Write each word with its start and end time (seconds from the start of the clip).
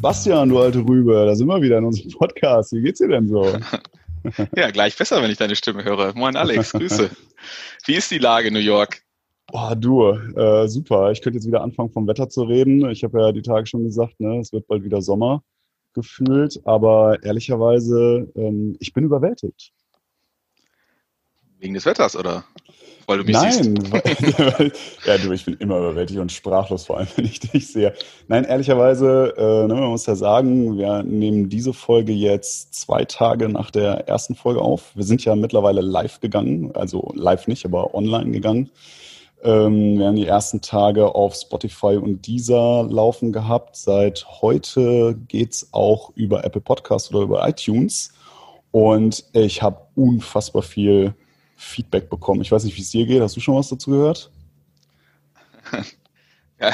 Bastian, 0.00 0.48
du 0.48 0.60
alte 0.60 0.78
Rübe, 0.78 1.26
da 1.26 1.34
sind 1.34 1.48
wir 1.48 1.60
wieder 1.60 1.78
in 1.78 1.84
unserem 1.84 2.12
Podcast. 2.12 2.72
Wie 2.72 2.82
geht's 2.82 3.00
dir 3.00 3.08
denn 3.08 3.28
so? 3.28 3.44
ja, 4.56 4.70
gleich 4.70 4.96
besser, 4.96 5.20
wenn 5.20 5.30
ich 5.30 5.38
deine 5.38 5.56
Stimme 5.56 5.82
höre. 5.82 6.14
Moin 6.14 6.36
Alex, 6.36 6.72
Grüße. 6.72 7.10
Wie 7.84 7.94
ist 7.94 8.08
die 8.12 8.18
Lage 8.18 8.48
in 8.48 8.54
New 8.54 8.60
York? 8.60 9.02
Boah, 9.48 9.74
du, 9.74 10.10
äh, 10.10 10.68
super. 10.68 11.10
Ich 11.10 11.20
könnte 11.20 11.38
jetzt 11.38 11.48
wieder 11.48 11.62
anfangen, 11.62 11.90
vom 11.90 12.06
Wetter 12.06 12.28
zu 12.28 12.44
reden. 12.44 12.88
Ich 12.90 13.02
habe 13.02 13.20
ja 13.20 13.32
die 13.32 13.42
Tage 13.42 13.66
schon 13.66 13.84
gesagt, 13.84 14.20
ne, 14.20 14.38
es 14.38 14.52
wird 14.52 14.68
bald 14.68 14.84
wieder 14.84 15.02
Sommer 15.02 15.42
gefühlt. 15.94 16.60
Aber 16.64 17.20
ehrlicherweise, 17.24 18.30
ähm, 18.36 18.76
ich 18.78 18.92
bin 18.92 19.04
überwältigt. 19.04 19.72
Wegen 21.58 21.74
des 21.74 21.86
Wetters, 21.86 22.14
oder? 22.14 22.44
Weil 23.08 23.18
du 23.20 23.24
mich 23.24 23.36
Nein, 23.36 23.52
siehst. 23.52 23.90
Weil, 23.90 24.72
ja, 25.06 25.16
du, 25.16 25.32
ich 25.32 25.46
bin 25.46 25.54
immer 25.54 25.78
überwältigt 25.78 26.20
und 26.20 26.30
sprachlos, 26.30 26.84
vor 26.84 26.98
allem, 26.98 27.08
wenn 27.16 27.24
ich 27.24 27.40
dich 27.40 27.66
sehe. 27.66 27.94
Nein, 28.28 28.44
ehrlicherweise, 28.44 29.32
äh, 29.34 29.66
ne, 29.66 29.74
man 29.74 29.88
muss 29.88 30.04
ja 30.04 30.14
sagen, 30.14 30.76
wir 30.76 31.02
nehmen 31.02 31.48
diese 31.48 31.72
Folge 31.72 32.12
jetzt 32.12 32.74
zwei 32.74 33.06
Tage 33.06 33.48
nach 33.48 33.70
der 33.70 34.08
ersten 34.08 34.34
Folge 34.34 34.60
auf. 34.60 34.94
Wir 34.94 35.04
sind 35.04 35.24
ja 35.24 35.34
mittlerweile 35.36 35.80
live 35.80 36.20
gegangen, 36.20 36.72
also 36.74 37.10
live 37.14 37.48
nicht, 37.48 37.64
aber 37.64 37.94
online 37.94 38.30
gegangen. 38.30 38.70
Ähm, 39.42 39.98
wir 39.98 40.06
haben 40.08 40.16
die 40.16 40.26
ersten 40.26 40.60
Tage 40.60 41.14
auf 41.14 41.34
Spotify 41.34 41.96
und 41.96 42.26
Deezer 42.26 42.86
laufen 42.90 43.32
gehabt. 43.32 43.76
Seit 43.76 44.26
heute 44.42 45.16
geht's 45.28 45.68
auch 45.72 46.12
über 46.14 46.44
Apple 46.44 46.60
Podcast 46.60 47.14
oder 47.14 47.22
über 47.22 47.48
iTunes. 47.48 48.12
Und 48.70 49.24
ich 49.32 49.62
habe 49.62 49.80
unfassbar 49.94 50.60
viel 50.60 51.14
Feedback 51.58 52.08
bekommen. 52.08 52.40
Ich 52.40 52.52
weiß 52.52 52.64
nicht, 52.64 52.76
wie 52.76 52.82
es 52.82 52.90
dir 52.90 53.04
geht. 53.04 53.20
Hast 53.20 53.36
du 53.36 53.40
schon 53.40 53.56
was 53.56 53.68
dazu 53.68 53.90
gehört? 53.90 54.30
Ja, 56.60 56.72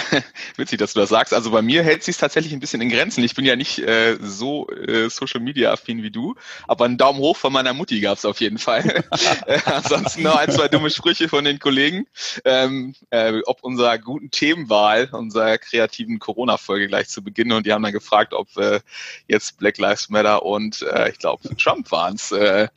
witzig, 0.56 0.78
dass 0.78 0.94
du 0.94 1.00
das 1.00 1.10
sagst. 1.10 1.34
Also 1.34 1.50
bei 1.50 1.60
mir 1.60 1.82
hält 1.82 2.02
sich 2.02 2.16
tatsächlich 2.16 2.54
ein 2.54 2.60
bisschen 2.60 2.80
in 2.80 2.88
Grenzen. 2.88 3.22
Ich 3.22 3.34
bin 3.34 3.44
ja 3.44 3.54
nicht 3.54 3.80
äh, 3.80 4.16
so 4.18 4.66
äh, 4.70 5.10
Social 5.10 5.42
Media 5.42 5.72
affin 5.72 6.02
wie 6.02 6.10
du, 6.10 6.36
aber 6.66 6.86
einen 6.86 6.96
Daumen 6.96 7.18
hoch 7.18 7.36
von 7.36 7.52
meiner 7.52 7.74
Mutti 7.74 8.00
gab 8.00 8.16
es 8.16 8.24
auf 8.24 8.40
jeden 8.40 8.56
Fall. 8.56 8.82
äh, 9.46 9.60
ansonsten 9.66 10.22
noch 10.22 10.36
ein, 10.36 10.50
zwei 10.50 10.68
dumme 10.68 10.88
Sprüche 10.88 11.28
von 11.28 11.44
den 11.44 11.58
Kollegen. 11.58 12.06
Ähm, 12.46 12.94
äh, 13.10 13.42
ob 13.44 13.62
unserer 13.62 13.98
guten 13.98 14.30
Themenwahl, 14.30 15.10
unserer 15.12 15.58
kreativen 15.58 16.18
Corona-Folge 16.18 16.88
gleich 16.88 17.10
zu 17.10 17.22
Beginn 17.22 17.52
und 17.52 17.66
die 17.66 17.72
haben 17.74 17.82
dann 17.82 17.92
gefragt, 17.92 18.32
ob 18.32 18.56
äh, 18.56 18.80
jetzt 19.28 19.58
Black 19.58 19.76
Lives 19.76 20.08
Matter 20.08 20.46
und 20.46 20.80
äh, 20.80 21.10
ich 21.10 21.18
glaube 21.18 21.54
Trump 21.56 21.90
waren's. 21.90 22.32
Äh, 22.32 22.68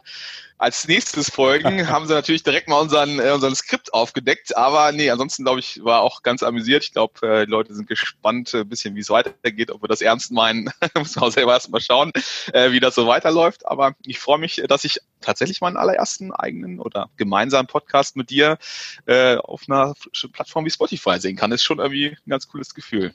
als 0.58 0.88
nächstes 0.88 1.30
folgen, 1.30 1.88
haben 1.90 2.08
sie 2.08 2.14
natürlich 2.14 2.44
direkt 2.44 2.68
mal 2.68 2.80
unseren, 2.80 3.20
äh, 3.20 3.32
unseren 3.32 3.56
Skript 3.56 3.94
aufgedeckt. 3.94 4.58
Aber 4.58 4.92
nee, 4.92 5.10
ansonsten 5.10 5.44
glaube 5.44 5.60
ich, 5.60 5.84
war 5.84 6.02
auch 6.02 6.24
ganz 6.24 6.44
amüsiert. 6.44 6.84
Ich 6.84 6.94
glaube, 6.94 7.28
äh, 7.28 7.46
die 7.46 7.52
Leute 7.52 7.76
sind 7.76 7.88
gespannt, 7.88 8.54
äh, 8.54 8.62
ein 8.62 8.70
bisschen, 8.70 8.96
wie 8.96 9.02
es 9.02 9.10
weitergeht, 9.10 9.72
ob 9.72 9.84
wir 9.84 9.88
das 9.88 10.02
ernst 10.02 10.32
meinen. 10.32 10.70
Muss 10.98 11.16
man 11.16 11.26
auch 11.26 11.32
selber 11.32 11.54
erst 11.54 11.70
mal 11.70 11.82
schauen, 11.82 12.12
äh, 12.54 12.72
wie 12.72 12.80
das 12.80 12.96
so 12.96 13.08
weiterläuft. 13.08 13.68
Aber 13.68 13.94
ich 14.06 14.20
freue 14.20 14.40
mich, 14.40 14.62
dass 14.68 14.84
ich 14.84 15.00
tatsächlich 15.22 15.62
meinen 15.62 15.78
allerersten 15.78 16.32
eigenen 16.34 16.80
oder 16.80 17.10
gemeinsamen 17.18 17.68
Podcast 17.68 18.16
mit 18.16 18.30
dir 18.30 18.58
äh, 19.06 19.36
auf 19.38 19.64
einer 19.68 19.94
Plattform 20.34 20.66
wie 20.66 20.72
Spotify 20.72 21.20
sehen 21.20 21.36
kann. 21.36 21.52
ist 21.52 21.64
schon 21.64 21.80
irgendwie 21.80 22.10
ein 22.10 22.30
ganz 22.30 22.48
cooles 22.48 22.74
Gefühl. 22.74 23.14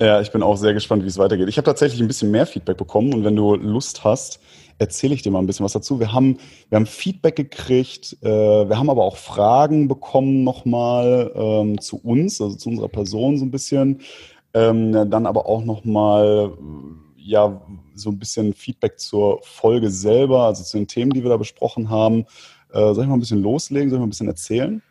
Ja, 0.00 0.20
ich 0.20 0.30
bin 0.30 0.42
auch 0.42 0.56
sehr 0.56 0.74
gespannt, 0.74 1.04
wie 1.04 1.08
es 1.08 1.16
weitergeht. 1.16 1.48
Ich 1.48 1.56
habe 1.56 1.64
tatsächlich 1.64 2.00
ein 2.00 2.08
bisschen 2.08 2.30
mehr 2.30 2.46
Feedback 2.46 2.76
bekommen 2.76 3.14
und 3.14 3.24
wenn 3.24 3.34
du 3.34 3.54
Lust 3.54 4.04
hast, 4.04 4.40
erzähle 4.78 5.14
ich 5.14 5.22
dir 5.22 5.30
mal 5.30 5.38
ein 5.38 5.46
bisschen 5.46 5.64
was 5.64 5.72
dazu. 5.72 6.00
Wir 6.00 6.12
haben, 6.12 6.38
wir 6.68 6.76
haben 6.76 6.86
Feedback 6.86 7.36
gekriegt, 7.36 8.16
äh, 8.22 8.28
wir 8.68 8.78
haben 8.78 8.90
aber 8.90 9.04
auch 9.04 9.16
Fragen 9.16 9.88
bekommen 9.88 10.44
nochmal 10.44 11.32
ähm, 11.34 11.80
zu 11.80 11.98
uns, 11.98 12.40
also 12.40 12.56
zu 12.56 12.68
unserer 12.68 12.88
Person 12.88 13.38
so 13.38 13.44
ein 13.44 13.50
bisschen. 13.50 14.00
Ähm, 14.54 14.92
dann 15.10 15.26
aber 15.26 15.46
auch 15.46 15.64
nochmal, 15.64 16.52
ja, 17.16 17.60
so 17.94 18.10
ein 18.10 18.18
bisschen 18.18 18.54
Feedback 18.54 18.98
zur 18.98 19.40
Folge 19.42 19.90
selber, 19.90 20.44
also 20.44 20.64
zu 20.64 20.78
den 20.78 20.86
Themen, 20.88 21.10
die 21.12 21.22
wir 21.22 21.30
da 21.30 21.36
besprochen 21.36 21.90
haben. 21.90 22.24
Äh, 22.72 22.94
soll 22.94 23.04
ich 23.04 23.08
mal 23.08 23.14
ein 23.14 23.20
bisschen 23.20 23.42
loslegen? 23.42 23.90
Soll 23.90 23.98
ich 23.98 24.00
mal 24.00 24.06
ein 24.06 24.10
bisschen 24.10 24.28
erzählen? 24.28 24.82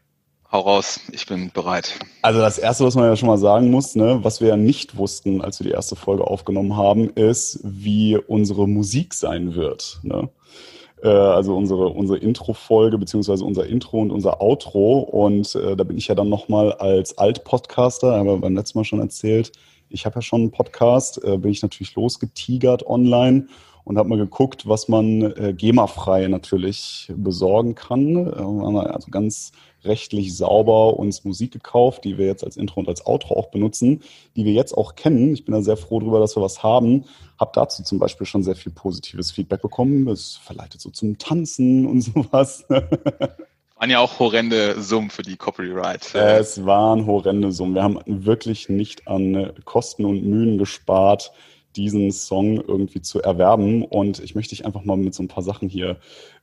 Hau 0.55 0.61
raus, 0.61 1.01
ich 1.11 1.25
bin 1.25 1.51
bereit. 1.53 1.99
Also 2.21 2.39
das 2.39 2.57
Erste, 2.57 2.85
was 2.85 2.95
man 2.95 3.03
ja 3.03 3.17
schon 3.17 3.27
mal 3.27 3.37
sagen 3.37 3.71
muss, 3.71 3.93
ne, 3.97 4.19
was 4.21 4.39
wir 4.39 4.47
ja 4.47 4.55
nicht 4.55 4.95
wussten, 4.95 5.41
als 5.41 5.59
wir 5.59 5.65
die 5.65 5.73
erste 5.73 5.97
Folge 5.97 6.25
aufgenommen 6.25 6.77
haben, 6.77 7.09
ist, 7.09 7.59
wie 7.61 8.15
unsere 8.15 8.65
Musik 8.65 9.13
sein 9.13 9.55
wird. 9.55 9.99
Ne? 10.03 10.29
Äh, 11.03 11.09
also 11.09 11.57
unsere, 11.57 11.89
unsere 11.89 12.19
Intro-Folge, 12.19 12.97
beziehungsweise 12.97 13.43
unser 13.43 13.65
Intro 13.65 13.99
und 13.99 14.11
unser 14.11 14.41
Outro. 14.41 14.99
Und 14.99 15.55
äh, 15.55 15.75
da 15.75 15.83
bin 15.83 15.97
ich 15.97 16.07
ja 16.07 16.15
dann 16.15 16.29
nochmal 16.29 16.71
als 16.71 17.17
Alt-Podcaster, 17.17 18.13
haben 18.15 18.27
wir 18.27 18.37
beim 18.37 18.55
letzten 18.55 18.79
Mal 18.79 18.85
schon 18.85 19.01
erzählt, 19.01 19.51
ich 19.89 20.05
habe 20.05 20.15
ja 20.15 20.21
schon 20.21 20.39
einen 20.39 20.51
Podcast, 20.51 21.21
äh, 21.21 21.37
bin 21.37 21.51
ich 21.51 21.63
natürlich 21.63 21.95
losgetigert 21.95 22.87
online 22.87 23.47
und 23.83 23.97
habe 23.97 24.09
mal 24.09 24.17
geguckt, 24.17 24.67
was 24.67 24.87
man 24.87 25.21
äh, 25.21 25.53
GEMA-frei 25.53 26.27
natürlich 26.27 27.11
besorgen 27.15 27.75
kann. 27.75 28.15
Äh, 28.15 28.89
also 28.89 29.11
ganz 29.11 29.51
rechtlich 29.85 30.35
sauber 30.35 30.97
uns 30.97 31.23
Musik 31.23 31.51
gekauft, 31.51 32.03
die 32.03 32.17
wir 32.17 32.25
jetzt 32.25 32.43
als 32.43 32.57
Intro 32.57 32.79
und 32.79 32.87
als 32.87 33.05
Outro 33.05 33.35
auch 33.35 33.47
benutzen, 33.47 34.01
die 34.35 34.45
wir 34.45 34.53
jetzt 34.53 34.73
auch 34.73 34.95
kennen. 34.95 35.33
Ich 35.33 35.45
bin 35.45 35.53
da 35.53 35.61
sehr 35.61 35.77
froh 35.77 35.99
darüber, 35.99 36.19
dass 36.19 36.35
wir 36.35 36.43
was 36.43 36.63
haben. 36.63 37.05
Hab 37.39 37.53
dazu 37.53 37.83
zum 37.83 37.99
Beispiel 37.99 38.25
schon 38.27 38.43
sehr 38.43 38.55
viel 38.55 38.71
positives 38.71 39.31
Feedback 39.31 39.61
bekommen. 39.61 40.07
Es 40.07 40.37
verleitet 40.37 40.81
so 40.81 40.89
zum 40.89 41.17
Tanzen 41.17 41.85
und 41.85 42.01
sowas. 42.01 42.65
waren 42.69 43.89
ja 43.89 43.99
auch 43.99 44.19
horrende 44.19 44.81
Summen 44.81 45.09
für 45.09 45.23
die 45.23 45.37
Copyright. 45.37 46.15
Es 46.15 46.65
waren 46.65 47.05
horrende 47.05 47.51
Summen. 47.51 47.75
Wir 47.75 47.83
haben 47.83 47.99
wirklich 48.05 48.69
nicht 48.69 49.07
an 49.07 49.51
Kosten 49.65 50.05
und 50.05 50.23
Mühen 50.23 50.57
gespart, 50.57 51.31
diesen 51.75 52.11
Song 52.11 52.57
irgendwie 52.61 53.01
zu 53.01 53.21
erwerben. 53.21 53.83
Und 53.83 54.19
ich 54.19 54.35
möchte 54.35 54.55
dich 54.55 54.65
einfach 54.65 54.83
mal 54.83 54.97
mit 54.97 55.13
so 55.13 55.23
ein 55.23 55.27
paar 55.27 55.43
Sachen 55.43 55.69
hier 55.69 55.97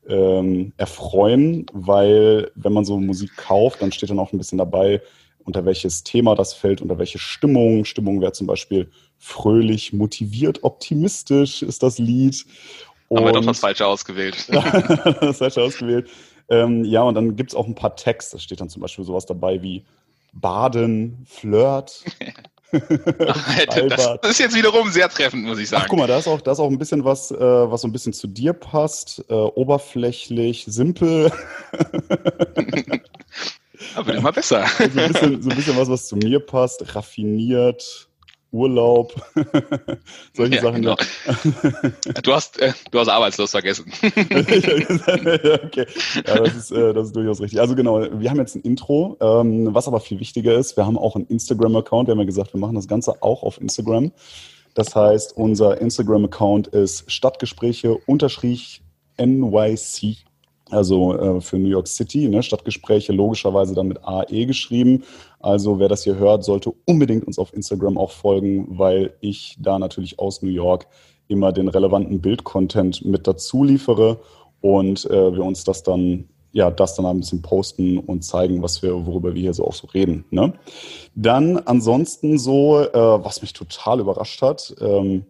ähm, 0.09 0.72
erfreuen, 0.76 1.66
weil 1.72 2.50
wenn 2.54 2.72
man 2.72 2.84
so 2.84 2.98
Musik 2.98 3.37
kauft, 3.37 3.82
dann 3.82 3.93
steht 3.93 4.10
dann 4.10 4.19
auch 4.19 4.32
ein 4.32 4.38
bisschen 4.38 4.59
dabei, 4.59 5.00
unter 5.44 5.65
welches 5.65 6.04
Thema 6.04 6.34
das 6.34 6.54
fällt, 6.54 6.82
unter 6.82 6.98
welche 6.98 7.19
Stimmung. 7.19 7.84
Stimmung 7.84 8.20
wäre 8.20 8.32
zum 8.32 8.47
Beispiel 8.47 8.91
fröhlich, 9.19 9.93
motiviert, 9.93 10.62
optimistisch 10.62 11.62
ist 11.62 11.82
das 11.82 11.99
Lied. 11.99 12.44
Und 13.09 13.19
Haben 13.19 13.26
wir 13.26 13.32
doch 13.32 13.44
das 13.44 13.60
Falsche 13.60 13.87
ausgewählt. 13.87 14.49
das 15.20 15.38
Falsche 15.38 15.62
ausgewählt. 15.62 16.09
Ähm, 16.49 16.84
ja, 16.84 17.03
und 17.03 17.14
dann 17.14 17.37
gibt 17.37 17.50
es 17.50 17.56
auch 17.56 17.66
ein 17.66 17.75
paar 17.75 17.97
Texte. 17.97 18.37
Da 18.37 18.41
steht 18.41 18.60
dann 18.60 18.69
zum 18.69 18.82
Beispiel 18.82 19.04
sowas 19.04 19.26
dabei 19.26 19.62
wie 19.62 19.84
Baden, 20.32 21.25
Flirt, 21.26 22.04
das 22.72 24.30
ist 24.30 24.38
jetzt 24.38 24.54
wiederum 24.54 24.90
sehr 24.90 25.08
treffend, 25.08 25.44
muss 25.44 25.58
ich 25.58 25.68
sagen. 25.68 25.82
Ach, 25.84 25.88
guck 25.88 25.98
mal, 25.98 26.06
da 26.06 26.18
ist 26.18 26.26
auch, 26.26 26.40
da 26.40 26.52
ist 26.52 26.58
auch 26.58 26.70
ein 26.70 26.78
bisschen 26.78 27.04
was, 27.04 27.30
äh, 27.30 27.38
was 27.38 27.82
so 27.82 27.88
ein 27.88 27.92
bisschen 27.92 28.12
zu 28.12 28.26
dir 28.26 28.52
passt. 28.54 29.24
Äh, 29.28 29.34
oberflächlich, 29.34 30.64
simpel. 30.66 31.30
Aber 33.94 34.14
immer 34.14 34.32
besser. 34.32 34.66
so, 34.78 34.84
ein 34.84 35.12
bisschen, 35.12 35.42
so 35.42 35.50
ein 35.50 35.56
bisschen 35.56 35.76
was, 35.76 35.88
was 35.90 36.06
zu 36.06 36.16
mir 36.16 36.40
passt. 36.40 36.94
Raffiniert, 36.94 38.08
Urlaub, 38.52 39.14
solche 40.34 40.56
ja, 40.56 40.60
Sachen. 40.60 40.82
Genau. 40.82 40.96
du, 42.22 42.32
hast, 42.32 42.60
äh, 42.60 42.72
du 42.90 42.98
hast 42.98 43.08
arbeitslos 43.08 43.50
vergessen. 43.50 43.90
okay, 44.02 45.86
ja, 46.26 46.38
das 46.38 46.54
ist, 46.54 46.70
äh, 46.70 46.92
das 46.92 47.06
ist 47.06 47.16
durchaus 47.16 47.40
richtig. 47.40 47.60
Also 47.60 47.74
genau, 47.74 48.06
wir 48.12 48.30
haben 48.30 48.38
jetzt 48.38 48.54
ein 48.54 48.60
Intro, 48.62 49.16
ähm, 49.20 49.74
was 49.74 49.88
aber 49.88 50.00
viel 50.00 50.20
wichtiger 50.20 50.54
ist, 50.54 50.76
wir 50.76 50.84
haben 50.84 50.98
auch 50.98 51.16
einen 51.16 51.26
Instagram-Account. 51.26 52.08
Wir 52.08 52.12
haben 52.12 52.20
ja 52.20 52.26
gesagt, 52.26 52.52
wir 52.52 52.60
machen 52.60 52.74
das 52.74 52.86
Ganze 52.86 53.22
auch 53.22 53.42
auf 53.42 53.58
Instagram. 53.60 54.12
Das 54.74 54.94
heißt, 54.94 55.36
unser 55.36 55.80
Instagram-Account 55.80 56.69
ist 56.69 57.10
Stadtgespräche 57.10 57.96
unterstrich 58.06 58.82
NYC 59.19 60.25
also 60.72 61.16
äh, 61.19 61.40
für 61.43 61.58
New 61.58 61.69
York 61.69 61.87
City, 61.87 62.28
ne, 62.28 62.43
Stadtgespräche 62.43 63.12
logischerweise 63.12 63.75
dann 63.75 63.88
mit 63.88 64.02
AE 64.02 64.46
geschrieben. 64.46 65.04
Also 65.42 65.78
wer 65.78 65.88
das 65.88 66.04
hier 66.04 66.16
hört, 66.16 66.44
sollte 66.44 66.72
unbedingt 66.86 67.26
uns 67.26 67.38
auf 67.38 67.52
Instagram 67.52 67.98
auch 67.98 68.12
folgen, 68.12 68.78
weil 68.78 69.14
ich 69.20 69.56
da 69.60 69.78
natürlich 69.78 70.18
aus 70.18 70.42
New 70.42 70.50
York 70.50 70.86
immer 71.28 71.52
den 71.52 71.68
relevanten 71.68 72.20
Bildcontent 72.20 73.04
mit 73.04 73.26
dazu 73.26 73.64
liefere 73.64 74.20
und 74.60 75.04
äh, 75.10 75.34
wir 75.34 75.44
uns 75.44 75.64
das 75.64 75.82
dann 75.82 76.28
ja, 76.54 76.70
das 76.70 76.94
dann 76.96 77.06
ein 77.06 77.20
bisschen 77.20 77.40
posten 77.40 77.96
und 77.96 78.24
zeigen, 78.24 78.62
was 78.62 78.82
wir, 78.82 79.06
worüber 79.06 79.34
wir 79.34 79.40
hier 79.40 79.54
so 79.54 79.64
auch 79.64 79.72
so 79.72 79.86
reden. 79.86 80.26
Ne? 80.30 80.52
Dann 81.14 81.56
ansonsten 81.56 82.38
so, 82.38 82.78
äh, 82.78 82.92
was 82.92 83.40
mich 83.40 83.54
total 83.54 84.00
überrascht 84.00 84.42
hat, 84.42 84.74
ähm, 84.78 85.24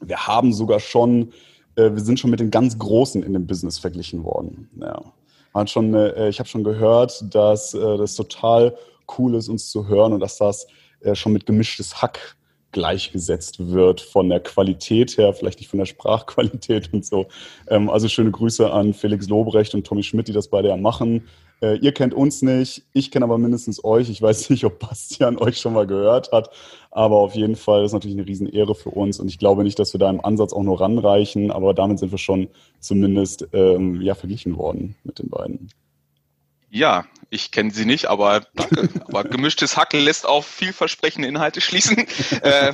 wir 0.00 0.26
haben 0.26 0.52
sogar 0.52 0.80
schon 0.80 1.32
äh, 1.78 1.94
wir 1.94 2.02
sind 2.02 2.18
schon 2.18 2.30
mit 2.30 2.40
den 2.40 2.50
ganz 2.50 2.78
Großen 2.78 3.22
in 3.22 3.32
dem 3.32 3.46
Business 3.46 3.78
verglichen 3.78 4.24
worden. 4.24 4.68
Ja. 4.80 5.00
Man 5.54 5.66
schon, 5.68 5.94
äh, 5.94 6.28
ich 6.28 6.38
habe 6.40 6.48
schon 6.48 6.64
gehört, 6.64 7.24
dass 7.34 7.72
äh, 7.72 7.96
das 7.96 8.16
total 8.16 8.76
cool 9.18 9.34
ist, 9.34 9.48
uns 9.48 9.70
zu 9.70 9.86
hören 9.88 10.12
und 10.12 10.20
dass 10.20 10.38
das 10.38 10.66
äh, 11.00 11.14
schon 11.14 11.32
mit 11.32 11.46
gemischtes 11.46 12.02
Hack 12.02 12.36
gleichgesetzt 12.72 13.70
wird 13.70 14.00
von 14.00 14.28
der 14.28 14.40
Qualität 14.40 15.16
her, 15.16 15.32
vielleicht 15.32 15.58
nicht 15.58 15.68
von 15.68 15.78
der 15.78 15.86
Sprachqualität 15.86 16.92
und 16.92 17.04
so. 17.04 17.26
Ähm, 17.68 17.88
also 17.88 18.08
schöne 18.08 18.30
Grüße 18.30 18.70
an 18.70 18.92
Felix 18.92 19.28
Lobrecht 19.28 19.74
und 19.74 19.86
Tommy 19.86 20.02
Schmidt, 20.02 20.28
die 20.28 20.32
das 20.32 20.48
beide 20.48 20.68
ja 20.68 20.76
machen. 20.76 21.26
Äh, 21.60 21.78
ihr 21.78 21.92
kennt 21.92 22.14
uns 22.14 22.42
nicht, 22.42 22.84
ich 22.92 23.10
kenne 23.10 23.24
aber 23.24 23.38
mindestens 23.38 23.82
euch. 23.82 24.10
Ich 24.10 24.20
weiß 24.20 24.50
nicht, 24.50 24.64
ob 24.64 24.78
Bastian 24.78 25.38
euch 25.38 25.58
schon 25.58 25.72
mal 25.72 25.86
gehört 25.86 26.30
hat, 26.30 26.50
aber 26.90 27.16
auf 27.16 27.34
jeden 27.34 27.56
Fall 27.56 27.84
ist 27.84 27.92
natürlich 27.92 28.16
eine 28.16 28.26
Riesenehre 28.26 28.74
für 28.74 28.90
uns 28.90 29.18
und 29.18 29.28
ich 29.28 29.38
glaube 29.38 29.64
nicht, 29.64 29.78
dass 29.78 29.94
wir 29.94 29.98
da 29.98 30.10
im 30.10 30.24
Ansatz 30.24 30.52
auch 30.52 30.62
nur 30.62 30.80
ranreichen, 30.80 31.50
aber 31.50 31.74
damit 31.74 31.98
sind 31.98 32.10
wir 32.10 32.18
schon 32.18 32.48
zumindest 32.80 33.48
ähm, 33.52 34.00
ja, 34.02 34.14
verglichen 34.14 34.56
worden 34.56 34.94
mit 35.04 35.18
den 35.18 35.30
beiden. 35.30 35.70
Ja, 36.70 37.04
ich 37.30 37.50
kenne 37.50 37.70
sie 37.70 37.84
nicht, 37.84 38.06
aber 38.06 38.42
danke. 38.54 38.88
aber 39.06 39.24
gemischtes 39.24 39.76
Hack 39.76 39.92
lässt 39.92 40.26
auf 40.26 40.46
vielversprechende 40.46 41.28
Inhalte 41.28 41.60
schließen. 41.60 42.06
Äh, 42.42 42.72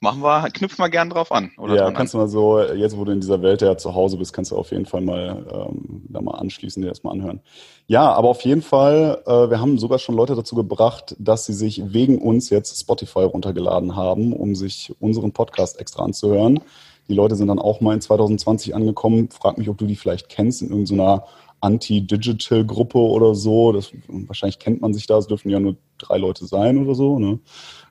machen 0.00 0.22
wir, 0.22 0.50
knüpfen 0.50 0.84
wir 0.84 0.90
gern 0.90 1.10
drauf 1.10 1.32
an. 1.32 1.50
Oder 1.58 1.76
ja, 1.76 1.90
kannst 1.90 2.14
an. 2.14 2.20
du 2.20 2.24
mal 2.24 2.30
so, 2.30 2.60
jetzt 2.60 2.96
wo 2.96 3.04
du 3.04 3.12
in 3.12 3.20
dieser 3.20 3.42
Welt 3.42 3.62
ja 3.62 3.76
zu 3.76 3.94
Hause 3.94 4.16
bist, 4.18 4.32
kannst 4.32 4.50
du 4.50 4.56
auf 4.56 4.70
jeden 4.70 4.86
Fall 4.86 5.00
mal 5.00 5.44
ähm, 5.50 6.02
da 6.08 6.20
mal 6.20 6.38
anschließen, 6.38 6.82
dir 6.82 6.88
das 6.88 7.02
mal 7.02 7.12
anhören. 7.12 7.40
Ja, 7.86 8.12
aber 8.12 8.28
auf 8.28 8.42
jeden 8.42 8.62
Fall, 8.62 9.22
äh, 9.26 9.50
wir 9.50 9.60
haben 9.60 9.78
sogar 9.78 9.98
schon 9.98 10.14
Leute 10.14 10.36
dazu 10.36 10.54
gebracht, 10.54 11.16
dass 11.18 11.46
sie 11.46 11.54
sich 11.54 11.92
wegen 11.92 12.18
uns 12.18 12.50
jetzt 12.50 12.78
Spotify 12.78 13.20
runtergeladen 13.20 13.96
haben, 13.96 14.32
um 14.32 14.54
sich 14.54 14.94
unseren 15.00 15.32
Podcast 15.32 15.80
extra 15.80 16.04
anzuhören. 16.04 16.60
Die 17.08 17.14
Leute 17.14 17.36
sind 17.36 17.48
dann 17.48 17.58
auch 17.58 17.80
mal 17.80 17.94
in 17.94 18.00
2020 18.00 18.74
angekommen. 18.74 19.28
Frag 19.30 19.58
mich, 19.58 19.68
ob 19.68 19.78
du 19.78 19.86
die 19.86 19.96
vielleicht 19.96 20.28
kennst 20.28 20.62
in 20.62 20.70
irgendeiner 20.70 21.24
Anti-Digital-Gruppe 21.64 22.98
oder 22.98 23.34
so. 23.34 23.72
Das, 23.72 23.90
wahrscheinlich 24.08 24.58
kennt 24.58 24.82
man 24.82 24.92
sich 24.92 25.06
da, 25.06 25.18
es 25.18 25.26
dürfen 25.26 25.48
ja 25.50 25.58
nur 25.58 25.76
drei 25.98 26.18
Leute 26.18 26.46
sein 26.46 26.78
oder 26.78 26.94
so. 26.94 27.18
Ne? 27.18 27.40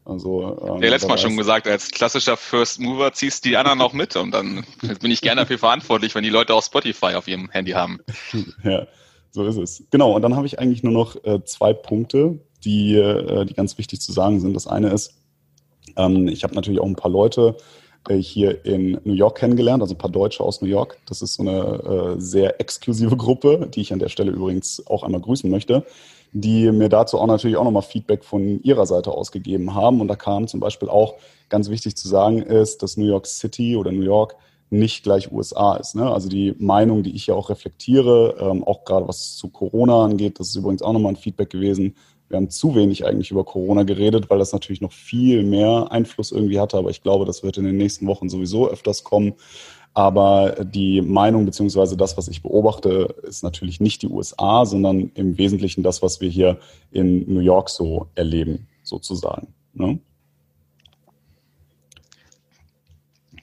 Also, 0.06 0.58
ähm, 0.62 0.84
ja, 0.84 0.90
letztes 0.90 1.10
Mal 1.10 1.18
schon 1.18 1.38
gesagt, 1.38 1.68
als 1.68 1.90
klassischer 1.90 2.38
First 2.38 2.80
Mover 2.80 3.14
ziehst 3.14 3.46
die 3.46 3.58
anderen 3.58 3.82
auch 3.82 3.94
mit 3.94 4.16
und 4.16 4.32
dann 4.32 4.66
bin 5.02 5.12
ich 5.12 5.22
gerne 5.22 5.42
dafür 5.42 5.58
verantwortlich, 5.58 6.14
wenn 6.14 6.24
die 6.24 6.30
Leute 6.30 6.54
auch 6.54 6.64
Spotify 6.64 7.16
auf 7.16 7.28
ihrem 7.28 7.50
Handy 7.50 7.72
haben. 7.72 8.00
ja, 8.64 8.86
so 9.32 9.46
ist 9.46 9.58
es. 9.58 9.84
Genau, 9.92 10.14
und 10.14 10.22
dann 10.22 10.36
habe 10.36 10.46
ich 10.46 10.60
eigentlich 10.60 10.84
nur 10.84 10.94
noch 10.94 11.16
äh, 11.24 11.44
zwei 11.46 11.74
Punkte, 11.74 12.40
die, 12.64 12.96
äh, 12.96 13.46
die 13.46 13.54
ganz 13.54 13.78
wichtig 13.78 14.02
zu 14.02 14.12
sagen 14.12 14.40
sind. 14.40 14.54
Das 14.54 14.68
eine 14.68 14.90
ist, 14.90 15.16
ähm, 15.96 16.28
ich 16.28 16.44
habe 16.44 16.54
natürlich 16.54 16.80
auch 16.80 16.86
ein 16.86 16.96
paar 16.96 17.12
Leute 17.12 17.56
hier 18.10 18.66
in 18.66 19.00
New 19.04 19.14
York 19.14 19.38
kennengelernt, 19.38 19.82
also 19.82 19.96
ein 19.96 19.98
paar 19.98 20.12
Deutsche 20.12 20.44
aus 20.44 20.62
New 20.62 20.68
York. 20.68 20.98
Das 21.06 21.22
ist 21.22 21.36
so 21.36 21.44
eine 21.44 22.16
äh, 22.16 22.20
sehr 22.20 22.60
exklusive 22.60 23.16
Gruppe, 23.18 23.70
die 23.74 23.82
ich 23.82 23.94
an 23.94 24.00
der 24.00 24.10
Stelle 24.10 24.32
übrigens 24.32 24.86
auch 24.88 25.04
einmal 25.04 25.22
grüßen 25.22 25.50
möchte 25.50 25.86
die 26.34 26.72
mir 26.72 26.90
dazu 26.90 27.20
auch 27.20 27.28
natürlich 27.28 27.58
auch 27.58 27.64
nochmal 27.64 27.84
Feedback 27.84 28.24
von 28.24 28.62
ihrer 28.64 28.88
Seite 28.88 29.12
ausgegeben 29.12 29.76
haben. 29.76 30.02
Und 30.02 30.08
da 30.08 30.16
kam 30.16 30.48
zum 30.48 30.60
Beispiel 30.60 30.90
auch 30.90 31.16
ganz 31.48 31.70
wichtig 31.70 31.96
zu 31.96 32.08
sagen 32.08 32.42
ist, 32.42 32.82
dass 32.82 32.98
New 32.98 33.06
York 33.06 33.28
City 33.28 33.78
oder 33.78 33.92
New 33.92 34.02
York 34.02 34.36
nicht 34.72 35.04
gleich 35.04 35.32
USA 35.32 35.76
ist. 35.76 35.94
Ne? 35.94 36.12
Also 36.12 36.30
die 36.30 36.56
Meinung, 36.58 37.04
die 37.04 37.16
ich 37.16 37.28
ja 37.28 37.36
auch 37.36 37.52
reflektiere, 37.52 38.36
ähm, 38.40 38.64
auch 38.64 38.84
gerade 38.84 39.08
was 39.08 39.36
zu 39.36 39.50
Corona 39.50 40.04
angeht, 40.04 40.40
das 40.40 40.50
ist 40.50 40.56
übrigens 40.56 40.82
auch 40.82 40.94
nochmal 40.94 41.14
ein 41.14 41.18
Feedback 41.18 41.52
gewesen. 41.52 41.96
Wir 42.34 42.38
haben 42.38 42.50
zu 42.50 42.74
wenig 42.74 43.06
eigentlich 43.06 43.30
über 43.30 43.44
Corona 43.44 43.84
geredet, 43.84 44.32
weil 44.32 44.40
das 44.40 44.54
natürlich 44.54 44.82
noch 44.82 44.92
viel 44.92 45.44
mehr 45.44 45.92
Einfluss 45.92 46.32
irgendwie 46.32 46.60
hatte. 46.60 46.80
Aber 46.80 46.90
ich 46.90 47.04
glaube, 47.04 47.26
das 47.26 47.44
wird 47.44 47.60
in 47.60 47.64
den 47.64 47.78
nächsten 47.78 48.08
Wochen 48.08 48.28
sowieso 48.28 48.68
öfters 48.68 49.04
kommen. 49.04 49.34
Aber 49.94 50.66
die 50.66 51.04
Meinung 51.04 51.46
beziehungsweise 51.46 51.96
das, 51.96 52.18
was 52.18 52.28
ich 52.28 52.42
beobachte, 52.42 53.14
ist 53.22 53.44
natürlich 53.44 53.80
nicht 53.80 54.02
die 54.02 54.08
USA, 54.08 54.66
sondern 54.66 55.12
im 55.14 55.38
Wesentlichen 55.38 55.84
das, 55.84 56.02
was 56.02 56.22
wir 56.22 56.30
hier 56.30 56.58
in 56.92 57.32
New 57.32 57.40
York 57.42 57.70
so 57.70 58.08
erleben, 58.16 58.68
sozusagen. 58.82 59.54
Ne? 59.76 60.00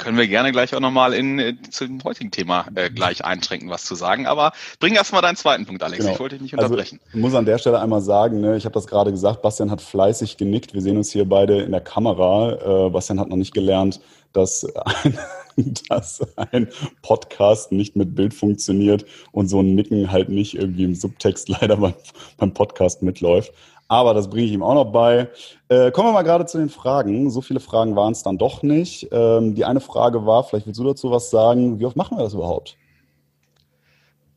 Können 0.01 0.17
wir 0.17 0.29
gerne 0.29 0.51
gleich 0.51 0.75
auch 0.75 0.81
nochmal 0.81 1.13
in, 1.13 1.39
äh, 1.39 1.55
zu 1.69 1.87
dem 1.87 2.03
heutigen 2.05 2.31
Thema 2.31 2.65
äh, 2.75 2.89
gleich 2.89 3.23
einschränken, 3.23 3.69
was 3.69 3.85
zu 3.85 3.95
sagen. 3.95 4.27
Aber 4.27 4.53
bring 4.79 4.95
erstmal 4.95 5.21
deinen 5.21 5.37
zweiten 5.37 5.67
Punkt, 5.67 5.83
Alex. 5.83 5.99
Genau. 5.99 6.15
Ich 6.15 6.21
wollte 6.21 6.37
dich 6.37 6.43
nicht 6.43 6.55
also, 6.55 6.69
unterbrechen. 6.69 7.01
Also, 7.05 7.19
ich 7.19 7.23
muss 7.23 7.35
an 7.35 7.45
der 7.45 7.59
Stelle 7.59 7.81
einmal 7.81 8.01
sagen, 8.01 8.41
ne, 8.41 8.57
ich 8.57 8.65
habe 8.65 8.73
das 8.73 8.87
gerade 8.87 9.11
gesagt, 9.11 9.43
Bastian 9.43 9.71
hat 9.71 9.83
fleißig 9.83 10.39
genickt. 10.39 10.73
Wir 10.73 10.81
sehen 10.81 10.97
uns 10.97 11.13
hier 11.13 11.29
beide 11.29 11.61
in 11.61 11.71
der 11.71 11.83
Kamera. 11.83 12.87
Äh, 12.87 12.91
Bastian 12.91 13.21
hat 13.21 13.29
noch 13.29 13.37
nicht 13.37 13.53
gelernt, 13.53 14.01
dass 14.33 14.65
ein, 14.75 15.19
dass 15.91 16.23
ein 16.37 16.69
Podcast 17.03 17.71
nicht 17.71 17.95
mit 17.95 18.15
Bild 18.15 18.33
funktioniert 18.33 19.05
und 19.33 19.49
so 19.49 19.61
ein 19.61 19.75
Nicken 19.75 20.11
halt 20.11 20.31
nicht 20.31 20.55
irgendwie 20.55 20.85
im 20.85 20.95
Subtext 20.95 21.49
leider 21.61 21.77
beim, 21.77 21.95
beim 22.39 22.55
Podcast 22.55 23.03
mitläuft. 23.03 23.53
Aber 23.91 24.15
das 24.15 24.31
bringe 24.31 24.47
ich 24.47 24.53
ihm 24.53 24.63
auch 24.63 24.75
noch 24.75 24.93
bei. 24.93 25.29
Äh, 25.69 25.91
kommen 25.91 26.07
wir 26.07 26.13
mal 26.13 26.23
gerade 26.23 26.47
zu 26.47 26.59
den 26.59 26.69
Fragen. 26.69 27.29
So 27.29 27.41
viele 27.41 27.59
Fragen 27.59 27.97
waren 27.97 28.13
es 28.13 28.23
dann 28.23 28.39
doch 28.39 28.63
nicht. 28.63 29.09
Ähm, 29.11 29.57
die 29.57 29.65
eine 29.65 29.81
Frage 29.81 30.25
war, 30.25 30.45
vielleicht 30.45 30.69
willst 30.69 30.79
du 30.79 30.85
dazu 30.85 31.11
was 31.11 31.31
sagen, 31.31 31.81
wie 31.81 31.87
oft 31.87 31.97
machen 31.97 32.17
wir 32.17 32.23
das 32.23 32.33
überhaupt? 32.33 32.77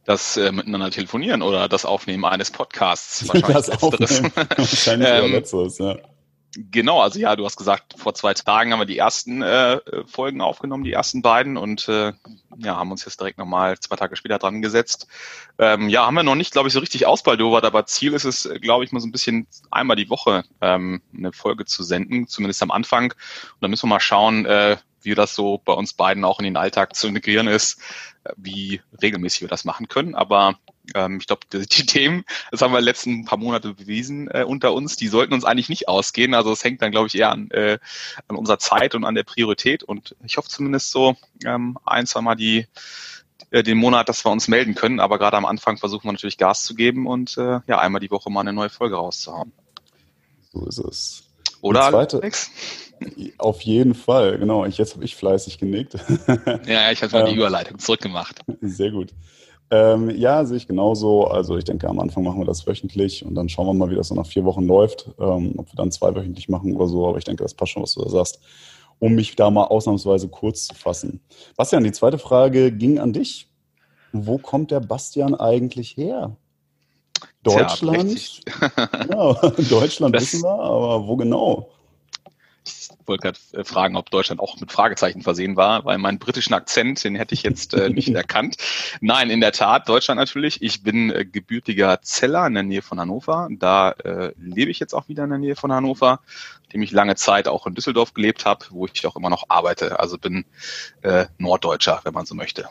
Das 0.05 0.37
äh, 0.37 0.51
miteinander 0.51 0.89
telefonieren 0.89 1.43
oder 1.43 1.69
das 1.69 1.85
Aufnehmen 1.85 2.25
eines 2.25 2.49
Podcasts. 2.49 3.27
Wahrscheinlich 3.27 3.55
das 3.55 3.69
Aufnehmen. 3.83 4.31
Wahrscheinlich 4.57 5.07
ähm, 5.07 5.31
letzteres, 5.33 5.77
ja. 5.77 5.97
Genau, 6.55 7.01
also 7.01 7.19
ja, 7.19 7.35
du 7.35 7.45
hast 7.45 7.57
gesagt, 7.57 7.95
vor 7.97 8.13
zwei 8.13 8.35
Tagen 8.35 8.71
haben 8.71 8.79
wir 8.79 8.85
die 8.85 8.97
ersten 8.97 9.41
äh, 9.41 9.79
Folgen 10.05 10.39
aufgenommen, 10.41 10.83
die 10.83 10.93
ersten 10.93 11.23
beiden, 11.23 11.57
und 11.57 11.87
äh, 11.89 12.13
ja, 12.57 12.75
haben 12.75 12.91
uns 12.91 13.05
jetzt 13.05 13.19
direkt 13.19 13.39
nochmal 13.39 13.79
zwei 13.79 13.95
Tage 13.95 14.15
später 14.15 14.37
dran 14.37 14.61
gesetzt. 14.61 15.07
Ähm, 15.57 15.89
ja, 15.89 16.05
haben 16.05 16.13
wir 16.13 16.21
noch 16.21 16.35
nicht, 16.35 16.51
glaube 16.51 16.67
ich, 16.67 16.73
so 16.73 16.79
richtig 16.79 17.07
ausbaldowert, 17.07 17.65
aber 17.65 17.87
Ziel 17.87 18.13
ist 18.13 18.25
es, 18.25 18.47
glaube 18.61 18.83
ich, 18.83 18.91
mal 18.91 18.99
so 18.99 19.07
ein 19.07 19.11
bisschen 19.11 19.47
einmal 19.71 19.95
die 19.95 20.11
Woche 20.11 20.43
ähm, 20.61 21.01
eine 21.17 21.33
Folge 21.33 21.65
zu 21.65 21.81
senden, 21.81 22.27
zumindest 22.27 22.61
am 22.61 22.71
Anfang. 22.71 23.13
Und 23.13 23.61
dann 23.61 23.71
müssen 23.71 23.85
wir 23.85 23.95
mal 23.95 23.99
schauen, 23.99 24.45
äh, 24.45 24.77
wie 25.05 25.15
das 25.15 25.35
so 25.35 25.61
bei 25.63 25.73
uns 25.73 25.93
beiden 25.93 26.23
auch 26.25 26.39
in 26.39 26.45
den 26.45 26.57
Alltag 26.57 26.95
zu 26.95 27.07
integrieren 27.07 27.47
ist, 27.47 27.79
wie 28.37 28.81
regelmäßig 29.01 29.41
wir 29.41 29.47
das 29.47 29.65
machen 29.65 29.87
können. 29.87 30.15
Aber 30.15 30.57
ähm, 30.95 31.17
ich 31.19 31.27
glaube, 31.27 31.41
die, 31.51 31.59
die, 31.67 31.85
Themen, 31.85 32.23
das 32.51 32.61
haben 32.61 32.71
wir 32.71 32.79
in 32.79 32.83
den 32.83 32.89
letzten 32.89 33.25
paar 33.25 33.37
Monate 33.37 33.73
bewiesen 33.73 34.29
äh, 34.29 34.43
unter 34.43 34.73
uns, 34.73 34.95
die 34.95 35.07
sollten 35.07 35.33
uns 35.33 35.45
eigentlich 35.45 35.69
nicht 35.69 35.87
ausgehen. 35.87 36.33
Also 36.33 36.51
es 36.51 36.63
hängt 36.63 36.81
dann, 36.81 36.91
glaube 36.91 37.07
ich, 37.07 37.15
eher 37.15 37.31
an, 37.31 37.49
äh, 37.51 37.79
an 38.27 38.35
unserer 38.35 38.59
Zeit 38.59 38.95
und 38.95 39.05
an 39.05 39.15
der 39.15 39.23
Priorität. 39.23 39.83
Und 39.83 40.15
ich 40.23 40.37
hoffe 40.37 40.49
zumindest 40.49 40.91
so 40.91 41.15
ähm, 41.45 41.77
ein, 41.85 42.05
zwei 42.05 42.21
Mal 42.21 42.35
die 42.35 42.67
äh, 43.51 43.63
den 43.63 43.77
Monat, 43.77 44.09
dass 44.09 44.25
wir 44.25 44.31
uns 44.31 44.47
melden 44.47 44.75
können. 44.75 44.99
Aber 44.99 45.17
gerade 45.17 45.37
am 45.37 45.45
Anfang 45.45 45.77
versuchen 45.77 46.05
wir 46.05 46.13
natürlich 46.13 46.37
Gas 46.37 46.63
zu 46.63 46.75
geben 46.75 47.07
und 47.07 47.37
äh, 47.37 47.59
ja, 47.67 47.79
einmal 47.79 48.01
die 48.01 48.11
Woche 48.11 48.29
mal 48.29 48.41
eine 48.41 48.53
neue 48.53 48.69
Folge 48.69 48.95
rauszuhauen. 48.95 49.51
So 50.51 50.65
ist 50.67 50.79
es. 50.79 51.32
Oder 51.63 51.89
zweite, 51.89 52.17
Alex? 52.17 52.51
Auf 53.37 53.61
jeden 53.61 53.95
Fall, 53.95 54.37
genau. 54.37 54.65
Ich, 54.65 54.77
jetzt 54.77 54.95
habe 54.95 55.05
ich 55.05 55.15
fleißig 55.15 55.57
genickt. 55.57 55.93
ja, 56.67 56.91
ich 56.91 57.01
habe 57.01 57.13
mal 57.13 57.23
die 57.23 57.31
ähm, 57.31 57.37
Überleitung 57.37 57.79
zurückgemacht. 57.79 58.41
Sehr 58.61 58.91
gut. 58.91 59.13
Ähm, 59.71 60.09
ja, 60.09 60.43
sehe 60.43 60.57
ich 60.57 60.67
genauso. 60.67 61.25
Also 61.25 61.57
ich 61.57 61.63
denke, 61.63 61.87
am 61.87 61.99
Anfang 61.99 62.23
machen 62.23 62.39
wir 62.39 62.45
das 62.45 62.67
wöchentlich 62.67 63.25
und 63.25 63.35
dann 63.35 63.47
schauen 63.47 63.65
wir 63.65 63.73
mal, 63.73 63.89
wie 63.89 63.95
das 63.95 64.09
so 64.09 64.15
nach 64.15 64.27
vier 64.27 64.43
Wochen 64.43 64.65
läuft. 64.65 65.09
Ähm, 65.17 65.53
ob 65.57 65.71
wir 65.71 65.77
dann 65.77 65.89
zweiwöchentlich 65.89 66.49
machen 66.49 66.75
oder 66.75 66.87
so. 66.87 67.07
Aber 67.07 67.17
ich 67.17 67.23
denke, 67.23 67.43
das 67.43 67.53
passt 67.53 67.71
schon, 67.71 67.83
was 67.83 67.93
du 67.93 68.03
da 68.03 68.09
sagst. 68.09 68.41
Um 68.99 69.15
mich 69.15 69.37
da 69.37 69.49
mal 69.49 69.63
ausnahmsweise 69.63 70.27
kurz 70.27 70.67
zu 70.67 70.75
fassen. 70.75 71.21
Bastian, 71.55 71.85
die 71.85 71.93
zweite 71.93 72.17
Frage 72.17 72.73
ging 72.73 72.99
an 72.99 73.13
dich. 73.13 73.47
Wo 74.11 74.37
kommt 74.37 74.69
der 74.71 74.81
Bastian 74.81 75.33
eigentlich 75.33 75.95
her? 75.95 76.35
Deutschland? 77.43 78.41
ja, 79.09 79.33
Deutschland 79.69 80.15
das, 80.15 80.23
wissen 80.23 80.43
wir, 80.43 80.59
aber 80.59 81.07
wo 81.07 81.15
genau? 81.15 81.69
wollte 83.07 83.23
gerade 83.23 83.39
äh, 83.53 83.63
fragen, 83.63 83.95
ob 83.95 84.09
Deutschland 84.09 84.41
auch 84.41 84.59
mit 84.59 84.71
Fragezeichen 84.71 85.21
versehen 85.21 85.55
war, 85.55 85.85
weil 85.85 85.97
meinen 85.97 86.19
britischen 86.19 86.53
Akzent, 86.53 87.03
den 87.03 87.15
hätte 87.15 87.33
ich 87.33 87.43
jetzt 87.43 87.73
äh, 87.73 87.89
nicht 87.89 88.09
erkannt. 88.15 88.57
Nein, 89.01 89.29
in 89.29 89.41
der 89.41 89.51
Tat, 89.51 89.87
Deutschland 89.89 90.19
natürlich. 90.19 90.61
Ich 90.61 90.83
bin 90.83 91.11
äh, 91.11 91.25
gebürtiger 91.25 92.01
Zeller 92.01 92.45
in 92.47 92.53
der 92.53 92.63
Nähe 92.63 92.81
von 92.81 92.99
Hannover. 92.99 93.47
Da 93.51 93.91
äh, 93.91 94.33
lebe 94.37 94.71
ich 94.71 94.79
jetzt 94.79 94.93
auch 94.93 95.07
wieder 95.07 95.23
in 95.23 95.29
der 95.29 95.39
Nähe 95.39 95.55
von 95.55 95.71
Hannover, 95.71 96.19
dem 96.71 96.81
ich 96.81 96.91
lange 96.91 97.15
Zeit 97.15 97.47
auch 97.47 97.67
in 97.67 97.75
Düsseldorf 97.75 98.13
gelebt 98.13 98.45
habe, 98.45 98.65
wo 98.69 98.87
ich 98.87 99.05
auch 99.05 99.15
immer 99.15 99.29
noch 99.29 99.45
arbeite. 99.49 99.99
Also 99.99 100.17
bin 100.17 100.45
äh, 101.01 101.25
Norddeutscher, 101.37 102.01
wenn 102.03 102.13
man 102.13 102.25
so 102.25 102.35
möchte. 102.35 102.67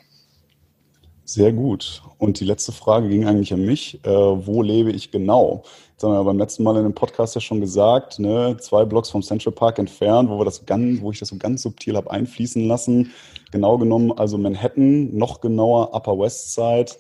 Sehr 1.25 1.53
gut. 1.53 2.03
Und 2.19 2.41
die 2.41 2.45
letzte 2.45 2.73
Frage 2.73 3.09
ging 3.09 3.27
eigentlich 3.27 3.53
an 3.53 3.65
mich. 3.65 4.05
Äh, 4.05 4.11
wo 4.11 4.61
lebe 4.63 4.91
ich 4.91 5.11
genau? 5.11 5.63
Jetzt 5.93 6.03
haben 6.03 6.13
wir 6.13 6.25
beim 6.25 6.39
letzten 6.39 6.65
Mal 6.65 6.77
in 6.77 6.83
dem 6.83 6.95
Podcast 6.95 7.37
ja 7.37 7.41
schon 7.41 7.61
gesagt, 7.61 8.19
ne, 8.19 8.57
zwei 8.59 8.85
Blocks 8.85 9.11
vom 9.11 9.23
Central 9.23 9.53
Park 9.53 9.79
entfernt, 9.79 10.29
wo 10.29 10.39
wir 10.39 10.45
das 10.45 10.67
ganz, 10.67 11.01
wo 11.01 11.13
ich 11.13 11.21
das 11.21 11.29
so 11.29 11.37
ganz 11.37 11.63
subtil 11.63 11.97
habe 11.97 12.11
einfließen 12.11 12.67
lassen. 12.67 13.13
Genau 13.53 13.79
genommen, 13.79 14.11
also 14.11 14.37
Manhattan, 14.37 15.17
noch 15.17 15.41
genauer 15.41 15.95
Upper 15.95 16.19
West 16.19 16.55
Side, 16.55 16.93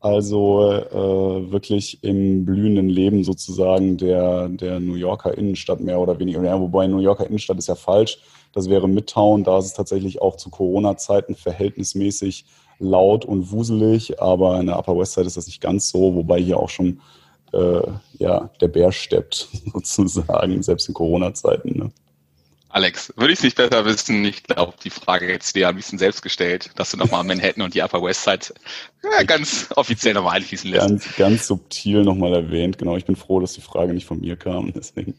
also 0.00 0.70
äh, 0.70 1.50
wirklich 1.50 2.04
im 2.04 2.44
blühenden 2.44 2.90
Leben 2.90 3.24
sozusagen 3.24 3.96
der, 3.96 4.48
der 4.50 4.80
New 4.80 4.96
Yorker 4.96 5.38
Innenstadt 5.38 5.80
mehr 5.80 5.98
oder 5.98 6.18
weniger. 6.18 6.42
Ja, 6.44 6.60
wobei 6.60 6.86
New 6.88 6.98
Yorker 6.98 7.26
Innenstadt 7.26 7.56
ist 7.56 7.68
ja 7.68 7.74
falsch. 7.74 8.18
Das 8.52 8.68
wäre 8.68 8.86
Midtown, 8.86 9.44
da 9.44 9.58
ist 9.58 9.66
es 9.66 9.72
tatsächlich 9.72 10.20
auch 10.20 10.36
zu 10.36 10.50
Corona-Zeiten 10.50 11.36
verhältnismäßig 11.36 12.44
laut 12.82 13.24
und 13.24 13.50
wuselig, 13.50 14.20
aber 14.20 14.60
in 14.60 14.66
der 14.66 14.78
Upper 14.78 14.98
West 14.98 15.14
Side 15.14 15.26
ist 15.26 15.36
das 15.36 15.46
nicht 15.46 15.60
ganz 15.60 15.88
so, 15.88 16.14
wobei 16.14 16.40
hier 16.40 16.58
auch 16.58 16.70
schon 16.70 17.00
äh, 17.52 17.82
ja, 18.18 18.50
der 18.60 18.68
Bär 18.68 18.92
steppt, 18.92 19.48
sozusagen, 19.72 20.62
selbst 20.62 20.88
in 20.88 20.94
Corona-Zeiten. 20.94 21.78
Ne? 21.78 21.92
Alex, 22.72 23.12
würde 23.16 23.34
ich 23.34 23.38
es 23.38 23.44
nicht 23.44 23.56
besser 23.56 23.84
wissen? 23.84 24.24
Ich 24.24 24.44
glaube, 24.44 24.72
die 24.82 24.88
Frage 24.88 25.30
jetzt 25.30 25.54
dir 25.54 25.68
am 25.68 25.76
liebsten 25.76 25.98
selbst 25.98 26.22
gestellt, 26.22 26.70
dass 26.76 26.90
du 26.90 26.96
nochmal 26.96 27.22
Manhattan 27.22 27.62
und 27.62 27.74
die 27.74 27.82
Upper 27.82 28.02
West 28.02 28.24
Side 28.24 28.54
ja, 29.04 29.22
ganz 29.24 29.68
offiziell 29.76 30.14
nochmal 30.14 30.36
einfließen 30.36 30.70
lässt. 30.70 30.88
Ganz, 30.88 31.16
ganz 31.16 31.46
subtil 31.46 32.02
nochmal 32.02 32.32
erwähnt. 32.32 32.78
Genau, 32.78 32.96
ich 32.96 33.04
bin 33.04 33.14
froh, 33.14 33.40
dass 33.40 33.52
die 33.52 33.60
Frage 33.60 33.92
nicht 33.92 34.06
von 34.06 34.20
mir 34.20 34.36
kam. 34.36 34.72
Deswegen. 34.74 35.14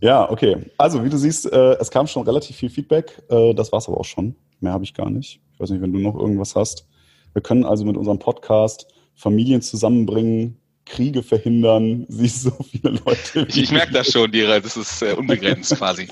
Ja, 0.00 0.30
okay. 0.30 0.58
Also, 0.76 1.02
wie 1.02 1.08
du 1.08 1.16
siehst, 1.16 1.50
äh, 1.50 1.76
es 1.80 1.90
kam 1.90 2.06
schon 2.06 2.24
relativ 2.24 2.56
viel 2.56 2.70
Feedback. 2.70 3.22
Äh, 3.30 3.54
das 3.54 3.72
war's 3.72 3.88
aber 3.88 3.98
auch 3.98 4.04
schon. 4.04 4.36
Mehr 4.60 4.72
habe 4.72 4.84
ich 4.84 4.94
gar 4.94 5.10
nicht. 5.10 5.40
Ich 5.52 5.60
weiß 5.60 5.70
nicht, 5.70 5.82
wenn 5.82 5.92
du 5.92 5.98
noch 5.98 6.16
irgendwas 6.16 6.54
hast. 6.54 6.86
Wir 7.32 7.42
können 7.42 7.64
also 7.64 7.84
mit 7.84 7.96
unserem 7.96 8.18
Podcast 8.18 8.86
Familien 9.14 9.62
zusammenbringen, 9.62 10.56
Kriege 10.84 11.22
verhindern, 11.22 12.06
siehst 12.08 12.42
so 12.42 12.50
viele 12.50 12.98
Leute. 13.04 13.46
Ich, 13.48 13.62
ich 13.62 13.72
merke 13.72 13.92
das 13.92 14.10
schon, 14.10 14.30
Dira, 14.30 14.60
das 14.60 14.76
ist 14.76 15.02
äh, 15.02 15.14
unbegrenzt 15.14 15.76
quasi. 15.76 16.08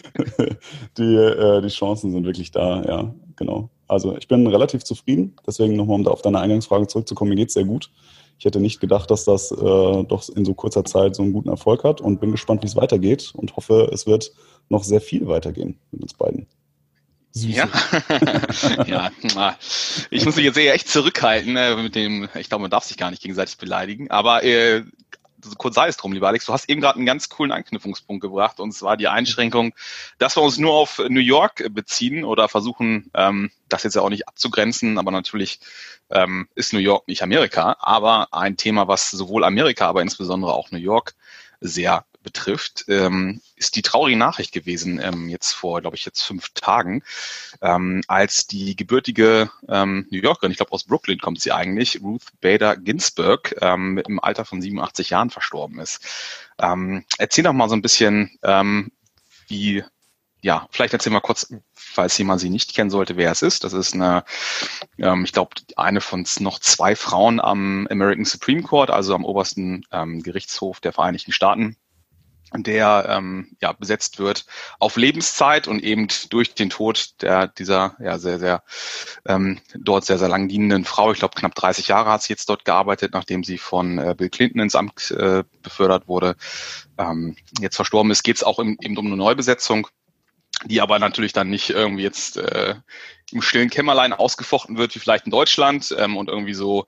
Die, 0.98 1.14
äh, 1.14 1.62
die 1.62 1.68
Chancen 1.68 2.12
sind 2.12 2.24
wirklich 2.24 2.50
da, 2.50 2.82
ja, 2.82 3.14
genau. 3.36 3.70
Also 3.88 4.16
ich 4.16 4.28
bin 4.28 4.46
relativ 4.46 4.82
zufrieden, 4.84 5.36
deswegen 5.46 5.76
nochmal, 5.76 5.96
um 5.96 6.04
da 6.04 6.10
auf 6.10 6.22
deine 6.22 6.40
Eingangsfrage 6.40 6.88
zurückzukommen, 6.88 7.30
mir 7.30 7.36
geht's 7.36 7.54
sehr 7.54 7.64
gut. 7.64 7.90
Ich 8.38 8.44
hätte 8.44 8.60
nicht 8.60 8.80
gedacht, 8.80 9.10
dass 9.10 9.24
das 9.24 9.50
äh, 9.50 9.54
doch 10.04 10.28
in 10.34 10.44
so 10.44 10.54
kurzer 10.54 10.84
Zeit 10.84 11.14
so 11.16 11.22
einen 11.22 11.32
guten 11.32 11.48
Erfolg 11.48 11.84
hat 11.84 12.00
und 12.00 12.20
bin 12.20 12.32
gespannt, 12.32 12.62
wie 12.62 12.66
es 12.66 12.76
weitergeht 12.76 13.32
und 13.34 13.56
hoffe, 13.56 13.88
es 13.92 14.06
wird 14.06 14.32
noch 14.68 14.84
sehr 14.84 15.00
viel 15.00 15.26
weitergehen 15.26 15.78
mit 15.90 16.02
uns 16.02 16.14
beiden. 16.14 16.46
Ja. 17.44 17.68
ja, 18.86 19.10
ich 20.08 20.24
muss 20.24 20.36
mich 20.36 20.44
jetzt 20.44 20.56
eher 20.56 20.72
echt 20.72 20.88
zurückhalten 20.88 21.56
äh, 21.56 21.76
mit 21.76 21.94
dem, 21.94 22.28
ich 22.34 22.48
glaube, 22.48 22.62
man 22.62 22.70
darf 22.70 22.84
sich 22.84 22.96
gar 22.96 23.10
nicht 23.10 23.20
gegenseitig 23.20 23.58
beleidigen, 23.58 24.10
aber 24.10 24.42
äh, 24.42 24.84
kurz 25.58 25.74
sei 25.74 25.88
es 25.88 25.98
drum, 25.98 26.14
lieber 26.14 26.28
Alex, 26.28 26.46
du 26.46 26.54
hast 26.54 26.70
eben 26.70 26.80
gerade 26.80 26.96
einen 26.96 27.04
ganz 27.04 27.28
coolen 27.28 27.52
Anknüpfungspunkt 27.52 28.22
gebracht 28.22 28.58
und 28.58 28.72
zwar 28.72 28.96
die 28.96 29.08
Einschränkung, 29.08 29.74
dass 30.18 30.36
wir 30.36 30.42
uns 30.42 30.56
nur 30.56 30.72
auf 30.72 30.98
New 31.10 31.20
York 31.20 31.66
beziehen 31.74 32.24
oder 32.24 32.48
versuchen, 32.48 33.10
ähm, 33.12 33.50
das 33.68 33.82
jetzt 33.82 33.96
ja 33.96 34.02
auch 34.02 34.08
nicht 34.08 34.28
abzugrenzen, 34.28 34.96
aber 34.96 35.10
natürlich 35.10 35.60
ähm, 36.08 36.48
ist 36.54 36.72
New 36.72 36.78
York 36.78 37.06
nicht 37.06 37.22
Amerika, 37.22 37.76
aber 37.80 38.28
ein 38.32 38.56
Thema, 38.56 38.88
was 38.88 39.10
sowohl 39.10 39.44
Amerika, 39.44 39.86
aber 39.86 40.00
insbesondere 40.00 40.54
auch 40.54 40.70
New 40.70 40.78
York 40.78 41.14
sehr 41.60 42.06
betrifft, 42.26 42.84
ähm, 42.88 43.40
ist 43.54 43.76
die 43.76 43.82
traurige 43.82 44.18
Nachricht 44.18 44.52
gewesen, 44.52 45.00
ähm, 45.00 45.28
jetzt 45.28 45.52
vor, 45.52 45.80
glaube 45.80 45.94
ich, 45.96 46.04
jetzt 46.04 46.22
fünf 46.22 46.50
Tagen, 46.50 47.04
ähm, 47.62 48.02
als 48.08 48.48
die 48.48 48.74
gebürtige 48.74 49.48
ähm, 49.68 50.08
New 50.10 50.18
Yorkerin, 50.18 50.50
ich 50.50 50.56
glaube 50.56 50.72
aus 50.72 50.84
Brooklyn 50.84 51.20
kommt 51.20 51.40
sie 51.40 51.52
eigentlich, 51.52 52.02
Ruth 52.02 52.24
Bader 52.40 52.76
Ginsburg, 52.76 53.54
ähm, 53.60 54.02
im 54.06 54.18
Alter 54.18 54.44
von 54.44 54.60
87 54.60 55.10
Jahren 55.10 55.30
verstorben 55.30 55.78
ist. 55.78 56.00
Ähm, 56.58 57.04
erzähl 57.16 57.44
doch 57.44 57.52
mal 57.52 57.68
so 57.68 57.76
ein 57.76 57.82
bisschen, 57.82 58.36
ähm, 58.42 58.90
wie 59.46 59.84
ja, 60.42 60.68
vielleicht 60.70 60.92
erzähl 60.92 61.12
mal 61.12 61.20
kurz, 61.20 61.52
falls 61.74 62.18
jemand 62.18 62.40
sie 62.40 62.50
nicht 62.50 62.74
kennen 62.74 62.90
sollte, 62.90 63.16
wer 63.16 63.32
es 63.32 63.42
ist. 63.42 63.64
Das 63.64 63.72
ist 63.72 63.94
eine, 63.94 64.24
ähm, 64.98 65.24
ich 65.24 65.32
glaube, 65.32 65.56
eine 65.76 66.00
von 66.00 66.26
noch 66.40 66.58
zwei 66.58 66.94
Frauen 66.94 67.40
am 67.40 67.86
American 67.90 68.24
Supreme 68.24 68.62
Court, 68.62 68.90
also 68.90 69.14
am 69.14 69.24
obersten 69.24 69.84
ähm, 69.92 70.22
Gerichtshof 70.22 70.80
der 70.80 70.92
Vereinigten 70.92 71.32
Staaten 71.32 71.76
der 72.54 73.06
ähm, 73.08 73.56
ja, 73.60 73.72
besetzt 73.72 74.18
wird 74.18 74.46
auf 74.78 74.96
Lebenszeit 74.96 75.66
und 75.66 75.82
eben 75.82 76.08
durch 76.30 76.54
den 76.54 76.70
Tod 76.70 77.20
der 77.22 77.48
dieser 77.48 77.96
ja 77.98 78.18
sehr 78.18 78.38
sehr 78.38 78.62
ähm, 79.26 79.60
dort 79.74 80.04
sehr 80.04 80.18
sehr 80.18 80.28
lang 80.28 80.48
dienenden 80.48 80.84
Frau, 80.84 81.12
ich 81.12 81.18
glaube 81.18 81.34
knapp 81.34 81.54
30 81.54 81.88
Jahre 81.88 82.10
hat 82.10 82.22
sie 82.22 82.32
jetzt 82.32 82.48
dort 82.48 82.64
gearbeitet, 82.64 83.12
nachdem 83.14 83.42
sie 83.42 83.58
von 83.58 83.98
äh, 83.98 84.14
Bill 84.16 84.30
Clinton 84.30 84.60
ins 84.60 84.76
Amt 84.76 85.10
äh, 85.10 85.42
befördert 85.62 86.06
wurde, 86.06 86.36
ähm, 86.98 87.36
jetzt 87.60 87.76
verstorben 87.76 88.10
ist, 88.10 88.22
geht 88.22 88.36
es 88.36 88.44
auch 88.44 88.58
im, 88.58 88.78
eben 88.80 88.96
um 88.96 89.06
eine 89.06 89.16
Neubesetzung, 89.16 89.88
die 90.64 90.80
aber 90.80 90.98
natürlich 90.98 91.32
dann 91.32 91.50
nicht 91.50 91.70
irgendwie 91.70 92.04
jetzt 92.04 92.36
äh, 92.36 92.76
im 93.32 93.42
stillen 93.42 93.70
Kämmerlein 93.70 94.12
ausgefochten 94.12 94.78
wird 94.78 94.94
wie 94.94 95.00
vielleicht 95.00 95.26
in 95.26 95.32
Deutschland 95.32 95.94
ähm, 95.98 96.16
und 96.16 96.28
irgendwie 96.28 96.54
so 96.54 96.86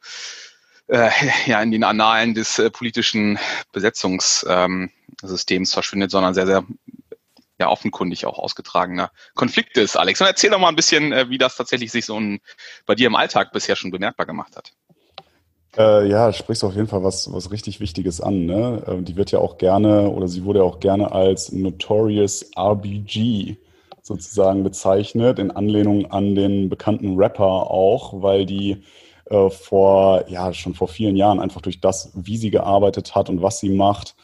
äh, 0.88 1.10
ja 1.46 1.62
in 1.62 1.70
den 1.70 1.84
Annalen 1.84 2.34
des 2.34 2.58
äh, 2.58 2.70
politischen 2.70 3.38
Besetzungssystems 3.72 5.72
verschwindet, 5.72 6.10
sondern 6.10 6.34
sehr, 6.34 6.46
sehr 6.46 6.64
ja 7.58 7.68
offenkundig 7.68 8.26
auch 8.26 8.38
ausgetragener 8.38 9.10
Konflikt 9.34 9.76
ist. 9.78 9.96
Alex, 9.96 10.20
und 10.20 10.26
erzähl 10.26 10.50
doch 10.50 10.60
mal 10.60 10.68
ein 10.68 10.76
bisschen, 10.76 11.12
äh, 11.12 11.28
wie 11.28 11.38
das 11.38 11.56
tatsächlich 11.56 11.90
sich 11.90 12.06
so 12.06 12.18
ein, 12.18 12.40
bei 12.86 12.94
dir 12.94 13.08
im 13.08 13.16
Alltag 13.16 13.52
bisher 13.52 13.76
schon 13.76 13.90
bemerkbar 13.90 14.26
gemacht 14.26 14.56
hat. 14.56 14.72
Äh, 15.76 16.08
ja, 16.08 16.32
sprichst 16.32 16.64
auf 16.64 16.74
jeden 16.74 16.88
Fall 16.88 17.04
was, 17.04 17.32
was 17.32 17.50
richtig 17.50 17.80
Wichtiges 17.80 18.20
an. 18.20 18.46
Ne? 18.46 18.82
Äh, 18.86 19.02
die 19.02 19.16
wird 19.16 19.32
ja 19.32 19.38
auch 19.38 19.58
gerne, 19.58 20.08
oder 20.08 20.28
sie 20.28 20.44
wurde 20.44 20.60
ja 20.60 20.64
auch 20.64 20.80
gerne 20.80 21.12
als 21.12 21.52
Notorious 21.52 22.50
RBG 22.56 23.56
sozusagen 24.02 24.64
bezeichnet, 24.64 25.38
in 25.38 25.50
Anlehnung 25.50 26.10
an 26.10 26.34
den 26.34 26.70
bekannten 26.70 27.16
Rapper 27.16 27.70
auch, 27.70 28.22
weil 28.22 28.46
die 28.46 28.82
äh, 29.30 29.50
vor, 29.50 30.24
ja, 30.28 30.52
schon 30.52 30.74
vor 30.74 30.88
vielen 30.88 31.16
Jahren 31.16 31.40
einfach 31.40 31.60
durch 31.60 31.80
das, 31.80 32.12
wie 32.14 32.36
sie 32.36 32.50
gearbeitet 32.50 33.14
hat 33.14 33.28
und 33.28 33.42
was 33.42 33.60
sie 33.60 33.70
macht, 33.70 34.14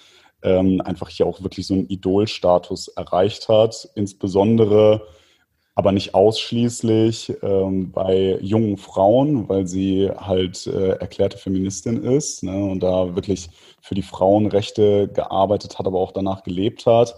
ähm, 0.42 0.80
einfach 0.82 1.08
hier 1.08 1.26
auch 1.26 1.42
wirklich 1.42 1.66
so 1.66 1.74
einen 1.74 1.88
Idolstatus 1.88 2.88
erreicht 2.88 3.48
hat. 3.48 3.88
Insbesondere, 3.94 5.06
aber 5.74 5.92
nicht 5.92 6.14
ausschließlich 6.14 7.34
ähm, 7.42 7.90
bei 7.90 8.38
jungen 8.40 8.76
Frauen, 8.76 9.48
weil 9.48 9.66
sie 9.66 10.10
halt 10.10 10.66
äh, 10.66 10.90
erklärte 10.90 11.38
Feministin 11.38 12.02
ist 12.04 12.42
ne, 12.42 12.64
und 12.64 12.80
da 12.80 13.16
wirklich 13.16 13.48
für 13.80 13.94
die 13.94 14.02
Frauenrechte 14.02 15.08
gearbeitet 15.08 15.78
hat, 15.78 15.86
aber 15.86 15.98
auch 15.98 16.12
danach 16.12 16.44
gelebt 16.44 16.86
hat. 16.86 17.14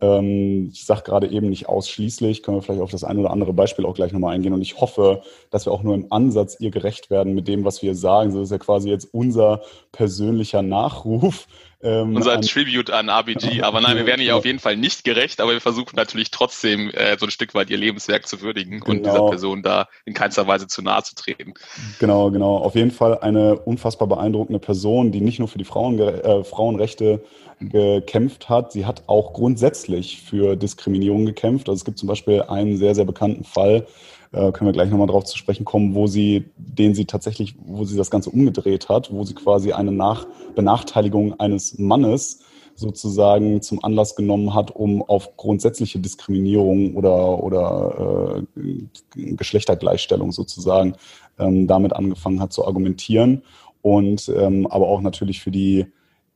Ähm, 0.00 0.70
ich 0.72 0.84
sage 0.84 1.02
gerade 1.02 1.28
eben 1.28 1.48
nicht 1.48 1.68
ausschließlich, 1.68 2.42
können 2.42 2.58
wir 2.58 2.62
vielleicht 2.62 2.82
auf 2.82 2.90
das 2.90 3.04
ein 3.04 3.18
oder 3.18 3.30
andere 3.30 3.52
Beispiel 3.52 3.84
auch 3.84 3.94
gleich 3.94 4.12
nochmal 4.12 4.34
eingehen. 4.34 4.52
Und 4.52 4.62
ich 4.62 4.80
hoffe, 4.80 5.22
dass 5.50 5.66
wir 5.66 5.72
auch 5.72 5.82
nur 5.82 5.94
im 5.94 6.12
Ansatz 6.12 6.56
ihr 6.60 6.70
gerecht 6.70 7.10
werden 7.10 7.34
mit 7.34 7.48
dem, 7.48 7.64
was 7.64 7.82
wir 7.82 7.94
sagen. 7.94 8.32
Das 8.32 8.42
ist 8.42 8.50
ja 8.50 8.58
quasi 8.58 8.88
jetzt 8.88 9.08
unser 9.12 9.62
persönlicher 9.92 10.62
Nachruf 10.62 11.46
ähm, 11.80 12.16
Unser 12.16 12.32
an, 12.32 12.42
Tribute 12.42 12.90
an 12.90 13.08
RBG. 13.08 13.62
Aber 13.62 13.80
nein, 13.80 13.96
wir 13.96 14.06
werden 14.06 14.20
ihr 14.20 14.36
auf 14.36 14.44
jeden 14.44 14.58
Fall 14.58 14.76
nicht 14.76 15.04
gerecht, 15.04 15.40
aber 15.40 15.52
wir 15.52 15.60
versuchen 15.60 15.94
natürlich 15.94 16.30
trotzdem 16.30 16.90
äh, 16.90 17.16
so 17.18 17.26
ein 17.26 17.30
Stück 17.30 17.54
weit 17.54 17.70
ihr 17.70 17.78
Lebenswerk 17.78 18.26
zu 18.26 18.40
würdigen 18.40 18.80
genau. 18.80 18.90
und 18.90 18.98
dieser 19.04 19.12
genau. 19.12 19.30
Person 19.30 19.62
da 19.62 19.88
in 20.04 20.14
keinster 20.14 20.46
Weise 20.46 20.66
zu 20.66 20.82
nahe 20.82 21.02
zu 21.02 21.14
treten. 21.14 21.54
Genau, 22.00 22.30
genau. 22.30 22.56
Auf 22.56 22.74
jeden 22.74 22.90
Fall 22.90 23.18
eine 23.18 23.56
unfassbar 23.56 24.08
beeindruckende 24.08 24.58
Person, 24.58 25.12
die 25.12 25.20
nicht 25.20 25.38
nur 25.38 25.48
für 25.48 25.58
die 25.58 25.64
Frauen, 25.64 25.98
äh, 26.00 26.42
Frauenrechte 26.44 27.22
gekämpft 27.60 28.48
hat. 28.48 28.72
Sie 28.72 28.86
hat 28.86 29.02
auch 29.06 29.32
grundsätzlich 29.32 30.22
für 30.22 30.56
Diskriminierung 30.56 31.26
gekämpft. 31.26 31.68
Also 31.68 31.78
es 31.78 31.84
gibt 31.84 31.98
zum 31.98 32.08
Beispiel 32.08 32.42
einen 32.42 32.76
sehr, 32.76 32.94
sehr 32.94 33.04
bekannten 33.04 33.44
Fall, 33.44 33.86
äh, 34.32 34.52
können 34.52 34.68
wir 34.68 34.72
gleich 34.72 34.90
nochmal 34.90 35.06
drauf 35.06 35.24
zu 35.24 35.38
sprechen 35.38 35.64
kommen, 35.64 35.94
wo 35.94 36.06
sie, 36.06 36.50
den 36.56 36.94
sie 36.94 37.06
tatsächlich, 37.06 37.56
wo 37.64 37.84
sie 37.84 37.96
das 37.96 38.10
Ganze 38.10 38.30
umgedreht 38.30 38.88
hat, 38.88 39.12
wo 39.12 39.24
sie 39.24 39.34
quasi 39.34 39.72
eine 39.72 39.92
Nach 39.92 40.26
Benachteiligung 40.54 41.38
eines 41.40 41.78
Mannes 41.78 42.40
sozusagen 42.74 43.60
zum 43.60 43.82
Anlass 43.82 44.14
genommen 44.14 44.54
hat, 44.54 44.70
um 44.70 45.02
auf 45.02 45.36
grundsätzliche 45.36 45.98
Diskriminierung 45.98 46.94
oder, 46.94 47.42
oder 47.42 48.44
äh, 48.56 49.32
Geschlechtergleichstellung 49.34 50.30
sozusagen 50.30 50.94
ähm, 51.38 51.66
damit 51.66 51.92
angefangen 51.92 52.40
hat 52.40 52.52
zu 52.52 52.64
argumentieren. 52.66 53.42
Und 53.82 54.28
ähm, 54.36 54.66
aber 54.68 54.88
auch 54.88 55.00
natürlich 55.00 55.40
für 55.40 55.50
die 55.50 55.86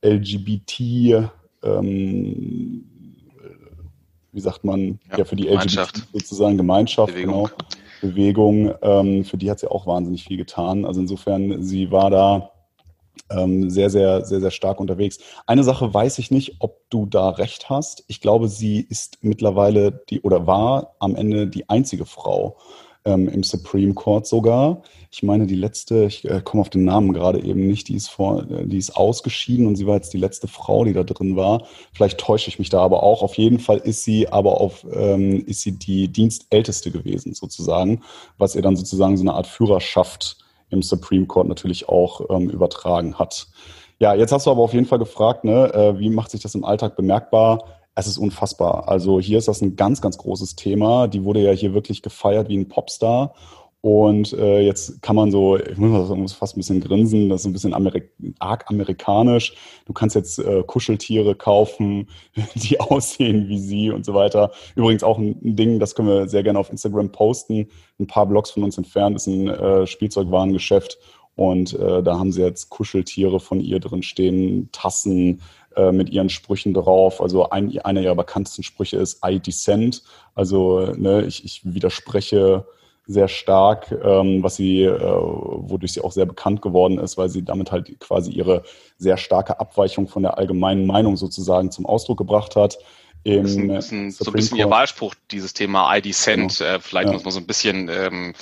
LGBT 0.01 1.29
ähm, 1.63 2.85
wie 4.33 4.41
sagt 4.41 4.63
man, 4.63 4.99
ja, 5.11 5.19
ja 5.19 5.25
für 5.25 5.35
die 5.35 5.47
LGBT 5.47 6.07
sozusagen 6.11 6.57
Gemeinschaft, 6.57 7.13
Bewegung. 7.13 7.45
genau. 7.45 7.49
Bewegung, 8.03 8.73
ähm, 8.81 9.23
für 9.23 9.37
die 9.37 9.49
hat 9.49 9.59
sie 9.59 9.71
auch 9.71 9.87
wahnsinnig 9.87 10.25
viel 10.25 10.37
getan. 10.37 10.85
Also 10.85 10.99
insofern, 10.99 11.63
sie 11.63 11.89
war 11.89 12.09
da 12.09 12.51
ähm, 13.31 13.69
sehr, 13.69 13.89
sehr, 13.89 14.25
sehr, 14.25 14.41
sehr 14.41 14.51
stark 14.51 14.79
unterwegs. 14.79 15.19
Eine 15.47 15.63
Sache 15.63 15.93
weiß 15.93 16.19
ich 16.19 16.29
nicht, 16.29 16.57
ob 16.59 16.81
du 16.89 17.05
da 17.05 17.29
recht 17.29 17.69
hast. 17.69 18.03
Ich 18.07 18.19
glaube, 18.19 18.49
sie 18.49 18.81
ist 18.81 19.19
mittlerweile 19.21 20.03
die 20.09 20.21
oder 20.21 20.45
war 20.45 20.95
am 20.99 21.15
Ende 21.15 21.47
die 21.47 21.69
einzige 21.69 22.05
Frau, 22.05 22.57
ähm, 23.05 23.27
im 23.27 23.43
Supreme 23.43 23.93
Court 23.93 24.25
sogar. 24.27 24.81
Ich 25.11 25.23
meine, 25.23 25.45
die 25.45 25.55
letzte, 25.55 26.05
ich 26.05 26.25
äh, 26.25 26.41
komme 26.43 26.61
auf 26.61 26.69
den 26.69 26.85
Namen 26.85 27.13
gerade 27.13 27.43
eben 27.43 27.67
nicht, 27.67 27.87
die 27.87 27.95
ist 27.95 28.09
vor, 28.09 28.49
äh, 28.49 28.65
die 28.65 28.77
ist 28.77 28.95
ausgeschieden 28.95 29.67
und 29.67 29.75
sie 29.75 29.85
war 29.85 29.95
jetzt 29.95 30.13
die 30.13 30.17
letzte 30.17 30.47
Frau, 30.47 30.85
die 30.85 30.93
da 30.93 31.03
drin 31.03 31.35
war. 31.35 31.65
Vielleicht 31.93 32.19
täusche 32.19 32.49
ich 32.49 32.59
mich 32.59 32.69
da 32.69 32.79
aber 32.79 33.03
auch. 33.03 33.21
Auf 33.21 33.35
jeden 33.35 33.59
Fall 33.59 33.77
ist 33.77 34.03
sie 34.03 34.27
aber 34.29 34.59
auf, 34.59 34.85
ähm, 34.91 35.45
ist 35.45 35.61
sie 35.61 35.77
die 35.77 36.07
Dienstälteste 36.07 36.91
gewesen 36.91 37.33
sozusagen, 37.33 38.01
was 38.37 38.55
ihr 38.55 38.61
dann 38.61 38.75
sozusagen 38.75 39.17
so 39.17 39.23
eine 39.23 39.33
Art 39.33 39.47
Führerschaft 39.47 40.37
im 40.69 40.81
Supreme 40.81 41.25
Court 41.25 41.47
natürlich 41.47 41.87
auch 41.89 42.21
ähm, 42.29 42.49
übertragen 42.49 43.19
hat. 43.19 43.47
Ja, 43.99 44.15
jetzt 44.15 44.31
hast 44.31 44.47
du 44.47 44.51
aber 44.51 44.63
auf 44.63 44.73
jeden 44.73 44.85
Fall 44.85 44.99
gefragt, 44.99 45.43
ne, 45.43 45.73
äh, 45.73 45.99
wie 45.99 46.09
macht 46.09 46.31
sich 46.31 46.41
das 46.41 46.55
im 46.55 46.65
Alltag 46.65 46.95
bemerkbar? 46.95 47.82
Es 47.95 48.07
ist 48.07 48.17
unfassbar. 48.17 48.87
Also 48.87 49.19
hier 49.19 49.37
ist 49.37 49.47
das 49.47 49.61
ein 49.61 49.75
ganz, 49.75 50.01
ganz 50.01 50.17
großes 50.17 50.55
Thema. 50.55 51.07
Die 51.07 51.23
wurde 51.23 51.43
ja 51.43 51.51
hier 51.51 51.73
wirklich 51.73 52.01
gefeiert 52.01 52.49
wie 52.49 52.57
ein 52.57 52.67
Popstar. 52.67 53.33
Und 53.85 54.31
äh, 54.31 54.61
jetzt 54.61 55.01
kann 55.01 55.17
man 55.17 55.29
so, 55.29 55.57
ich 55.57 55.77
muss, 55.77 56.31
fast 56.31 56.55
ein 56.55 56.61
bisschen 56.61 56.79
grinsen, 56.79 57.27
das 57.27 57.41
ist 57.41 57.47
ein 57.47 57.51
bisschen 57.51 57.73
Amerik 57.73 58.11
arg 58.39 58.63
amerikanisch. 58.69 59.55
Du 59.85 59.91
kannst 59.91 60.15
jetzt 60.15 60.39
äh, 60.39 60.63
Kuscheltiere 60.65 61.35
kaufen, 61.35 62.07
die 62.55 62.79
aussehen 62.79 63.49
wie 63.49 63.59
sie 63.59 63.91
und 63.91 64.05
so 64.05 64.13
weiter. 64.13 64.51
Übrigens 64.75 65.03
auch 65.03 65.17
ein, 65.17 65.35
ein, 65.43 65.57
Ding, 65.57 65.79
das 65.79 65.95
können 65.95 66.07
wir 66.07 66.29
sehr 66.29 66.43
gerne 66.43 66.59
auf 66.59 66.69
Instagram 66.69 67.11
posten. 67.11 67.67
Ein 67.99 68.07
paar 68.07 68.25
Blogs 68.25 68.51
von 68.51 68.63
uns 68.63 68.77
entfernt 68.77 69.17
ist 69.17 69.27
ein 69.27 69.49
äh, 69.49 69.85
Spielzeugwarengeschäft 69.85 70.97
und 71.35 71.73
äh, 71.73 72.03
da 72.03 72.19
haben 72.19 72.31
sie 72.31 72.41
jetzt 72.41 72.69
Kuscheltiere 72.69 73.39
von 73.39 73.59
ihr 73.59 73.79
drin 73.79 74.03
stehen, 74.03 74.69
Tassen, 74.71 75.41
äh, 75.75 75.91
mit 75.91 76.09
ihren 76.09 76.29
Sprüchen 76.29 76.73
drauf. 76.73 77.21
Also 77.21 77.49
ein, 77.49 77.77
einer 77.79 78.01
ihrer 78.01 78.15
bekanntesten 78.15 78.63
Sprüche 78.63 78.97
ist 78.97 79.19
I 79.25 79.39
dissent. 79.39 80.03
Also 80.35 80.93
ne, 80.95 81.23
ich, 81.25 81.43
ich 81.43 81.61
widerspreche 81.63 82.65
sehr 83.05 83.27
stark, 83.27 83.91
ähm, 84.03 84.43
was 84.43 84.55
sie, 84.55 84.83
äh, 84.83 84.99
wodurch 84.99 85.93
sie 85.93 86.01
auch 86.01 86.11
sehr 86.13 86.25
bekannt 86.25 86.61
geworden 86.61 86.97
ist, 86.99 87.17
weil 87.17 87.29
sie 87.29 87.43
damit 87.43 87.71
halt 87.71 87.99
quasi 87.99 88.31
ihre 88.31 88.63
sehr 88.97 89.17
starke 89.17 89.59
Abweichung 89.59 90.07
von 90.07 90.23
der 90.23 90.37
allgemeinen 90.37 90.85
Meinung 90.85 91.17
sozusagen 91.17 91.69
zum 91.69 91.85
Ausdruck 91.85 92.17
gebracht 92.17 92.55
hat. 92.55 92.77
Im 93.23 93.43
das 93.43 93.51
ist 93.51 93.57
ein 93.57 93.67
bisschen, 93.67 94.11
so 94.11 94.25
ein 94.25 94.33
bisschen 94.33 94.57
ihr 94.57 94.69
Wahlspruch, 94.69 95.15
dieses 95.31 95.53
Thema 95.53 95.95
I 95.95 96.01
dissent. 96.01 96.59
Genau. 96.59 96.71
Äh, 96.71 96.79
vielleicht 96.79 97.07
ja. 97.07 97.13
muss 97.13 97.23
man 97.23 97.33
so 97.33 97.39
ein 97.39 97.47
bisschen 97.47 97.89
ähm, 97.89 98.33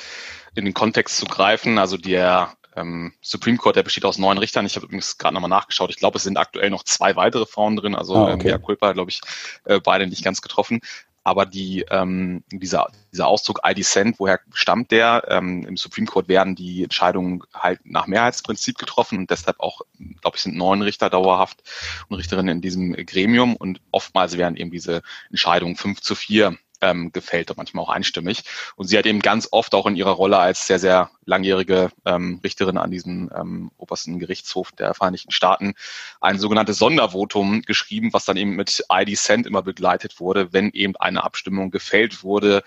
in 0.56 0.66
den 0.66 0.74
Kontext 0.74 1.18
zu 1.18 1.26
greifen. 1.26 1.78
Also 1.78 1.98
der 1.98 2.54
ähm, 2.76 3.14
Supreme 3.22 3.58
Court, 3.58 3.76
der 3.76 3.84
besteht 3.84 4.06
aus 4.06 4.18
neun 4.18 4.38
Richtern. 4.38 4.66
Ich 4.66 4.76
habe 4.76 4.86
übrigens 4.86 5.18
gerade 5.18 5.34
nochmal 5.34 5.50
nachgeschaut. 5.50 5.90
Ich 5.90 5.98
glaube, 5.98 6.18
es 6.18 6.24
sind 6.24 6.38
aktuell 6.38 6.70
noch 6.70 6.84
zwei 6.84 7.16
weitere 7.16 7.46
Frauen 7.46 7.76
drin. 7.76 7.96
Also 7.96 8.16
ah, 8.16 8.34
okay. 8.34 8.50
Mea 8.50 8.58
Culpa, 8.58 8.94
glaube 8.94 9.12
ich, 9.12 9.22
äh, 9.66 9.80
beide 9.80 10.08
nicht 10.08 10.24
ganz 10.24 10.42
getroffen. 10.42 10.82
Aber 11.24 11.46
die, 11.46 11.86
ähm, 11.92 12.44
dieser, 12.52 12.88
dieser 13.12 13.28
Ausdruck 13.28 13.60
I 13.68 13.76
dissent, 13.76 14.16
woher 14.18 14.40
stammt 14.54 14.90
der? 14.90 15.24
Ähm, 15.28 15.64
Im 15.68 15.78
Supreme 15.78 16.08
Court 16.08 16.28
werden 16.28 16.56
die 16.56 16.84
Entscheidungen 16.84 17.44
halt 17.54 17.80
nach 17.84 18.08
Mehrheitsprinzip 18.08 18.80
getroffen 18.80 19.20
und 19.20 19.30
deshalb 19.30 19.60
auch, 19.60 19.82
glaube 20.22 20.38
ich, 20.38 20.42
sind 20.42 20.58
neun 20.58 20.82
Richter 20.82 21.12
dauerhaft 21.12 21.62
und 22.08 22.18
Richterinnen 22.18 22.58
in 22.58 22.62
diesem 22.62 22.94
Gremium 22.94 23.56
und 23.56 23.82
oftmals 23.92 24.38
werden 24.38 24.58
eben 24.58 24.72
diese 24.72 25.04
Entscheidungen 25.30 25.76
fünf 25.76 26.02
zu 26.02 26.16
vier 26.16 26.58
ähm, 26.82 27.12
gefällt 27.12 27.50
und 27.50 27.58
manchmal 27.58 27.84
auch 27.86 27.90
einstimmig. 27.90 28.44
Und 28.76 28.88
sie 28.88 28.98
hat 28.98 29.06
eben 29.06 29.20
ganz 29.20 29.48
oft 29.52 29.74
auch 29.74 29.86
in 29.86 29.96
ihrer 29.96 30.12
Rolle 30.12 30.38
als 30.38 30.68
sehr, 30.68 30.80
sehr 30.80 31.12
langjährige 31.26 31.92
ähm, 32.06 32.40
Richterin 32.44 32.78
an 32.78 32.92
diesem 32.92 33.32
ähm, 33.36 33.72
obersten 33.78 34.20
Gerichtshof 34.20 34.72
der 34.72 34.94
Vereinigten 34.94 35.32
Staaten 35.32 35.74
ein 36.20 36.40
sogenanntes 36.40 36.78
Sondervotum 36.78 37.62
geschrieben, 37.62 38.14
was 38.14 38.26
dann 38.26 38.38
eben 38.38 38.56
mit 38.56 38.84
ID 38.92 39.18
Cent 39.18 39.46
immer 39.46 39.62
begleitet 39.62 40.20
wurde, 40.20 40.54
wenn 40.54 40.72
eben 40.72 40.96
eine 40.98 41.24
Abstimmung 41.24 41.72
gefällt 41.72 42.24
wurde, 42.24 42.64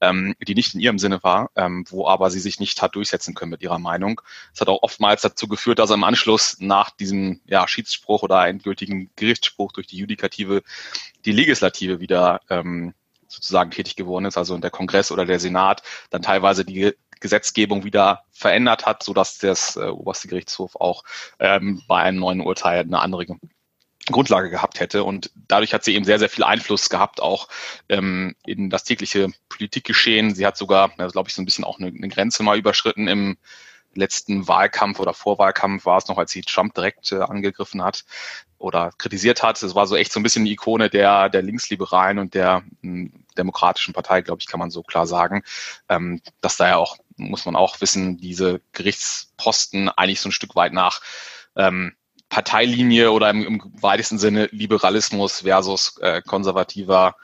ähm, 0.00 0.34
die 0.46 0.54
nicht 0.54 0.74
in 0.74 0.80
ihrem 0.80 0.98
Sinne 0.98 1.22
war, 1.22 1.50
ähm, 1.56 1.84
wo 1.88 2.06
aber 2.06 2.30
sie 2.30 2.40
sich 2.40 2.60
nicht 2.60 2.80
hat 2.82 2.94
durchsetzen 2.94 3.34
können 3.34 3.50
mit 3.50 3.62
ihrer 3.62 3.78
Meinung. 3.78 4.20
Es 4.52 4.60
hat 4.60 4.68
auch 4.68 4.82
oftmals 4.82 5.22
dazu 5.22 5.48
geführt, 5.48 5.78
dass 5.78 5.90
im 5.90 6.04
Anschluss 6.04 6.56
nach 6.58 6.90
diesem 6.90 7.40
ja, 7.46 7.66
Schiedsspruch 7.68 8.22
oder 8.22 8.46
endgültigen 8.46 9.10
Gerichtsspruch 9.16 9.72
durch 9.72 9.86
die 9.86 9.98
Judikative 9.98 10.62
die 11.24 11.32
Legislative 11.32 12.00
wieder 12.00 12.40
ähm, 12.48 12.94
sozusagen 13.34 13.70
tätig 13.70 13.96
geworden 13.96 14.24
ist, 14.24 14.38
also 14.38 14.56
der 14.58 14.70
Kongress 14.70 15.10
oder 15.10 15.24
der 15.24 15.40
Senat 15.40 15.82
dann 16.10 16.22
teilweise 16.22 16.64
die 16.64 16.94
Gesetzgebung 17.20 17.84
wieder 17.84 18.24
verändert 18.32 18.86
hat, 18.86 19.02
so 19.02 19.14
dass 19.14 19.38
das 19.38 19.76
äh, 19.76 19.86
oberste 19.86 20.28
Gerichtshof 20.28 20.76
auch 20.76 21.04
ähm, 21.38 21.82
bei 21.88 22.02
einem 22.02 22.18
neuen 22.18 22.40
Urteil 22.40 22.80
eine 22.80 23.00
andere 23.00 23.26
Grundlage 24.10 24.50
gehabt 24.50 24.80
hätte. 24.80 25.04
Und 25.04 25.30
dadurch 25.48 25.72
hat 25.72 25.84
sie 25.84 25.94
eben 25.94 26.04
sehr, 26.04 26.18
sehr 26.18 26.28
viel 26.28 26.44
Einfluss 26.44 26.90
gehabt, 26.90 27.22
auch 27.22 27.48
ähm, 27.88 28.34
in 28.44 28.68
das 28.68 28.84
tägliche 28.84 29.30
Politikgeschehen. 29.48 30.34
Sie 30.34 30.46
hat 30.46 30.56
sogar, 30.56 30.90
glaube 30.90 31.28
ich, 31.28 31.34
so 31.34 31.40
ein 31.40 31.46
bisschen 31.46 31.64
auch 31.64 31.78
eine, 31.78 31.88
eine 31.88 32.08
Grenze 32.08 32.42
mal 32.42 32.58
überschritten 32.58 33.08
im 33.08 33.38
letzten 33.94 34.48
Wahlkampf 34.48 34.98
oder 34.98 35.14
Vorwahlkampf 35.14 35.86
war 35.86 35.98
es 35.98 36.08
noch, 36.08 36.18
als 36.18 36.32
sie 36.32 36.42
Trump 36.42 36.74
direkt 36.74 37.12
äh, 37.12 37.20
angegriffen 37.20 37.82
hat 37.82 38.04
oder 38.58 38.90
kritisiert 38.98 39.42
hat. 39.42 39.62
Es 39.62 39.74
war 39.74 39.86
so 39.86 39.96
echt 39.96 40.12
so 40.12 40.20
ein 40.20 40.22
bisschen 40.22 40.44
die 40.44 40.52
Ikone 40.52 40.90
der, 40.90 41.28
der 41.28 41.42
Linksliberalen 41.42 42.18
und 42.18 42.34
der 42.34 42.64
hm, 42.82 43.23
Demokratischen 43.38 43.94
Partei, 43.94 44.22
glaube 44.22 44.40
ich, 44.40 44.46
kann 44.46 44.60
man 44.60 44.70
so 44.70 44.82
klar 44.82 45.06
sagen. 45.06 45.42
Ähm, 45.88 46.20
dass 46.40 46.56
da 46.56 46.68
ja 46.68 46.76
auch, 46.76 46.96
muss 47.16 47.46
man 47.46 47.56
auch 47.56 47.80
wissen, 47.80 48.18
diese 48.18 48.60
Gerichtsposten 48.72 49.88
eigentlich 49.88 50.20
so 50.20 50.28
ein 50.28 50.32
Stück 50.32 50.56
weit 50.56 50.72
nach 50.72 51.00
ähm, 51.56 51.94
Parteilinie 52.28 53.12
oder 53.12 53.30
im, 53.30 53.46
im 53.46 53.82
weitesten 53.82 54.18
Sinne 54.18 54.48
Liberalismus 54.50 55.40
versus 55.42 55.98
äh, 55.98 56.22
konservativer 56.22 57.16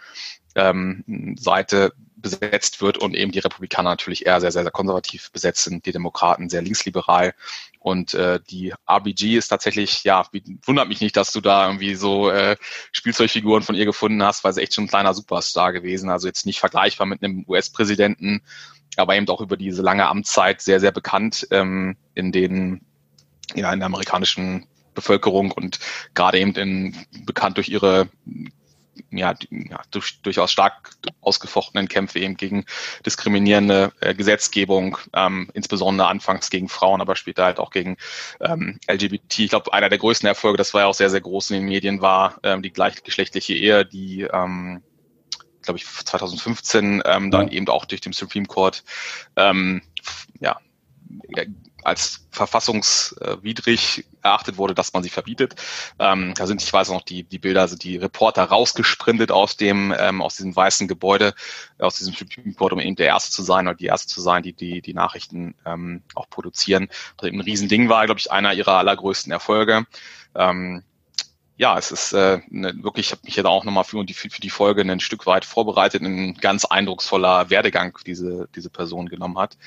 ähm, 0.55 1.37
Seite 1.39 1.93
besetzt 2.21 2.81
wird 2.81 2.99
und 2.99 3.15
eben 3.15 3.33
die 3.33 3.39
Republikaner 3.39 3.91
natürlich 3.91 4.27
eher 4.27 4.41
sehr, 4.41 4.53
sehr, 4.53 4.63
sehr 4.63 4.71
konservativ 4.71 5.31
besetzt 5.33 5.65
sind, 5.65 5.87
die 5.87 5.93
Demokraten 5.93 6.49
sehr 6.49 6.63
linksliberal. 6.63 7.35
Und 7.79 8.15
äh, 8.15 8.41
die 8.51 8.75
RBG 8.89 9.37
ist 9.37 9.49
tatsächlich, 9.49 10.05
ja, 10.05 10.27
wundert 10.67 10.89
mich 10.89 11.01
nicht, 11.01 11.17
dass 11.17 11.33
du 11.33 11.41
da 11.41 11.67
irgendwie 11.67 11.95
so 11.95 12.31
äh, 12.31 12.57
Spielzeugfiguren 12.93 13.63
von 13.63 13.75
ihr 13.75 13.87
gefunden 13.87 14.23
hast, 14.23 14.45
weil 14.45 14.53
sie 14.53 14.63
echt 14.63 14.75
schon 14.75 14.85
ein 14.85 14.89
kleiner 14.89 15.15
Superstar 15.15 15.73
gewesen. 15.73 16.11
Also 16.11 16.27
jetzt 16.27 16.47
nicht 16.47 16.61
vergleichbar 16.61 17.07
mit 17.07 17.23
einem 17.23 17.45
US-Präsidenten, 17.49 18.43
aber 18.97 19.17
eben 19.17 19.29
auch 19.29 19.41
über 19.41 19.57
diese 19.57 19.83
lange 19.83 20.07
Amtszeit 20.07 20.61
sehr, 20.61 20.81
sehr 20.81 20.93
bekannt 20.93 21.47
ähm, 21.51 21.97
in 22.15 22.33
den, 22.33 22.83
ja, 23.55 23.73
in 23.73 23.81
der 23.81 23.87
amerikanischen 23.87 24.67
Bevölkerung 24.95 25.51
und 25.53 25.79
gerade 26.15 26.39
eben 26.39 26.55
in, 26.55 26.97
bekannt 27.25 27.57
durch 27.57 27.69
ihre 27.69 28.09
ja, 29.11 29.35
ja 29.51 29.81
durch, 29.91 30.21
durchaus 30.23 30.51
stark 30.51 30.91
ausgefochtenen 31.21 31.89
Kämpfe 31.89 32.19
eben 32.19 32.37
gegen 32.37 32.65
diskriminierende 33.05 33.93
äh, 34.01 34.15
Gesetzgebung, 34.15 34.99
ähm, 35.15 35.51
insbesondere 35.55 36.09
anfangs 36.09 36.51
gegen 36.51 36.69
Frauen, 36.69 37.01
aber 37.01 37.17
später 37.17 37.45
halt 37.45 37.59
auch 37.59 37.71
gegen 37.71 37.97
ähm, 38.41 38.79
LGBT. 38.89 39.39
Ich 39.41 39.51
glaube, 39.51 39.73
einer 39.73 39.89
der 39.89 39.99
größten 39.99 40.27
Erfolge, 40.27 40.59
das 40.59 40.75
war 40.75 40.83
ja 40.83 40.87
auch 40.87 40.95
sehr, 40.95 41.11
sehr 41.11 41.21
groß 41.21 41.51
in 41.51 41.57
den 41.57 41.67
Medien, 41.67 42.01
war 42.03 42.39
ähm, 42.43 42.63
die 42.63 42.73
gleichgeschlechtliche 42.73 43.55
Ehe, 43.55 43.85
die 43.85 44.23
ähm, 44.23 44.83
glaube 45.63 45.79
ich 45.79 45.87
2015 45.87 47.03
ähm, 47.05 47.31
dann 47.31 47.49
eben 47.49 47.69
auch 47.69 47.85
durch 47.85 48.01
den 48.01 48.13
Supreme 48.13 48.47
Court 48.47 48.83
ähm, 49.37 49.83
ja 50.41 50.59
als 51.85 52.27
verfassungswidrig 52.31 54.05
erachtet 54.23 54.57
wurde, 54.57 54.75
dass 54.75 54.93
man 54.93 55.03
sie 55.03 55.09
verbietet. 55.09 55.55
Ähm, 55.99 56.35
da 56.37 56.47
sind, 56.47 56.63
ich 56.63 56.73
weiß 56.73 56.91
noch, 56.91 57.03
die, 57.03 57.25
die 57.25 57.39
Bilder, 57.39 57.69
sind 57.69 57.85
die 57.85 57.97
Reporter 57.97 58.45
rausgesprintet 58.45 59.33
aus 59.33 59.57
dem, 59.57 59.95
ähm, 59.99 60.23
aus 60.23 60.37
diesem 60.37 60.55
weißen 60.55 60.89
Gebäude, 60.89 61.35
aus 61.79 61.99
diesem 61.99 62.15
Court, 62.57 62.73
um 62.73 62.81
eben 62.81 62.97
der 62.97 63.07
Erste 63.07 63.33
zu 63.33 63.43
sein 63.43 63.67
oder 63.67 63.77
die 63.77 63.87
Erste 63.87 64.09
zu 64.09 64.21
sein, 64.21 64.43
die 64.43 64.53
die, 64.53 64.81
die 64.83 64.95
Nachrichten 64.95 65.55
ähm, 65.67 66.03
auch 66.15 66.29
produzieren. 66.31 66.89
Was 67.19 67.29
eben 67.29 67.39
ein 67.39 67.45
Riesending 67.45 67.89
war, 67.89 68.07
glaube 68.07 68.21
ich, 68.21 68.31
einer 68.31 68.53
ihrer 68.53 68.79
allergrößten 68.79 69.33
Erfolge. 69.33 69.87
Ähm, 70.35 70.85
ja, 71.61 71.77
es 71.77 71.91
ist 71.91 72.15
äh, 72.15 72.41
ne, 72.49 72.73
wirklich, 72.83 73.09
ich 73.09 73.13
habe 73.13 73.21
mich 73.23 73.37
ja 73.37 73.45
auch 73.45 73.65
nochmal 73.65 73.85
für 73.85 74.03
die, 74.03 74.15
für 74.15 74.41
die 74.41 74.49
Folge 74.49 74.81
ein 74.81 74.99
Stück 74.99 75.27
weit 75.27 75.45
vorbereitet, 75.45 76.01
ein 76.01 76.33
ganz 76.37 76.65
eindrucksvoller 76.65 77.51
Werdegang 77.51 77.99
diese, 78.07 78.49
diese 78.55 78.71
Person 78.71 79.11
genommen 79.11 79.37
hat. 79.37 79.59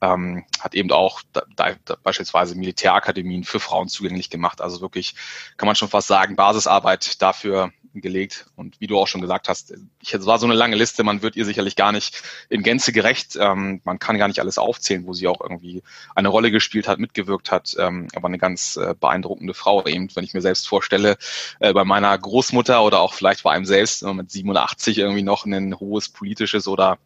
Ähm, 0.00 0.46
hat 0.60 0.74
eben 0.74 0.90
auch 0.92 1.20
da, 1.34 1.42
da, 1.54 1.74
beispielsweise 2.02 2.54
Militärakademien 2.54 3.44
für 3.44 3.60
Frauen 3.60 3.88
zugänglich 3.88 4.30
gemacht. 4.30 4.62
Also 4.62 4.80
wirklich, 4.80 5.14
kann 5.58 5.66
man 5.66 5.76
schon 5.76 5.90
fast 5.90 6.08
sagen, 6.08 6.36
Basisarbeit 6.36 7.20
dafür 7.20 7.70
gelegt. 8.00 8.46
Und 8.56 8.80
wie 8.80 8.86
du 8.86 8.98
auch 8.98 9.06
schon 9.06 9.20
gesagt 9.20 9.48
hast, 9.48 9.74
ich, 10.00 10.14
es 10.14 10.26
war 10.26 10.38
so 10.38 10.46
eine 10.46 10.54
lange 10.54 10.76
Liste, 10.76 11.04
man 11.04 11.22
wird 11.22 11.36
ihr 11.36 11.44
sicherlich 11.44 11.76
gar 11.76 11.92
nicht 11.92 12.22
in 12.48 12.62
Gänze 12.62 12.92
gerecht. 12.92 13.36
Ähm, 13.38 13.80
man 13.84 13.98
kann 13.98 14.18
gar 14.18 14.28
nicht 14.28 14.40
alles 14.40 14.58
aufzählen, 14.58 15.06
wo 15.06 15.12
sie 15.12 15.28
auch 15.28 15.40
irgendwie 15.40 15.82
eine 16.14 16.28
Rolle 16.28 16.50
gespielt 16.50 16.88
hat, 16.88 16.98
mitgewirkt 16.98 17.50
hat. 17.50 17.74
Ähm, 17.78 18.08
aber 18.14 18.28
eine 18.28 18.38
ganz 18.38 18.76
äh, 18.76 18.94
beeindruckende 18.98 19.54
Frau 19.54 19.86
eben, 19.86 20.08
wenn 20.14 20.24
ich 20.24 20.34
mir 20.34 20.40
selbst 20.40 20.68
vorstelle, 20.68 21.16
äh, 21.60 21.72
bei 21.72 21.84
meiner 21.84 22.16
Großmutter 22.16 22.82
oder 22.82 23.00
auch 23.00 23.14
vielleicht 23.14 23.42
bei 23.42 23.52
einem 23.52 23.66
selbst, 23.66 24.02
wenn 24.02 24.08
man 24.08 24.16
mit 24.18 24.30
87 24.30 24.98
irgendwie 24.98 25.22
noch 25.22 25.44
ein 25.44 25.78
hohes 25.78 26.08
politisches 26.08 26.68
oder 26.68 26.98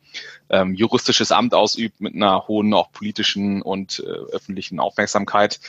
ähm, 0.49 0.75
juristisches 0.75 1.33
Amt 1.33 1.55
ausübt 1.55 2.01
mit 2.01 2.15
einer 2.15 2.47
hohen 2.49 2.73
auch 2.75 2.93
politischen 2.93 3.63
und 3.63 4.01
äh, 4.01 4.11
öffentlichen 4.33 4.81
Aufmerksamkeit. 4.81 5.61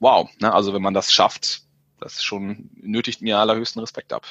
Wow, 0.00 0.28
ne? 0.40 0.52
also 0.52 0.74
wenn 0.74 0.82
man 0.82 0.94
das 0.94 1.12
schafft, 1.12 1.63
das 2.04 2.22
schon 2.22 2.70
nötigt 2.76 3.22
mir 3.22 3.38
allerhöchsten 3.38 3.80
Respekt 3.80 4.12
ab. 4.12 4.24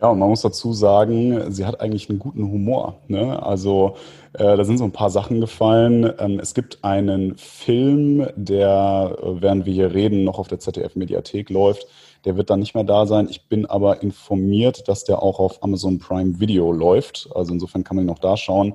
Ja, 0.00 0.08
und 0.08 0.18
man 0.18 0.30
muss 0.30 0.40
dazu 0.40 0.72
sagen, 0.72 1.52
sie 1.52 1.66
hat 1.66 1.80
eigentlich 1.80 2.08
einen 2.08 2.18
guten 2.18 2.50
Humor. 2.50 3.00
Ne? 3.08 3.42
Also 3.42 3.96
äh, 4.32 4.56
da 4.56 4.64
sind 4.64 4.78
so 4.78 4.84
ein 4.84 4.92
paar 4.92 5.10
Sachen 5.10 5.40
gefallen. 5.40 6.10
Ähm, 6.18 6.40
es 6.40 6.54
gibt 6.54 6.82
einen 6.84 7.36
Film, 7.36 8.26
der, 8.34 9.18
äh, 9.20 9.42
während 9.42 9.66
wir 9.66 9.74
hier 9.74 9.92
reden, 9.92 10.24
noch 10.24 10.38
auf 10.38 10.48
der 10.48 10.58
ZDF-Mediathek 10.58 11.50
läuft. 11.50 11.86
Der 12.24 12.36
wird 12.36 12.48
dann 12.48 12.60
nicht 12.60 12.74
mehr 12.74 12.84
da 12.84 13.04
sein. 13.04 13.28
Ich 13.28 13.48
bin 13.48 13.66
aber 13.66 14.02
informiert, 14.02 14.88
dass 14.88 15.04
der 15.04 15.22
auch 15.22 15.38
auf 15.38 15.62
Amazon 15.62 15.98
Prime 15.98 16.40
Video 16.40 16.72
läuft. 16.72 17.28
Also 17.34 17.52
insofern 17.52 17.84
kann 17.84 17.96
man 17.96 18.04
ihn 18.04 18.08
noch 18.08 18.18
da 18.18 18.38
schauen. 18.38 18.74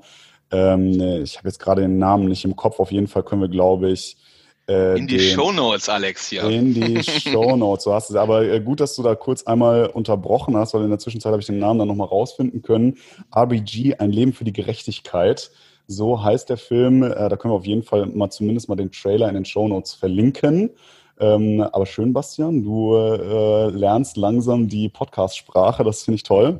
Ähm, 0.52 0.92
ich 1.24 1.40
habe 1.40 1.48
jetzt 1.48 1.60
gerade 1.60 1.82
den 1.82 1.98
Namen 1.98 2.28
nicht 2.28 2.46
im 2.46 2.56
Kopf. 2.56 2.80
Auf 2.80 2.92
jeden 2.92 3.08
Fall 3.08 3.24
können 3.24 3.42
wir, 3.42 3.50
glaube 3.50 3.90
ich, 3.90 4.18
äh, 4.68 4.98
in 4.98 5.08
die 5.08 5.18
den, 5.18 5.36
Shownotes, 5.36 5.90
Alex, 5.90 6.30
hier. 6.30 6.44
In 6.44 6.74
die 6.74 7.04
Shownotes, 7.04 7.84
so 7.84 7.94
hast 7.94 8.10
du 8.10 8.14
es. 8.16 8.20
Aber 8.20 8.44
äh, 8.44 8.60
gut, 8.60 8.80
dass 8.80 8.96
du 8.96 9.04
da 9.04 9.16
kurz 9.16 9.44
einmal 9.44 9.88
unterbrochen 9.88 10.58
hast, 10.58 10.74
weil 10.74 10.84
in 10.84 10.90
der 10.90 11.00
Zwischenzeit 11.00 11.32
habe 11.32 11.42
ich 11.42 11.48
den 11.48 11.60
Namen 11.60 11.80
dann 11.80 11.88
nochmal 11.88 12.08
rausfinden 12.08 12.62
können. 12.62 12.98
RBG, 13.36 13.96
ein 13.96 14.12
Leben 14.12 14.34
für 14.34 14.44
die 14.44 14.54
Gerechtigkeit. 14.54 15.52
So 15.88 16.24
heißt 16.24 16.50
der 16.50 16.58
Film. 16.58 17.04
Äh, 17.04 17.30
da 17.30 17.36
können 17.36 17.54
wir 17.54 17.58
auf 17.58 17.68
jeden 17.68 17.84
Fall 17.84 18.08
mal 18.08 18.32
zumindest 18.32 18.70
mal 18.70 18.76
den 18.76 18.92
Trailer 18.92 19.30
in 19.30 19.36
den 19.36 19.46
Show 19.46 19.68
Notes 19.68 19.94
verlinken. 19.94 20.72
Ähm, 21.20 21.62
aber 21.62 21.86
schön, 21.86 22.12
Bastian, 22.12 22.64
du 22.64 22.96
äh, 22.96 23.70
lernst 23.70 24.18
langsam 24.18 24.68
die 24.68 24.90
Podcast-Sprache. 24.90 25.84
Das 25.84 26.04
finde 26.04 26.16
ich 26.16 26.24
toll. 26.24 26.60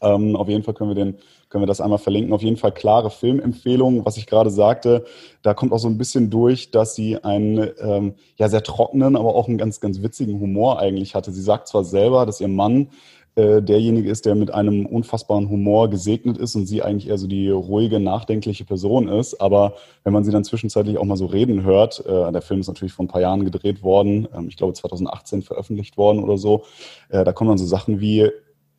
Ähm, 0.00 0.36
auf 0.36 0.48
jeden 0.48 0.62
Fall 0.62 0.74
können 0.74 0.90
wir 0.90 0.94
den 0.94 1.16
können 1.48 1.62
wir 1.62 1.66
das 1.66 1.80
einmal 1.80 1.98
verlinken. 1.98 2.32
Auf 2.32 2.42
jeden 2.42 2.56
Fall 2.56 2.72
klare 2.72 3.10
Filmempfehlungen, 3.10 4.04
was 4.04 4.16
ich 4.16 4.26
gerade 4.26 4.50
sagte. 4.50 5.04
Da 5.42 5.54
kommt 5.54 5.72
auch 5.72 5.78
so 5.78 5.88
ein 5.88 5.98
bisschen 5.98 6.30
durch, 6.30 6.70
dass 6.70 6.94
sie 6.94 7.22
einen 7.22 7.70
ähm, 7.80 8.14
ja 8.36 8.48
sehr 8.48 8.62
trockenen, 8.62 9.16
aber 9.16 9.34
auch 9.34 9.48
einen 9.48 9.58
ganz, 9.58 9.80
ganz 9.80 10.02
witzigen 10.02 10.40
Humor 10.40 10.78
eigentlich 10.78 11.14
hatte. 11.14 11.32
Sie 11.32 11.42
sagt 11.42 11.68
zwar 11.68 11.84
selber, 11.84 12.26
dass 12.26 12.40
ihr 12.40 12.48
Mann 12.48 12.88
äh, 13.34 13.62
derjenige 13.62 14.10
ist, 14.10 14.26
der 14.26 14.34
mit 14.34 14.52
einem 14.52 14.84
unfassbaren 14.84 15.48
Humor 15.48 15.88
gesegnet 15.88 16.36
ist 16.38 16.54
und 16.54 16.66
sie 16.66 16.82
eigentlich 16.82 17.08
eher 17.08 17.18
so 17.18 17.26
die 17.26 17.48
ruhige, 17.48 17.98
nachdenkliche 18.00 18.64
Person 18.64 19.08
ist. 19.08 19.40
Aber 19.40 19.74
wenn 20.04 20.12
man 20.12 20.24
sie 20.24 20.32
dann 20.32 20.44
zwischenzeitlich 20.44 20.98
auch 20.98 21.04
mal 21.04 21.16
so 21.16 21.26
reden 21.26 21.62
hört, 21.62 22.04
äh, 22.04 22.32
der 22.32 22.42
Film 22.42 22.60
ist 22.60 22.68
natürlich 22.68 22.92
vor 22.92 23.04
ein 23.04 23.08
paar 23.08 23.20
Jahren 23.20 23.44
gedreht 23.44 23.82
worden, 23.82 24.28
ähm, 24.36 24.48
ich 24.48 24.56
glaube 24.56 24.74
2018 24.74 25.42
veröffentlicht 25.42 25.96
worden 25.96 26.22
oder 26.22 26.36
so, 26.36 26.64
äh, 27.08 27.24
da 27.24 27.32
kommen 27.32 27.48
dann 27.48 27.58
so 27.58 27.64
Sachen 27.66 28.00
wie, 28.00 28.28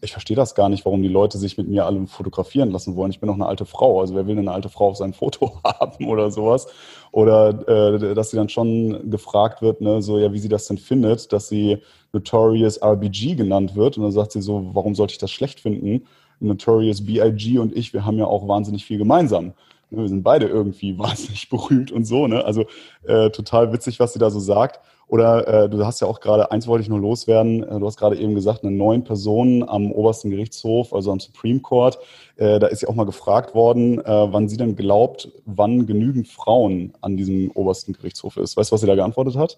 ich 0.02 0.12
verstehe 0.12 0.36
das 0.36 0.56
gar 0.56 0.70
nicht, 0.70 0.86
warum 0.86 1.02
die 1.02 1.10
Leute 1.10 1.38
sich 1.38 1.58
mit 1.58 1.68
mir 1.68 1.86
alle 1.86 2.08
fotografieren 2.08 2.72
lassen 2.72 2.96
wollen. 2.96 3.12
Ich 3.12 3.20
bin 3.20 3.28
doch 3.28 3.36
eine 3.36 3.46
alte 3.46 3.66
Frau. 3.66 4.00
Also 4.00 4.16
wer 4.16 4.28
will 4.28 4.36
denn 4.36 4.48
eine 4.48 4.56
alte 4.56 4.70
Frau 4.70 4.90
auf 4.90 4.98
seinem 4.98 5.14
Foto 5.14 5.60
haben 5.64 6.08
oder 6.08 6.32
sowas? 6.32 6.68
Oder 7.12 7.68
äh, 7.68 8.16
dass 8.16 8.30
sie 8.30 8.38
dann 8.38 8.50
schon 8.50 9.10
gefragt 9.10 9.62
wird, 9.62 9.82
ne, 9.82 10.02
so 10.02 10.18
ja, 10.18 10.32
wie 10.32 10.40
sie 10.40 10.50
das 10.50 10.68
denn 10.68 10.78
findet, 10.78 11.34
dass 11.34 11.50
sie 11.50 11.80
Notorious 12.14 12.82
RBG 12.82 13.36
genannt 13.36 13.76
wird. 13.76 13.98
Und 13.98 14.04
dann 14.04 14.12
sagt 14.12 14.32
sie 14.32 14.42
so, 14.42 14.70
warum 14.74 14.96
sollte 14.96 15.14
ich 15.14 15.20
das 15.20 15.32
schlecht 15.32 15.60
finden? 15.60 16.06
Notorious 16.40 17.06
BIG 17.06 17.60
und 17.60 17.76
ich, 17.76 17.94
wir 17.94 18.06
haben 18.06 18.18
ja 18.18 18.26
auch 18.26 18.48
wahnsinnig 18.48 18.86
viel 18.86 18.98
gemeinsam. 18.98 19.54
Wir 19.90 20.08
sind 20.08 20.24
beide 20.24 20.48
irgendwie 20.48 20.98
wahnsinnig 20.98 21.50
berühmt 21.50 21.92
und 21.92 22.06
so. 22.06 22.28
Ne? 22.28 22.44
Also 22.44 22.66
äh, 23.04 23.30
total 23.30 23.72
witzig, 23.74 24.00
was 24.00 24.14
sie 24.14 24.20
da 24.20 24.30
so 24.30 24.40
sagt. 24.40 24.80
Oder 25.10 25.64
äh, 25.64 25.70
du 25.70 25.84
hast 25.84 26.02
ja 26.02 26.08
auch 26.08 26.20
gerade, 26.20 26.52
eins 26.52 26.68
wollte 26.68 26.84
ich 26.84 26.90
nur 26.90 27.00
loswerden, 27.00 27.64
äh, 27.64 27.80
du 27.80 27.86
hast 27.88 27.98
gerade 27.98 28.16
eben 28.16 28.36
gesagt, 28.36 28.64
eine 28.64 28.72
neun 28.72 29.04
Personen 29.04 29.68
am 29.68 29.92
obersten 29.92 30.30
Gerichtshof, 30.30 30.94
also 30.94 31.12
am 31.12 31.20
Supreme 31.20 31.62
Court. 31.62 31.98
Äh, 32.36 32.60
da 32.60 32.68
ist 32.68 32.84
ja 32.84 32.90
auch 32.90 32.96
mal 32.96 33.08
gefragt 33.08 33.56
worden, 33.56 34.00
äh, 34.00 34.06
wann 34.06 34.48
sie 34.48 34.58
denn 34.58 34.76
glaubt, 34.76 35.30
wann 35.46 35.88
genügend 35.88 36.28
Frauen 36.28 36.94
an 37.02 37.18
diesem 37.18 37.50
obersten 37.52 37.94
Gerichtshof 37.94 38.38
ist. 38.38 38.56
Weißt 38.56 38.70
du, 38.70 38.74
was 38.76 38.82
sie 38.82 38.88
da 38.88 38.94
geantwortet 38.94 39.36
hat? 39.36 39.58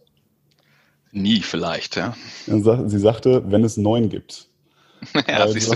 Nie 1.11 1.41
vielleicht, 1.41 1.97
ja. 1.97 2.15
Sie 2.45 2.99
sagte, 2.99 3.43
wenn 3.51 3.65
es 3.65 3.75
neun 3.75 4.07
gibt. 4.07 4.47
ja, 5.27 5.37
also, 5.37 5.53
siehst 5.53 5.71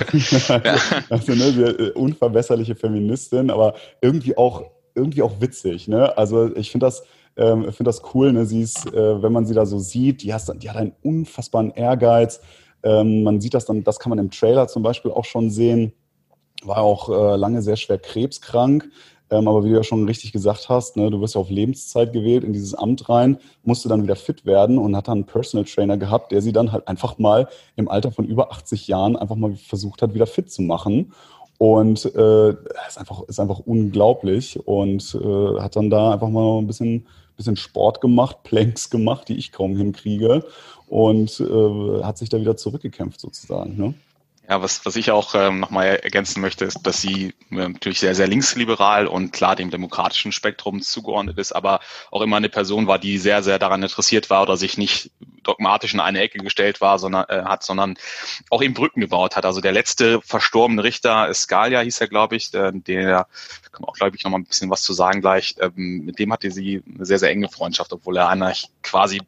du. 0.50 0.54
also, 0.54 0.96
also 1.10 1.32
ne, 1.34 1.70
äh, 1.70 1.92
unverbesserliche 1.92 2.76
Feministin, 2.76 3.50
aber 3.50 3.76
irgendwie 4.02 4.38
auch 4.38 4.64
irgendwie 4.96 5.22
auch 5.22 5.42
witzig. 5.42 5.88
Ne? 5.88 6.18
Also 6.18 6.56
ich 6.56 6.72
finde 6.72 6.88
das, 6.88 7.04
ähm, 7.38 7.64
finde 7.66 7.90
das 7.90 8.02
cool. 8.14 8.32
Ne? 8.32 8.46
Sie 8.46 8.62
ist, 8.62 8.88
äh, 8.94 9.22
wenn 9.22 9.32
man 9.32 9.46
sie 9.46 9.54
da 9.54 9.66
so 9.66 9.78
sieht, 9.78 10.24
die, 10.24 10.34
hast, 10.34 10.52
die 10.62 10.70
hat 10.70 10.78
einen 10.78 10.94
unfassbaren 11.04 11.72
Ehrgeiz. 11.72 12.40
Ähm, 12.82 13.24
man 13.24 13.42
sieht 13.42 13.54
das 13.54 13.66
dann, 13.66 13.84
das 13.84 14.00
kann 14.00 14.10
man 14.10 14.20
im 14.20 14.32
Trailer 14.32 14.68
zum 14.68 14.84
Beispiel 14.84 15.12
auch 15.12 15.26
schon 15.26 15.52
sehen. 15.52 15.94
War 16.64 16.80
auch 16.80 17.10
äh, 17.10 17.36
lange 17.36 17.62
sehr 17.62 17.76
schwer 17.76 18.00
krebskrank. 18.00 18.90
Ähm, 19.32 19.48
aber 19.48 19.64
wie 19.64 19.70
du 19.70 19.76
ja 19.76 19.84
schon 19.84 20.06
richtig 20.06 20.32
gesagt 20.32 20.70
hast, 20.70 20.98
ne, 20.98 21.10
du 21.10 21.20
wirst 21.20 21.36
ja 21.36 21.42
auf 21.42 21.50
Lebenszeit 21.50 22.14
gewählt 22.14 22.44
in 22.44 22.54
dieses 22.54 22.76
Amt 22.76 23.10
rein, 23.10 23.38
musste 23.64 23.90
dann 23.90 24.04
wieder 24.04 24.16
fit 24.16 24.46
werden 24.46 24.78
und 24.78 24.96
hat 24.96 25.08
dann 25.08 25.20
einen 25.20 25.26
Personal 25.26 25.66
Trainer 25.66 25.98
gehabt, 25.98 26.32
der 26.32 26.42
sie 26.42 26.54
dann 26.54 26.72
halt 26.72 26.88
einfach 26.88 27.18
mal 27.18 27.48
im 27.76 27.90
Alter 27.90 28.12
von 28.12 28.26
über 28.26 28.52
80 28.52 28.88
Jahren 28.88 29.16
einfach 29.16 29.36
mal 29.36 29.56
versucht 29.56 30.02
hat, 30.02 30.14
wieder 30.14 30.28
fit 30.28 30.52
zu 30.52 30.62
machen. 30.62 31.14
Und 31.58 32.04
äh, 32.16 32.50
ist, 32.50 32.98
einfach, 32.98 33.24
ist 33.28 33.40
einfach 33.40 33.60
unglaublich 33.60 34.60
und 34.68 35.16
äh, 35.16 35.62
hat 35.62 35.78
dann 35.78 35.90
da 35.90 36.12
einfach 36.12 36.28
mal 36.30 36.60
ein 36.60 36.68
bisschen, 36.68 37.08
bisschen 37.38 37.56
Sport 37.56 38.02
gemacht, 38.02 38.40
Planks 38.44 38.90
gemacht, 38.90 39.30
die 39.30 39.38
ich 39.38 39.54
kaum 39.54 39.76
hinkriege 39.78 40.44
und 40.88 41.40
äh, 41.40 42.04
hat 42.04 42.18
sich 42.18 42.30
da 42.30 42.40
wieder 42.40 42.58
zurückgekämpft 42.58 43.22
sozusagen. 43.22 43.78
Ne? 43.78 43.94
Ja, 44.48 44.62
was, 44.62 44.86
was 44.86 44.96
ich 44.96 45.10
auch 45.10 45.34
ähm, 45.34 45.60
nochmal 45.60 46.00
ergänzen 46.04 46.40
möchte, 46.40 46.66
ist, 46.66 46.82
dass 46.84 47.02
sie 47.02 47.34
äh, 47.50 47.70
natürlich 47.70 48.00
sehr, 48.00 48.14
sehr 48.14 48.28
linksliberal 48.28 49.08
und 49.08 49.32
klar 49.32 49.56
dem 49.56 49.72
demokratischen 49.72 50.32
Spektrum 50.32 50.82
zugeordnet 50.82 51.40
ist, 51.40 51.52
aber 51.52 51.80
auch 52.12 52.22
immer 52.22 52.38
eine 52.38 52.50
Person 52.50 52.86
war, 52.86 53.00
die 53.00 53.18
sehr, 53.18 53.42
sehr 53.42 53.58
daran 53.58 53.82
interessiert 53.82 54.30
war 54.30 54.44
oder 54.44 54.56
sich 54.56 54.78
nicht 54.78 55.10
dogmatisch 55.42 55.96
in 55.96 56.00
eine 56.00 56.20
Ecke 56.20 56.40
gestellt 56.40 56.80
war, 56.80 57.00
sondern 57.00 57.26
äh, 57.28 57.44
hat, 57.44 57.64
sondern 57.64 57.96
auch 58.52 58.62
eben 58.62 58.76
Brücken 58.76 59.02
gebaut 59.02 59.36
hat. 59.36 59.46
Also 59.46 59.62
der 59.62 59.72
letzte 59.72 60.22
verstorbene 60.22 60.84
Richter, 60.84 61.34
Scalia 61.34 61.80
hieß 61.80 62.02
er, 62.02 62.08
glaube 62.08 62.36
ich, 62.36 62.52
der, 62.52 62.72
der 62.72 63.28
kann 63.72 63.82
man 63.82 63.90
auch, 63.90 63.96
glaube 63.96 64.16
ich, 64.16 64.24
nochmal 64.24 64.42
ein 64.42 64.46
bisschen 64.46 64.70
was 64.70 64.84
zu 64.84 64.94
sagen 64.94 65.22
gleich. 65.22 65.56
Ähm, 65.60 66.06
mit 66.06 66.20
dem 66.20 66.32
hatte 66.32 66.52
sie 66.52 66.84
eine 66.94 67.06
sehr, 67.06 67.18
sehr 67.18 67.32
enge 67.32 67.50
Freundschaft, 67.50 67.94
obwohl 67.94 68.18
er 68.18 68.30
einer 68.30 68.54
quasi 68.84 69.22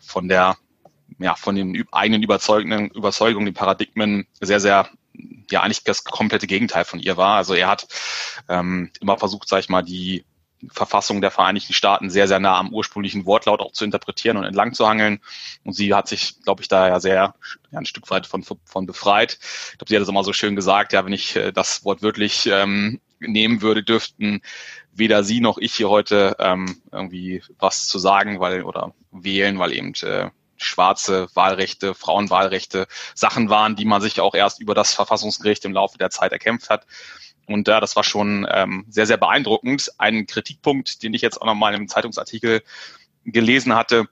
von 0.00 0.28
der 0.28 0.56
ja, 1.22 1.34
von 1.34 1.54
den 1.54 1.84
eigenen 1.92 2.22
Überzeugungen, 2.22 2.90
Überzeugungen, 2.90 3.46
die 3.46 3.52
Paradigmen 3.52 4.26
sehr, 4.40 4.60
sehr 4.60 4.88
ja 5.50 5.62
eigentlich 5.62 5.84
das 5.84 6.04
komplette 6.04 6.46
Gegenteil 6.46 6.84
von 6.84 6.98
ihr 6.98 7.16
war. 7.16 7.36
Also 7.36 7.54
er 7.54 7.68
hat 7.68 7.86
ähm, 8.48 8.90
immer 9.00 9.18
versucht, 9.18 9.48
sag 9.48 9.60
ich 9.60 9.68
mal, 9.68 9.82
die 9.82 10.24
Verfassung 10.70 11.20
der 11.20 11.32
Vereinigten 11.32 11.72
Staaten 11.72 12.08
sehr, 12.08 12.28
sehr 12.28 12.38
nah 12.38 12.56
am 12.58 12.72
ursprünglichen 12.72 13.26
Wortlaut 13.26 13.60
auch 13.60 13.72
zu 13.72 13.84
interpretieren 13.84 14.36
und 14.36 14.44
entlang 14.44 14.74
zu 14.74 14.86
hangeln. 14.86 15.20
Und 15.64 15.74
sie 15.74 15.92
hat 15.92 16.08
sich, 16.08 16.40
glaube 16.42 16.62
ich, 16.62 16.68
da 16.68 16.88
ja 16.88 17.00
sehr 17.00 17.34
ja, 17.70 17.78
ein 17.78 17.86
Stück 17.86 18.08
weit 18.10 18.26
von, 18.26 18.44
von 18.44 18.86
befreit. 18.86 19.38
Ich 19.72 19.78
glaube, 19.78 19.88
sie 19.88 19.96
hat 19.96 20.02
es 20.02 20.08
immer 20.08 20.24
so 20.24 20.32
schön 20.32 20.54
gesagt, 20.54 20.92
ja, 20.92 21.04
wenn 21.04 21.12
ich 21.12 21.36
äh, 21.36 21.52
das 21.52 21.84
Wort 21.84 22.02
wirklich 22.02 22.46
ähm, 22.46 23.00
nehmen 23.18 23.60
würde, 23.60 23.82
dürften 23.82 24.40
weder 24.92 25.24
sie 25.24 25.40
noch 25.40 25.58
ich 25.58 25.74
hier 25.74 25.88
heute 25.88 26.36
ähm, 26.38 26.82
irgendwie 26.92 27.42
was 27.58 27.86
zu 27.86 27.98
sagen, 27.98 28.40
weil 28.40 28.62
oder 28.62 28.94
wählen, 29.10 29.58
weil 29.58 29.72
eben 29.72 29.94
äh, 30.02 30.30
schwarze 30.64 31.28
Wahlrechte, 31.34 31.94
Frauenwahlrechte 31.94 32.86
Sachen 33.14 33.50
waren, 33.50 33.76
die 33.76 33.84
man 33.84 34.00
sich 34.00 34.20
auch 34.20 34.34
erst 34.34 34.60
über 34.60 34.74
das 34.74 34.94
Verfassungsgericht 34.94 35.64
im 35.64 35.72
Laufe 35.72 35.98
der 35.98 36.10
Zeit 36.10 36.32
erkämpft 36.32 36.70
hat. 36.70 36.86
Und 37.46 37.68
ja, 37.68 37.80
das 37.80 37.96
war 37.96 38.04
schon 38.04 38.46
ähm, 38.50 38.86
sehr, 38.88 39.06
sehr 39.06 39.16
beeindruckend. 39.16 39.90
Ein 39.98 40.26
Kritikpunkt, 40.26 41.02
den 41.02 41.14
ich 41.14 41.22
jetzt 41.22 41.40
auch 41.40 41.46
nochmal 41.46 41.74
im 41.74 41.88
Zeitungsartikel 41.88 42.62
gelesen 43.24 43.74
hatte, 43.74 44.08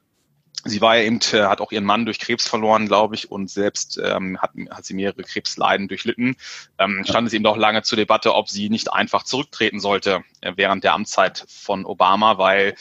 sie 0.64 0.80
war 0.80 0.96
ja 0.96 1.04
eben, 1.04 1.20
äh, 1.32 1.42
hat 1.44 1.60
auch 1.60 1.72
ihren 1.72 1.84
Mann 1.84 2.04
durch 2.04 2.18
Krebs 2.18 2.48
verloren, 2.48 2.86
glaube 2.86 3.14
ich, 3.14 3.30
und 3.30 3.50
selbst 3.50 4.00
ähm, 4.02 4.38
hat, 4.40 4.50
hat 4.70 4.84
sie 4.84 4.94
mehrere 4.94 5.22
Krebsleiden 5.22 5.88
durchlitten. 5.88 6.36
Ähm, 6.78 7.04
stand 7.06 7.28
es 7.28 7.32
eben 7.32 7.44
doch 7.44 7.56
lange 7.56 7.82
zur 7.82 7.96
Debatte, 7.96 8.34
ob 8.34 8.48
sie 8.48 8.68
nicht 8.68 8.92
einfach 8.92 9.22
zurücktreten 9.22 9.80
sollte 9.80 10.22
äh, 10.40 10.52
während 10.56 10.84
der 10.84 10.94
Amtszeit 10.94 11.44
von 11.48 11.84
Obama, 11.84 12.38
weil 12.38 12.74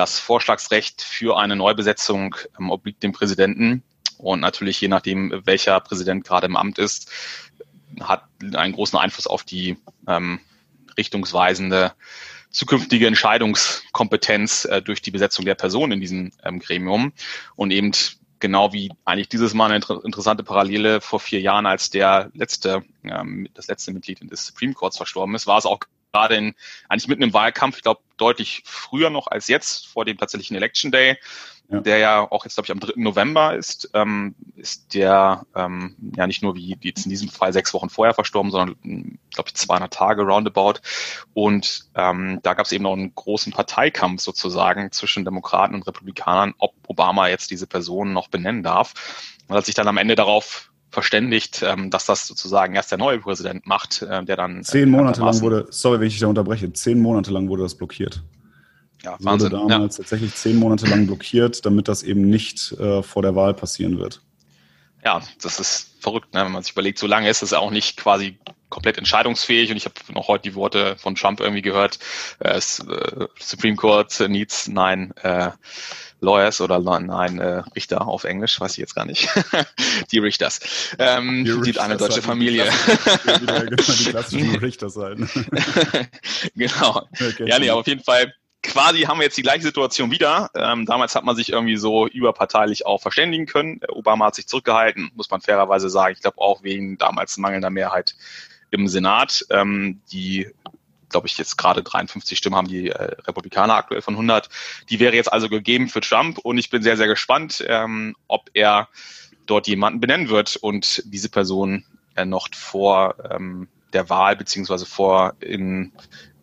das 0.00 0.18
Vorschlagsrecht 0.18 1.02
für 1.02 1.38
eine 1.38 1.56
Neubesetzung 1.56 2.34
ähm, 2.58 2.70
obliegt 2.70 3.02
dem 3.02 3.12
Präsidenten. 3.12 3.82
Und 4.16 4.40
natürlich, 4.40 4.80
je 4.80 4.88
nachdem, 4.88 5.42
welcher 5.44 5.78
Präsident 5.80 6.24
gerade 6.24 6.46
im 6.46 6.56
Amt 6.56 6.78
ist, 6.78 7.10
hat 8.00 8.24
einen 8.54 8.72
großen 8.72 8.98
Einfluss 8.98 9.26
auf 9.26 9.44
die 9.44 9.76
ähm, 10.08 10.40
richtungsweisende 10.96 11.92
zukünftige 12.50 13.06
Entscheidungskompetenz 13.06 14.64
äh, 14.64 14.80
durch 14.80 15.02
die 15.02 15.10
Besetzung 15.10 15.44
der 15.44 15.54
Person 15.54 15.92
in 15.92 16.00
diesem 16.00 16.32
ähm, 16.44 16.60
Gremium. 16.60 17.12
Und 17.54 17.70
eben 17.70 17.92
genau 18.38 18.72
wie 18.72 18.90
eigentlich 19.04 19.28
dieses 19.28 19.52
Mal 19.52 19.66
eine 19.66 19.76
inter 19.76 20.02
interessante 20.02 20.44
Parallele 20.44 21.02
vor 21.02 21.20
vier 21.20 21.40
Jahren, 21.40 21.66
als 21.66 21.90
der 21.90 22.30
letzte, 22.32 22.84
ähm, 23.04 23.48
das 23.52 23.68
letzte 23.68 23.92
Mitglied 23.92 24.30
des 24.30 24.46
Supreme 24.46 24.72
Courts 24.72 24.96
verstorben 24.96 25.34
ist, 25.34 25.46
war 25.46 25.58
es 25.58 25.66
auch 25.66 25.80
gerade 26.12 26.36
in, 26.36 26.54
eigentlich 26.88 27.08
mitten 27.08 27.22
im 27.22 27.32
Wahlkampf, 27.32 27.76
ich 27.76 27.82
glaube 27.82 28.00
deutlich 28.16 28.62
früher 28.64 29.10
noch 29.10 29.26
als 29.26 29.48
jetzt, 29.48 29.86
vor 29.88 30.04
dem 30.04 30.18
tatsächlichen 30.18 30.56
Election 30.56 30.90
Day, 30.90 31.16
ja. 31.70 31.80
der 31.80 31.98
ja 31.98 32.30
auch 32.30 32.44
jetzt, 32.44 32.54
glaube 32.54 32.66
ich, 32.66 32.72
am 32.72 32.80
3. 32.80 32.92
November 32.96 33.54
ist, 33.54 33.90
ähm, 33.94 34.34
ist 34.56 34.94
der 34.94 35.46
ähm, 35.54 35.96
ja 36.16 36.26
nicht 36.26 36.42
nur 36.42 36.56
wie 36.56 36.76
jetzt 36.80 37.06
in 37.06 37.10
diesem 37.10 37.28
Fall 37.28 37.52
sechs 37.52 37.72
Wochen 37.72 37.90
vorher 37.90 38.14
verstorben, 38.14 38.50
sondern, 38.50 38.76
glaube 39.30 39.48
ich, 39.48 39.54
200 39.54 39.92
Tage 39.92 40.22
roundabout. 40.22 40.80
Und 41.32 41.86
ähm, 41.94 42.40
da 42.42 42.54
gab 42.54 42.66
es 42.66 42.72
eben 42.72 42.84
noch 42.84 42.92
einen 42.92 43.14
großen 43.14 43.52
Parteikampf 43.52 44.20
sozusagen 44.20 44.90
zwischen 44.90 45.24
Demokraten 45.24 45.74
und 45.74 45.86
Republikanern, 45.86 46.54
ob 46.58 46.74
Obama 46.88 47.28
jetzt 47.28 47.50
diese 47.50 47.66
Person 47.66 48.12
noch 48.12 48.28
benennen 48.28 48.62
darf. 48.62 49.36
Und 49.46 49.56
hat 49.56 49.66
sich 49.66 49.74
dann 49.74 49.88
am 49.88 49.96
Ende 49.96 50.14
darauf 50.14 50.69
verständigt, 50.90 51.62
ähm, 51.62 51.90
dass 51.90 52.06
das 52.06 52.26
sozusagen 52.26 52.74
erst 52.74 52.90
der 52.90 52.98
neue 52.98 53.18
Präsident 53.18 53.66
macht, 53.66 54.02
äh, 54.02 54.24
der 54.24 54.36
dann. 54.36 54.62
Zehn 54.64 54.82
äh, 54.82 54.86
Monate 54.86 55.20
lang 55.20 55.40
wurde, 55.40 55.66
sorry, 55.70 56.00
wenn 56.00 56.06
ich 56.08 56.14
dich 56.14 56.20
da 56.20 56.26
unterbreche, 56.26 56.72
zehn 56.72 57.00
Monate 57.00 57.30
lang 57.30 57.48
wurde 57.48 57.62
das 57.62 57.74
blockiert. 57.74 58.22
Ja, 59.02 59.16
Wahnsinn. 59.20 59.52
Wurde 59.52 59.68
damals 59.68 59.96
ja. 59.96 60.02
tatsächlich 60.02 60.34
zehn 60.34 60.56
Monate 60.56 60.86
lang 60.86 61.06
blockiert, 61.06 61.64
damit 61.64 61.88
das 61.88 62.02
eben 62.02 62.28
nicht 62.28 62.72
äh, 62.72 63.02
vor 63.02 63.22
der 63.22 63.34
Wahl 63.34 63.54
passieren 63.54 63.98
wird. 63.98 64.20
Ja, 65.04 65.22
das 65.40 65.58
ist 65.58 65.94
verrückt, 66.00 66.34
ne? 66.34 66.44
wenn 66.44 66.52
man 66.52 66.62
sich 66.62 66.72
überlegt, 66.72 66.98
so 66.98 67.06
lange 67.06 67.30
ist 67.30 67.42
es 67.42 67.54
auch 67.54 67.70
nicht 67.70 67.96
quasi 67.96 68.38
komplett 68.68 68.98
entscheidungsfähig 68.98 69.70
und 69.70 69.76
ich 69.76 69.84
habe 69.84 69.94
noch 70.12 70.28
heute 70.28 70.50
die 70.50 70.54
Worte 70.54 70.96
von 70.96 71.14
Trump 71.14 71.40
irgendwie 71.40 71.62
gehört, 71.62 71.98
äh, 72.38 72.60
Supreme 72.60 73.76
Court 73.76 74.20
needs 74.28 74.68
nine 74.68 75.10
äh, 75.22 75.50
Lawyers 76.20 76.60
oder 76.60 76.78
nein, 76.78 77.38
äh, 77.38 77.62
Richter 77.74 78.06
auf 78.06 78.24
Englisch, 78.24 78.60
weiß 78.60 78.72
ich 78.72 78.78
jetzt 78.78 78.94
gar 78.94 79.06
nicht. 79.06 79.28
die 80.12 80.18
Richters. 80.18 80.60
Ähm, 80.98 81.44
die, 81.44 81.50
Richters 81.50 81.84
eine 81.84 81.96
deutsche 81.96 82.22
Familie. 82.22 82.70
Die, 83.24 83.76
die 83.76 84.10
klassischen 84.10 84.56
Richter 84.60 84.90
sein. 84.90 85.28
genau. 86.54 87.08
Ja, 87.38 87.58
nee, 87.58 87.70
aber 87.70 87.80
auf 87.80 87.86
jeden 87.86 88.04
Fall 88.04 88.34
quasi 88.62 89.02
haben 89.02 89.18
wir 89.18 89.24
jetzt 89.24 89.38
die 89.38 89.42
gleiche 89.42 89.62
Situation 89.62 90.10
wieder. 90.10 90.50
Ähm, 90.54 90.84
damals 90.84 91.14
hat 91.14 91.24
man 91.24 91.36
sich 91.36 91.50
irgendwie 91.50 91.76
so 91.76 92.06
überparteilich 92.06 92.84
auch 92.84 93.00
verständigen 93.00 93.46
können. 93.46 93.80
Obama 93.88 94.26
hat 94.26 94.34
sich 94.34 94.46
zurückgehalten, 94.46 95.10
muss 95.14 95.30
man 95.30 95.40
fairerweise 95.40 95.88
sagen. 95.88 96.14
Ich 96.14 96.20
glaube 96.20 96.38
auch 96.38 96.62
wegen 96.62 96.98
damals 96.98 97.38
mangelnder 97.38 97.70
Mehrheit 97.70 98.14
im 98.70 98.86
Senat. 98.88 99.46
Ähm, 99.50 100.00
die 100.12 100.48
glaube 101.10 101.26
ich, 101.26 101.36
jetzt 101.36 101.56
gerade 101.56 101.82
53 101.82 102.38
Stimmen 102.38 102.56
haben 102.56 102.68
die 102.68 102.88
äh, 102.88 103.14
Republikaner 103.26 103.74
aktuell 103.74 104.02
von 104.02 104.14
100. 104.14 104.48
Die 104.88 105.00
wäre 105.00 105.14
jetzt 105.14 105.32
also 105.32 105.48
gegeben 105.48 105.88
für 105.88 106.00
Trump 106.00 106.38
und 106.38 106.58
ich 106.58 106.70
bin 106.70 106.82
sehr, 106.82 106.96
sehr 106.96 107.08
gespannt, 107.08 107.64
ähm, 107.68 108.16
ob 108.28 108.48
er 108.54 108.88
dort 109.46 109.66
jemanden 109.66 110.00
benennen 110.00 110.28
wird 110.28 110.56
und 110.56 111.02
diese 111.06 111.28
Person 111.28 111.84
äh, 112.14 112.24
noch 112.24 112.48
vor 112.54 113.16
ähm, 113.30 113.68
der 113.92 114.08
Wahl 114.08 114.36
beziehungsweise 114.36 114.86
vor 114.86 115.34
in 115.40 115.92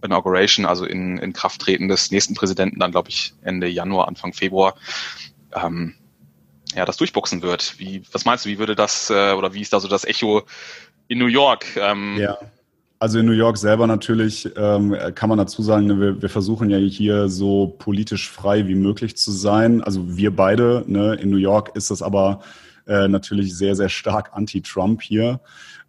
Inauguration, 0.04 0.66
also 0.66 0.86
in, 0.86 1.18
in 1.18 1.34
Krafttreten 1.34 1.88
des 1.88 2.12
nächsten 2.12 2.36
Präsidenten, 2.36 2.80
dann 2.80 2.92
glaube 2.92 3.10
ich 3.10 3.34
Ende 3.42 3.68
Januar, 3.68 4.08
Anfang 4.08 4.34
Februar, 4.34 4.76
ähm, 5.54 5.96
ja, 6.76 6.86
das 6.86 6.98
durchboxen 6.98 7.42
wird. 7.42 7.80
Wie, 7.80 8.04
was 8.12 8.26
meinst 8.26 8.46
du, 8.46 8.50
wie 8.50 8.60
würde 8.60 8.76
das 8.76 9.10
äh, 9.10 9.32
oder 9.32 9.54
wie 9.54 9.62
ist 9.62 9.74
da 9.74 9.80
so 9.80 9.88
das 9.88 10.06
Echo 10.06 10.44
in 11.08 11.18
New 11.18 11.28
York? 11.28 11.66
Ähm, 11.78 12.18
ja. 12.18 12.38
Also 13.00 13.20
in 13.20 13.28
New 13.28 13.34
York 13.34 13.58
selber 13.58 13.86
natürlich 13.86 14.50
ähm, 14.56 14.96
kann 15.14 15.30
man 15.30 15.38
dazu 15.38 15.62
sagen, 15.62 15.86
ne, 15.86 16.00
wir, 16.00 16.22
wir 16.22 16.30
versuchen 16.30 16.70
ja 16.72 16.78
hier 16.78 17.30
so 17.30 17.76
politisch 17.78 18.30
frei 18.30 18.68
wie 18.68 18.76
möglich 18.76 19.16
zu 19.18 19.32
sein. 19.32 19.84
Also 19.84 20.18
wir 20.18 20.36
beide. 20.36 20.84
Ne? 20.88 21.14
In 21.16 21.30
New 21.30 21.38
York 21.38 21.76
ist 21.76 21.92
das 21.92 22.02
aber 22.02 22.40
äh, 22.88 23.08
natürlich 23.08 23.56
sehr, 23.56 23.76
sehr 23.76 23.90
stark 23.90 24.32
anti-Trump 24.34 25.04
hier. 25.04 25.42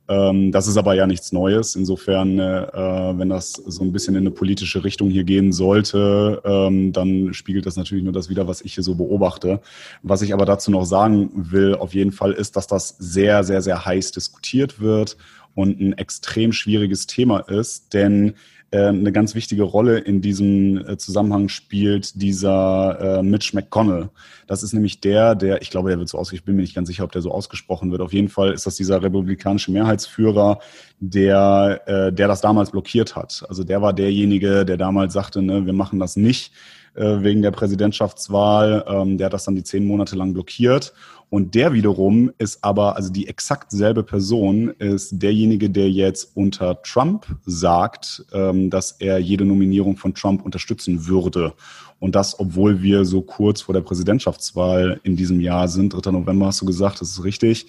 Ähm, 0.06 0.52
das 0.52 0.66
ist 0.66 0.76
aber 0.76 0.94
ja 0.94 1.06
nichts 1.06 1.32
Neues. 1.32 1.76
Insofern, 1.76 2.38
äh, 2.38 3.18
wenn 3.18 3.30
das 3.30 3.52
so 3.52 3.84
ein 3.84 3.92
bisschen 3.92 4.14
in 4.14 4.22
eine 4.22 4.30
politische 4.30 4.84
Richtung 4.84 5.08
hier 5.08 5.24
gehen 5.24 5.52
sollte, 5.52 6.42
ähm, 6.44 6.92
dann 6.92 7.32
spiegelt 7.32 7.64
das 7.64 7.76
natürlich 7.76 8.04
nur 8.04 8.12
das 8.12 8.28
wieder, 8.28 8.46
was 8.46 8.60
ich 8.60 8.74
hier 8.74 8.84
so 8.84 8.94
beobachte. 8.94 9.60
Was 10.02 10.20
ich 10.20 10.34
aber 10.34 10.44
dazu 10.44 10.70
noch 10.70 10.84
sagen 10.84 11.30
will, 11.34 11.74
auf 11.74 11.94
jeden 11.94 12.12
Fall 12.12 12.32
ist, 12.32 12.56
dass 12.56 12.66
das 12.66 12.96
sehr, 12.98 13.44
sehr, 13.44 13.62
sehr 13.62 13.86
heiß 13.86 14.12
diskutiert 14.12 14.80
wird 14.80 15.16
und 15.58 15.80
ein 15.80 15.92
extrem 15.94 16.52
schwieriges 16.52 17.08
Thema 17.08 17.40
ist, 17.40 17.92
denn 17.92 18.34
äh, 18.70 18.86
eine 18.86 19.10
ganz 19.10 19.34
wichtige 19.34 19.64
Rolle 19.64 19.98
in 19.98 20.20
diesem 20.20 20.86
äh, 20.86 20.96
Zusammenhang 20.98 21.48
spielt 21.48 22.22
dieser 22.22 23.18
äh, 23.18 23.22
Mitch 23.24 23.56
McConnell. 23.56 24.08
Das 24.46 24.62
ist 24.62 24.72
nämlich 24.72 25.00
der, 25.00 25.34
der, 25.34 25.60
ich 25.60 25.70
glaube, 25.70 25.88
der 25.88 25.98
wird 25.98 26.08
so 26.08 26.16
ausgesprochen, 26.16 26.38
ich 26.38 26.44
bin 26.44 26.54
mir 26.54 26.62
nicht 26.62 26.76
ganz 26.76 26.86
sicher, 26.86 27.02
ob 27.02 27.10
der 27.10 27.22
so 27.22 27.32
ausgesprochen 27.32 27.90
wird. 27.90 28.02
Auf 28.02 28.12
jeden 28.12 28.28
Fall 28.28 28.52
ist 28.52 28.66
das 28.66 28.76
dieser 28.76 29.02
republikanische 29.02 29.72
Mehrheitsführer, 29.72 30.60
der, 31.00 31.82
äh, 31.86 32.12
der 32.12 32.28
das 32.28 32.40
damals 32.40 32.70
blockiert 32.70 33.16
hat. 33.16 33.44
Also 33.48 33.64
der 33.64 33.82
war 33.82 33.92
derjenige, 33.92 34.64
der 34.64 34.76
damals 34.76 35.12
sagte, 35.12 35.42
ne, 35.42 35.66
wir 35.66 35.72
machen 35.72 35.98
das 35.98 36.14
nicht 36.14 36.52
äh, 36.98 37.22
wegen 37.22 37.42
der 37.42 37.52
Präsidentschaftswahl. 37.52 38.84
Ähm, 38.88 39.18
der 39.18 39.26
hat 39.26 39.32
das 39.32 39.44
dann 39.44 39.54
die 39.54 39.62
zehn 39.62 39.87
Monate 39.87 40.16
lang 40.16 40.32
blockiert. 40.32 40.92
Und 41.30 41.54
der 41.54 41.74
wiederum 41.74 42.32
ist 42.38 42.64
aber, 42.64 42.96
also 42.96 43.12
die 43.12 43.28
exakt 43.28 43.70
selbe 43.70 44.02
Person 44.02 44.70
ist 44.78 45.22
derjenige, 45.22 45.68
der 45.68 45.90
jetzt 45.90 46.32
unter 46.34 46.82
Trump 46.82 47.26
sagt, 47.44 48.24
ähm, 48.32 48.70
dass 48.70 48.92
er 48.92 49.18
jede 49.18 49.44
Nominierung 49.44 49.96
von 49.96 50.14
Trump 50.14 50.44
unterstützen 50.44 51.06
würde. 51.06 51.52
Und 52.00 52.14
das, 52.14 52.38
obwohl 52.40 52.82
wir 52.82 53.04
so 53.04 53.20
kurz 53.20 53.61
vor 53.61 53.74
der 53.74 53.82
Präsidentschaftswahl 53.82 55.00
in 55.02 55.16
diesem 55.16 55.40
Jahr 55.40 55.68
sind. 55.68 55.90
3. 55.90 56.12
November 56.12 56.46
hast 56.46 56.62
du 56.62 56.66
gesagt, 56.66 57.00
das 57.00 57.11
ist 57.11 57.24
richtig. 57.24 57.66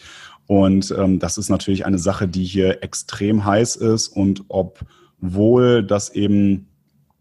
Und 0.47 0.95
ähm, 0.97 1.19
das 1.19 1.37
ist 1.37 1.49
natürlich 1.49 1.85
eine 1.85 1.99
Sache, 1.99 2.27
die 2.27 2.45
hier 2.45 2.81
extrem 2.81 3.43
heiß 3.43 3.75
ist. 3.75 4.07
Und 4.07 4.45
obwohl 4.47 5.83
das 5.83 6.09
eben 6.11 6.68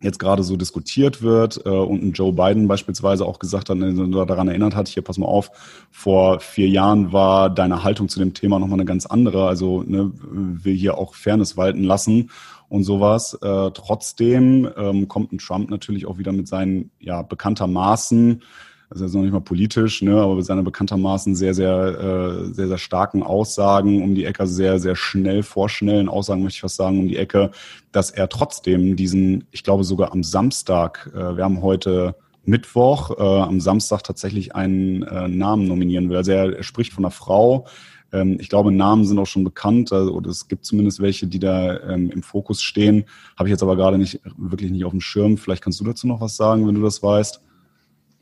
jetzt 0.01 0.19
gerade 0.19 0.43
so 0.43 0.57
diskutiert 0.57 1.23
wird 1.23 1.65
äh, 1.65 1.71
und 1.71 2.03
ein 2.03 2.13
Joe 2.13 2.33
Biden 2.33 2.69
beispielsweise 2.69 3.27
auch 3.27 3.39
gesagt 3.39 3.69
hat, 3.69 3.79
äh, 3.79 4.27
daran 4.27 4.49
erinnert 4.49 4.77
hat, 4.77 4.89
hier 4.89 5.03
pass 5.03 5.19
mal 5.19 5.27
auf, 5.27 5.51
vor 5.91 6.41
vier 6.41 6.69
Jahren 6.69 7.13
war 7.13 7.51
deine 7.51 7.83
Haltung 7.83 8.09
zu 8.09 8.19
dem 8.19 8.35
Thema 8.35 8.59
nochmal 8.59 8.79
eine 8.79 8.85
ganz 8.85 9.07
andere, 9.07 9.49
also 9.49 9.83
ne, 9.83 10.13
will 10.15 10.75
hier 10.75 10.99
auch 10.99 11.15
Fairness 11.15 11.57
walten 11.57 11.83
lassen 11.83 12.31
und 12.69 12.85
sowas. 12.85 13.35
Äh, 13.43 13.71
trotzdem 13.73 14.69
ähm, 14.77 15.09
kommt 15.09 15.33
ein 15.33 15.39
Trump 15.39 15.71
natürlich 15.71 16.07
auch 16.07 16.19
wieder 16.19 16.33
mit 16.33 16.47
seinen 16.47 16.91
ja 17.01 17.23
bekanntermaßen 17.23 18.43
also 18.91 19.05
jetzt 19.05 19.15
noch 19.15 19.23
nicht 19.23 19.33
mal 19.33 19.41
politisch, 19.41 20.03
ne, 20.03 20.19
aber 20.19 20.37
mit 20.37 20.45
seiner 20.47 20.63
bekanntermaßen 20.63 21.35
sehr, 21.35 21.53
sehr, 21.53 22.49
äh, 22.49 22.55
sehr, 22.55 22.69
sehr 22.69 22.79
starken 22.79 23.23
Aussagen 23.23 24.03
um 24.03 24.15
die 24.15 24.25
Ecke, 24.25 24.47
sehr, 24.47 24.79
sehr 24.79 24.97
schnell 24.97 25.43
vorschnellen 25.43 26.09
Aussagen, 26.09 26.43
möchte 26.43 26.57
ich 26.57 26.61
fast 26.63 26.77
sagen, 26.77 26.99
um 26.99 27.09
die 27.09 27.17
Ecke, 27.17 27.51
dass 27.93 28.11
er 28.11 28.29
trotzdem 28.29 28.97
diesen, 28.97 29.45
ich 29.51 29.63
glaube 29.63 29.85
sogar 29.85 30.13
am 30.13 30.23
Samstag, 30.23 31.11
äh, 31.15 31.37
wir 31.37 31.45
haben 31.45 31.63
heute 31.63 32.15
Mittwoch, 32.45 33.11
äh, 33.19 33.23
am 33.23 33.61
Samstag 33.61 34.05
tatsächlich 34.05 34.55
einen 34.55 35.03
äh, 35.03 35.29
Namen 35.29 35.69
nominieren 35.69 36.09
will. 36.09 36.17
Also 36.17 36.33
er, 36.33 36.57
er 36.57 36.63
spricht 36.63 36.95
von 36.95 37.05
einer 37.05 37.11
Frau, 37.11 37.67
ähm, 38.13 38.39
ich 38.41 38.49
glaube, 38.49 38.73
Namen 38.73 39.05
sind 39.05 39.19
auch 39.19 39.27
schon 39.27 39.45
bekannt, 39.45 39.93
also, 39.93 40.13
oder 40.15 40.31
es 40.31 40.49
gibt 40.49 40.65
zumindest 40.65 41.01
welche, 41.01 41.27
die 41.27 41.39
da 41.39 41.79
ähm, 41.81 42.11
im 42.11 42.23
Fokus 42.23 42.63
stehen. 42.63 43.05
Habe 43.37 43.49
ich 43.49 43.53
jetzt 43.53 43.63
aber 43.63 43.77
gerade 43.77 43.99
nicht 43.99 44.21
wirklich 44.37 44.71
nicht 44.71 44.85
auf 44.85 44.93
dem 44.93 45.01
Schirm. 45.01 45.37
Vielleicht 45.37 45.63
kannst 45.63 45.81
du 45.81 45.85
dazu 45.85 46.07
noch 46.07 46.21
was 46.21 46.37
sagen, 46.37 46.67
wenn 46.67 46.75
du 46.75 46.83
das 46.83 47.03
weißt. 47.03 47.43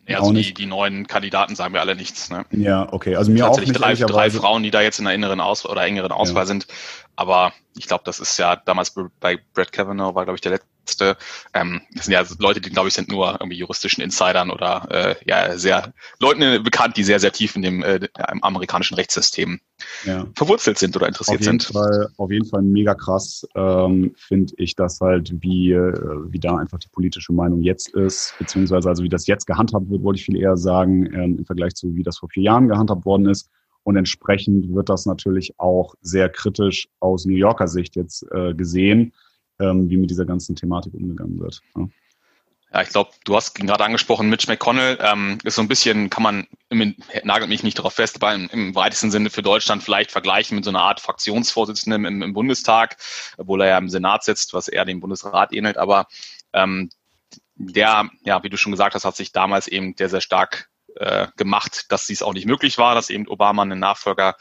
Ja, 0.06 0.20
also 0.20 0.32
die, 0.32 0.54
die 0.54 0.66
neuen 0.66 1.06
Kandidaten 1.08 1.56
sagen 1.56 1.72
mir 1.72 1.80
alle 1.80 1.96
nichts. 1.96 2.30
Ne? 2.30 2.44
Ja, 2.52 2.92
okay. 2.92 3.16
Also 3.16 3.32
mir 3.32 3.48
auch 3.48 3.58
nicht. 3.58 3.72
Drei, 3.72 3.94
drei 3.94 4.30
Frauen, 4.30 4.62
die 4.62 4.70
da 4.70 4.80
jetzt 4.80 5.00
in 5.00 5.04
der 5.04 5.14
inneren 5.14 5.40
Aus 5.40 5.66
oder 5.66 5.82
engeren 5.82 6.12
Auswahl 6.12 6.42
ja. 6.42 6.46
sind. 6.46 6.68
Aber 7.16 7.52
ich 7.76 7.88
glaube, 7.88 8.04
das 8.04 8.20
ist 8.20 8.38
ja 8.38 8.54
damals 8.56 8.94
bei 9.20 9.38
Brett 9.52 9.72
Kavanaugh 9.72 10.14
war, 10.14 10.24
glaube 10.24 10.36
ich, 10.36 10.42
der 10.42 10.52
letzte. 10.52 10.68
Ähm, 11.52 11.80
das 11.94 12.06
sind 12.06 12.14
ja 12.14 12.24
Leute, 12.38 12.60
die, 12.60 12.70
glaube 12.70 12.88
ich, 12.88 12.94
sind 12.94 13.08
nur 13.08 13.32
irgendwie 13.40 13.58
juristischen 13.58 14.02
Insidern 14.02 14.50
oder 14.50 14.86
äh, 14.90 15.14
ja 15.24 15.56
sehr 15.58 15.92
Leuten 16.18 16.62
bekannt, 16.62 16.96
die 16.96 17.04
sehr, 17.04 17.20
sehr 17.20 17.32
tief 17.32 17.56
in 17.56 17.62
dem 17.62 17.82
äh, 17.82 18.08
amerikanischen 18.42 18.94
Rechtssystem 18.94 19.60
ja. 20.04 20.26
verwurzelt 20.34 20.78
sind 20.78 20.96
oder 20.96 21.06
interessiert 21.06 21.40
auf 21.40 21.46
jeden 21.46 21.60
sind. 21.60 21.72
Fall, 21.74 22.08
auf 22.16 22.30
jeden 22.30 22.46
Fall 22.46 22.62
mega 22.62 22.94
krass, 22.94 23.46
ähm, 23.54 24.14
finde 24.16 24.54
ich 24.56 24.74
das 24.74 25.00
halt, 25.00 25.32
wie, 25.40 25.72
äh, 25.72 25.92
wie 26.28 26.38
da 26.38 26.56
einfach 26.56 26.78
die 26.78 26.88
politische 26.88 27.32
Meinung 27.32 27.62
jetzt 27.62 27.88
ist, 27.90 28.34
beziehungsweise 28.38 28.88
also 28.88 29.02
wie 29.02 29.08
das 29.08 29.26
jetzt 29.26 29.46
gehandhabt 29.46 29.90
wird, 29.90 30.02
wollte 30.02 30.18
ich 30.18 30.24
viel 30.24 30.36
eher 30.36 30.56
sagen, 30.56 31.06
ähm, 31.12 31.38
im 31.38 31.46
Vergleich 31.46 31.74
zu 31.74 31.94
wie 31.94 32.02
das 32.02 32.18
vor 32.18 32.28
vier 32.28 32.44
Jahren 32.44 32.68
gehandhabt 32.68 33.04
worden 33.04 33.26
ist. 33.26 33.50
Und 33.82 33.96
entsprechend 33.96 34.74
wird 34.74 34.88
das 34.88 35.06
natürlich 35.06 35.54
auch 35.58 35.94
sehr 36.00 36.28
kritisch 36.28 36.88
aus 36.98 37.24
New 37.24 37.36
Yorker 37.36 37.68
Sicht 37.68 37.94
jetzt 37.94 38.26
äh, 38.32 38.52
gesehen, 38.52 39.12
ähm, 39.58 39.88
wie 39.88 39.96
mit 39.96 40.10
dieser 40.10 40.24
ganzen 40.24 40.56
Thematik 40.56 40.94
umgegangen 40.94 41.38
wird. 41.38 41.60
Ja. 41.76 41.88
Ja, 42.72 42.82
ich 42.82 42.88
glaube, 42.88 43.10
du 43.24 43.36
hast 43.36 43.54
gerade 43.54 43.84
angesprochen, 43.84 44.28
Mitch 44.28 44.50
McConnell 44.50 44.98
ähm, 45.00 45.38
ist 45.44 45.54
so 45.54 45.62
ein 45.62 45.68
bisschen, 45.68 46.10
kann 46.10 46.22
man, 46.22 46.46
nagelt 47.22 47.48
mich 47.48 47.62
nicht 47.62 47.78
darauf 47.78 47.94
fest, 47.94 48.16
aber 48.16 48.34
im, 48.34 48.50
im, 48.50 48.74
weitesten 48.74 49.10
Sinne 49.10 49.30
für 49.30 49.40
Deutschland 49.40 49.82
vielleicht 49.82 50.10
vergleichen 50.10 50.56
mit 50.56 50.64
so 50.64 50.70
einer 50.70 50.82
Art 50.82 51.00
Fraktionsvorsitzenden 51.00 52.04
im, 52.04 52.22
im, 52.22 52.34
Bundestag, 52.34 52.96
obwohl 53.38 53.62
er 53.62 53.68
ja 53.68 53.78
im 53.78 53.88
Senat 53.88 54.24
sitzt, 54.24 54.52
was 54.52 54.68
eher 54.68 54.84
dem 54.84 55.00
Bundesrat 55.00 55.52
ähnelt. 55.52 55.78
Aber 55.78 56.08
ähm, 56.52 56.90
der, 57.54 58.10
ja, 58.24 58.42
wie 58.42 58.50
du 58.50 58.58
schon 58.58 58.72
gesagt 58.72 58.94
hast, 58.94 59.04
hat 59.04 59.16
sich 59.16 59.32
damals 59.32 59.68
eben 59.68 59.94
sehr, 59.96 60.08
sehr 60.08 60.20
stark 60.20 60.68
äh, 60.96 61.28
gemacht, 61.36 61.86
dass 61.90 62.06
dies 62.06 62.22
auch 62.22 62.32
nicht 62.32 62.46
möglich 62.46 62.78
war, 62.78 62.94
dass 62.94 63.10
eben 63.10 63.28
Obama 63.28 63.62
einen 63.62 63.78
Nachfolger 63.78 64.36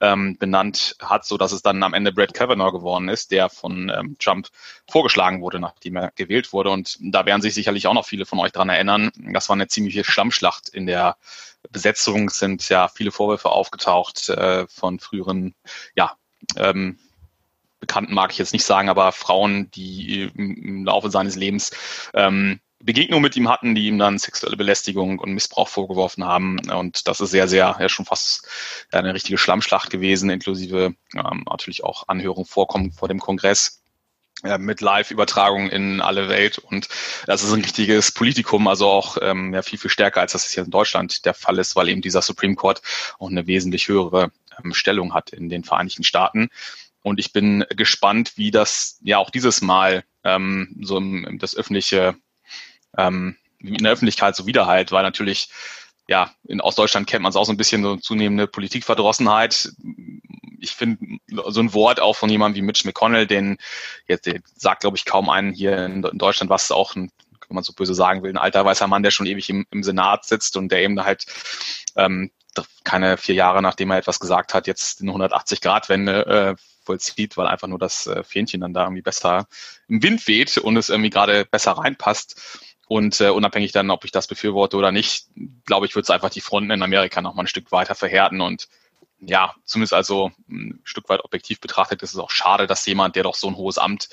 ähm, 0.00 0.36
benannt 0.38 0.96
hat, 1.00 1.24
so 1.24 1.36
dass 1.36 1.52
es 1.52 1.62
dann 1.62 1.82
am 1.82 1.94
Ende 1.94 2.12
Brett 2.12 2.34
Kavanaugh 2.34 2.72
geworden 2.72 3.08
ist, 3.08 3.30
der 3.30 3.48
von 3.48 3.90
ähm, 3.90 4.16
Trump 4.18 4.48
vorgeschlagen 4.90 5.40
wurde, 5.40 5.60
nachdem 5.60 5.96
er 5.96 6.12
gewählt 6.14 6.52
wurde. 6.52 6.70
Und 6.70 6.98
da 7.00 7.26
werden 7.26 7.42
sich 7.42 7.54
sicherlich 7.54 7.86
auch 7.86 7.94
noch 7.94 8.06
viele 8.06 8.26
von 8.26 8.38
euch 8.38 8.52
dran 8.52 8.68
erinnern. 8.68 9.10
Das 9.32 9.48
war 9.48 9.54
eine 9.54 9.68
ziemliche 9.68 10.04
Schlammschlacht 10.04 10.68
in 10.68 10.86
der 10.86 11.16
Besetzung. 11.70 12.28
Es 12.28 12.38
sind 12.38 12.68
ja 12.68 12.88
viele 12.88 13.12
Vorwürfe 13.12 13.50
aufgetaucht 13.50 14.28
äh, 14.28 14.66
von 14.68 14.98
früheren, 14.98 15.54
ja, 15.94 16.16
ähm, 16.56 16.98
Bekannten 17.80 18.14
mag 18.14 18.32
ich 18.32 18.38
jetzt 18.38 18.54
nicht 18.54 18.64
sagen, 18.64 18.88
aber 18.88 19.12
Frauen, 19.12 19.70
die 19.72 20.30
im 20.34 20.86
Laufe 20.86 21.10
seines 21.10 21.36
Lebens 21.36 21.70
ähm, 22.14 22.60
Begegnung 22.84 23.22
mit 23.22 23.36
ihm 23.36 23.48
hatten, 23.48 23.74
die 23.74 23.86
ihm 23.86 23.98
dann 23.98 24.18
sexuelle 24.18 24.56
Belästigung 24.56 25.18
und 25.18 25.32
Missbrauch 25.32 25.68
vorgeworfen 25.68 26.24
haben. 26.24 26.58
Und 26.70 27.08
das 27.08 27.20
ist 27.20 27.30
sehr, 27.30 27.48
sehr, 27.48 27.76
ja 27.78 27.88
schon 27.88 28.04
fast 28.04 28.46
eine 28.92 29.14
richtige 29.14 29.38
Schlammschlacht 29.38 29.90
gewesen, 29.90 30.30
inklusive 30.30 30.94
ähm, 31.14 31.44
natürlich 31.48 31.82
auch 31.82 32.08
Anhörungen 32.08 32.46
vorkommen 32.46 32.92
vor 32.92 33.08
dem 33.08 33.20
Kongress 33.20 33.82
äh, 34.42 34.58
mit 34.58 34.82
Live-Übertragung 34.82 35.70
in 35.70 36.02
alle 36.02 36.28
Welt 36.28 36.58
und 36.58 36.88
das 37.26 37.42
ist 37.42 37.52
ein 37.52 37.62
richtiges 37.62 38.12
Politikum, 38.12 38.66
also 38.68 38.88
auch 38.88 39.16
ähm, 39.22 39.54
ja, 39.54 39.62
viel, 39.62 39.78
viel 39.78 39.90
stärker, 39.90 40.20
als 40.20 40.32
das 40.32 40.50
hier 40.50 40.64
in 40.64 40.70
Deutschland 40.70 41.24
der 41.24 41.34
Fall 41.34 41.58
ist, 41.58 41.76
weil 41.76 41.88
eben 41.88 42.02
dieser 42.02 42.20
Supreme 42.20 42.54
Court 42.54 42.82
auch 43.18 43.30
eine 43.30 43.46
wesentlich 43.46 43.88
höhere 43.88 44.30
ähm, 44.62 44.74
Stellung 44.74 45.14
hat 45.14 45.30
in 45.30 45.48
den 45.48 45.64
Vereinigten 45.64 46.04
Staaten. 46.04 46.50
Und 47.02 47.20
ich 47.20 47.32
bin 47.32 47.64
gespannt, 47.70 48.32
wie 48.36 48.50
das 48.50 48.98
ja 49.02 49.18
auch 49.18 49.30
dieses 49.30 49.62
Mal 49.62 50.04
ähm, 50.24 50.76
so 50.82 50.98
im, 50.98 51.38
das 51.38 51.56
öffentliche 51.56 52.14
ähm, 52.96 53.36
in 53.60 53.82
der 53.82 53.92
Öffentlichkeit 53.92 54.36
so 54.36 54.46
Widerhalt, 54.46 54.92
weil 54.92 55.02
natürlich 55.02 55.48
ja, 56.06 56.30
in 56.46 56.60
Ostdeutschland 56.60 57.06
kennt 57.06 57.22
man 57.22 57.30
es 57.30 57.36
auch 57.36 57.46
so 57.46 57.52
ein 57.52 57.56
bisschen 57.56 57.82
so 57.82 57.96
zunehmende 57.96 58.46
Politikverdrossenheit. 58.46 59.72
Ich 60.60 60.72
finde 60.72 61.18
so 61.28 61.60
ein 61.60 61.72
Wort 61.72 62.00
auch 62.00 62.14
von 62.16 62.28
jemandem 62.28 62.62
wie 62.62 62.66
Mitch 62.66 62.86
McConnell, 62.86 63.26
den 63.26 63.56
jetzt 64.06 64.26
den 64.26 64.42
sagt, 64.54 64.82
glaube 64.82 64.96
ich, 64.96 65.06
kaum 65.06 65.30
einen 65.30 65.52
hier 65.52 65.84
in, 65.84 66.04
in 66.04 66.18
Deutschland, 66.18 66.50
was 66.50 66.70
auch 66.70 66.94
ein, 66.94 67.10
wenn 67.48 67.54
man 67.54 67.64
so 67.64 67.72
böse 67.72 67.94
sagen 67.94 68.22
will, 68.22 68.30
ein 68.30 68.38
alter 68.38 68.64
weißer 68.64 68.86
Mann, 68.86 69.02
der 69.02 69.10
schon 69.10 69.26
ewig 69.26 69.48
im, 69.48 69.66
im 69.70 69.82
Senat 69.82 70.26
sitzt 70.26 70.56
und 70.56 70.70
der 70.70 70.82
eben 70.82 71.02
halt 71.02 71.24
ähm, 71.96 72.30
keine 72.84 73.16
vier 73.16 73.34
Jahre, 73.34 73.62
nachdem 73.62 73.90
er 73.90 73.98
etwas 73.98 74.20
gesagt 74.20 74.54
hat, 74.54 74.66
jetzt 74.66 75.00
eine 75.00 75.10
180-Grad-Wende 75.12 76.26
äh, 76.26 76.54
vollzieht, 76.84 77.36
weil 77.36 77.46
einfach 77.46 77.66
nur 77.66 77.78
das 77.78 78.06
äh, 78.06 78.22
Fähnchen 78.22 78.60
dann 78.60 78.74
da 78.74 78.84
irgendwie 78.84 79.02
besser 79.02 79.48
im 79.88 80.02
Wind 80.02 80.26
weht 80.28 80.58
und 80.58 80.76
es 80.76 80.90
irgendwie 80.90 81.10
gerade 81.10 81.46
besser 81.46 81.72
reinpasst. 81.72 82.73
Und 82.94 83.20
äh, 83.20 83.30
unabhängig 83.30 83.72
dann, 83.72 83.90
ob 83.90 84.04
ich 84.04 84.12
das 84.12 84.28
befürworte 84.28 84.76
oder 84.76 84.92
nicht, 84.92 85.26
glaube 85.66 85.84
ich, 85.84 85.96
wird 85.96 86.04
es 86.04 86.10
einfach 86.10 86.30
die 86.30 86.40
Fronten 86.40 86.70
in 86.70 86.80
Amerika 86.80 87.20
noch 87.20 87.34
mal 87.34 87.42
ein 87.42 87.48
Stück 87.48 87.72
weiter 87.72 87.96
verhärten. 87.96 88.40
Und 88.40 88.68
ja, 89.18 89.52
zumindest 89.64 89.94
also 89.94 90.30
ein 90.48 90.78
Stück 90.84 91.08
weit 91.08 91.24
objektiv 91.24 91.58
betrachtet 91.60 92.04
ist 92.04 92.12
es 92.12 92.20
auch 92.20 92.30
schade, 92.30 92.68
dass 92.68 92.86
jemand, 92.86 93.16
der 93.16 93.24
doch 93.24 93.34
so 93.34 93.48
ein 93.48 93.56
hohes 93.56 93.78
Amt 93.78 94.10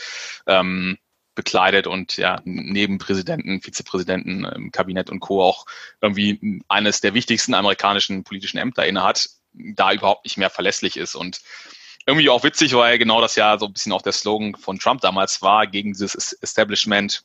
ähm, 0.47 0.97
bekleidet 1.35 1.85
und 1.85 2.17
ja 2.17 2.41
neben 2.43 2.97
Präsidenten, 2.97 3.61
Vizepräsidenten 3.61 4.45
im 4.45 4.71
Kabinett 4.71 5.11
und 5.11 5.19
Co. 5.19 5.43
auch 5.43 5.67
irgendwie 6.01 6.63
eines 6.67 7.01
der 7.01 7.13
wichtigsten 7.13 7.53
amerikanischen 7.53 8.23
politischen 8.23 8.57
Ämter 8.57 8.87
innehat, 8.87 9.29
da 9.53 9.93
überhaupt 9.93 10.25
nicht 10.25 10.37
mehr 10.37 10.49
verlässlich 10.49 10.97
ist. 10.97 11.13
Und 11.13 11.41
irgendwie 12.07 12.29
auch 12.29 12.43
witzig, 12.43 12.73
weil 12.73 12.97
genau 12.97 13.21
das 13.21 13.35
ja 13.35 13.59
so 13.59 13.67
ein 13.67 13.73
bisschen 13.73 13.91
auch 13.91 14.01
der 14.01 14.13
Slogan 14.13 14.55
von 14.55 14.79
Trump 14.79 15.01
damals 15.01 15.43
war, 15.43 15.67
gegen 15.67 15.93
dieses 15.93 16.33
Establishment 16.33 17.23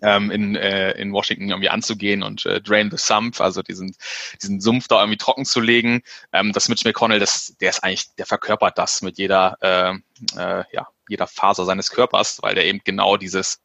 ähm, 0.00 0.30
in, 0.30 0.56
äh, 0.56 0.92
in 0.92 1.12
Washington 1.12 1.50
irgendwie 1.50 1.68
anzugehen 1.68 2.22
und 2.22 2.46
äh, 2.46 2.60
Drain 2.60 2.90
the 2.90 2.96
Sump, 2.96 3.40
also 3.40 3.62
diesen, 3.62 3.94
diesen 4.40 4.60
Sumpf 4.60 4.88
da 4.88 5.00
irgendwie 5.00 5.18
trocken 5.18 5.44
zu 5.44 5.60
legen. 5.60 6.02
Ähm, 6.32 6.52
das 6.52 6.68
Mitch 6.68 6.88
McConnell, 6.88 7.20
das, 7.20 7.56
der 7.60 7.70
ist 7.70 7.84
eigentlich, 7.84 8.14
der 8.16 8.26
verkörpert 8.26 8.78
das 8.78 9.02
mit 9.02 9.18
jeder, 9.18 9.56
äh, 9.60 9.92
äh, 10.38 10.64
ja, 10.72 10.88
jeder 11.08 11.26
Faser 11.26 11.64
seines 11.64 11.90
Körpers, 11.90 12.38
weil 12.42 12.54
der 12.54 12.64
eben 12.64 12.80
genau 12.84 13.16
dieses 13.16 13.60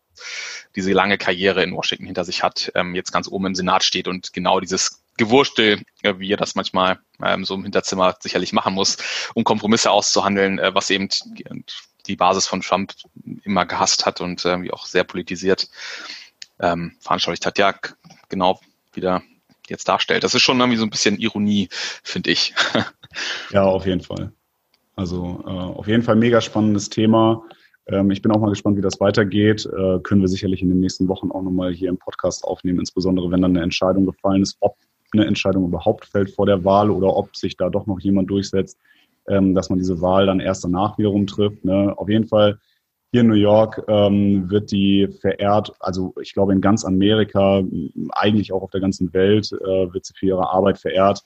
diese 0.75 0.91
lange 0.91 1.17
Karriere 1.17 1.63
in 1.63 1.75
Washington 1.75 2.05
hinter 2.05 2.25
sich 2.25 2.43
hat, 2.43 2.71
ähm, 2.75 2.95
jetzt 2.95 3.11
ganz 3.11 3.27
oben 3.27 3.47
im 3.47 3.55
Senat 3.55 3.83
steht 3.83 4.07
und 4.07 4.33
genau 4.33 4.59
dieses 4.59 5.03
Gewurstel, 5.17 5.81
äh, 6.03 6.13
wie 6.17 6.31
er 6.31 6.37
das 6.37 6.55
manchmal 6.55 6.99
ähm, 7.23 7.43
so 7.43 7.55
im 7.55 7.63
Hinterzimmer 7.63 8.15
sicherlich 8.19 8.53
machen 8.53 8.73
muss, 8.73 8.97
um 9.33 9.43
Kompromisse 9.43 9.91
auszuhandeln, 9.91 10.59
äh, 10.59 10.73
was 10.73 10.89
eben 10.89 11.09
die 12.05 12.15
Basis 12.15 12.47
von 12.47 12.61
Trump 12.61 12.93
immer 13.43 13.65
gehasst 13.65 14.05
hat 14.05 14.21
und 14.21 14.45
irgendwie 14.45 14.71
auch 14.71 14.85
sehr 14.85 15.03
politisiert 15.03 15.67
ähm, 16.60 16.93
veranschaulicht 17.00 17.46
hat, 17.46 17.58
ja, 17.58 17.74
genau 18.30 18.60
wieder 18.93 19.22
jetzt 19.70 19.88
darstellt. 19.88 20.24
Das 20.24 20.34
ist 20.34 20.41
schon 20.41 20.60
irgendwie 20.60 20.78
so 20.78 20.86
ein 20.86 20.89
bisschen 20.89 21.17
Ironie, 21.17 21.70
finde 21.72 22.32
ich. 22.32 22.54
ja, 23.52 23.63
auf 23.63 23.86
jeden 23.86 24.02
Fall. 24.02 24.32
Also 24.96 25.43
äh, 25.46 25.50
auf 25.50 25.88
jeden 25.88 26.04
Fall 26.04 26.15
mega 26.15 26.41
spannendes 26.41 26.89
Thema. 26.89 27.43
Ähm, 27.88 28.12
ich 28.12 28.22
bin 28.22 28.32
auch 28.32 28.39
mal 28.39 28.50
gespannt, 28.50 28.78
wie 28.78 28.82
das 28.82 29.00
weitergeht. 29.00 29.65
Äh, 29.65 30.00
können 30.00 30.22
wir 30.22 30.28
sicherlich 30.28 30.62
in 30.62 30.70
den 30.70 30.80
nächsten 30.80 31.08
Wochen 31.08 31.32
auch 31.32 31.41
nochmal 31.41 31.72
hier 31.74 31.89
im 31.89 31.98
Podcast 31.98 32.43
aufnehmen, 32.43 32.80
insbesondere 32.80 33.30
wenn 33.32 33.41
dann 33.41 33.52
eine 33.52 33.63
Entscheidung 33.63 34.06
gefallen 34.06 34.41
ist, 34.41 34.58
ob 34.60 34.76
eine 35.13 35.26
Entscheidung 35.26 35.65
überhaupt 35.65 36.06
fällt 36.06 36.32
vor 36.32 36.46
der 36.46 36.65
Wahl 36.65 36.89
oder 36.89 37.15
ob 37.15 37.36
sich 37.36 37.56
da 37.56 37.70
doch 37.70 37.86
noch 37.86 38.00
jemand 38.00 38.30
durchsetzt, 38.30 38.78
ähm, 39.28 39.54
dass 39.54 39.70
man 39.70 39.80
diese 39.80 40.02
Wahl 40.02 40.26
dann 40.26 40.39
erst 40.39 40.63
danach 40.63 40.98
wiederum 40.98 41.28
trifft. 41.28 41.63
Ne? 41.63 41.93
Auf 41.96 42.10
jeden 42.10 42.28
Fall 42.28 42.60
hier 43.12 43.22
in 43.22 43.28
New 43.28 43.36
York 43.36 43.84
ähm, 43.88 44.50
wird 44.50 44.72
die 44.72 45.08
verehrt, 45.22 45.72
also 45.80 46.13
ich 46.22 46.34
glaube 46.34 46.54
in 46.54 46.62
ganz 46.62 46.84
Amerika, 46.84 47.63
eigentlich 48.12 48.52
auch 48.52 48.62
auf 48.62 48.72
der 48.72 48.82
ganzen 48.82 49.13
Welt, 49.13 49.52
äh, 49.52 49.93
wird 49.93 50.06
sie 50.06 50.13
für 50.13 50.26
ihre 50.26 50.50
Arbeit 50.50 50.78
verehrt 50.78 51.24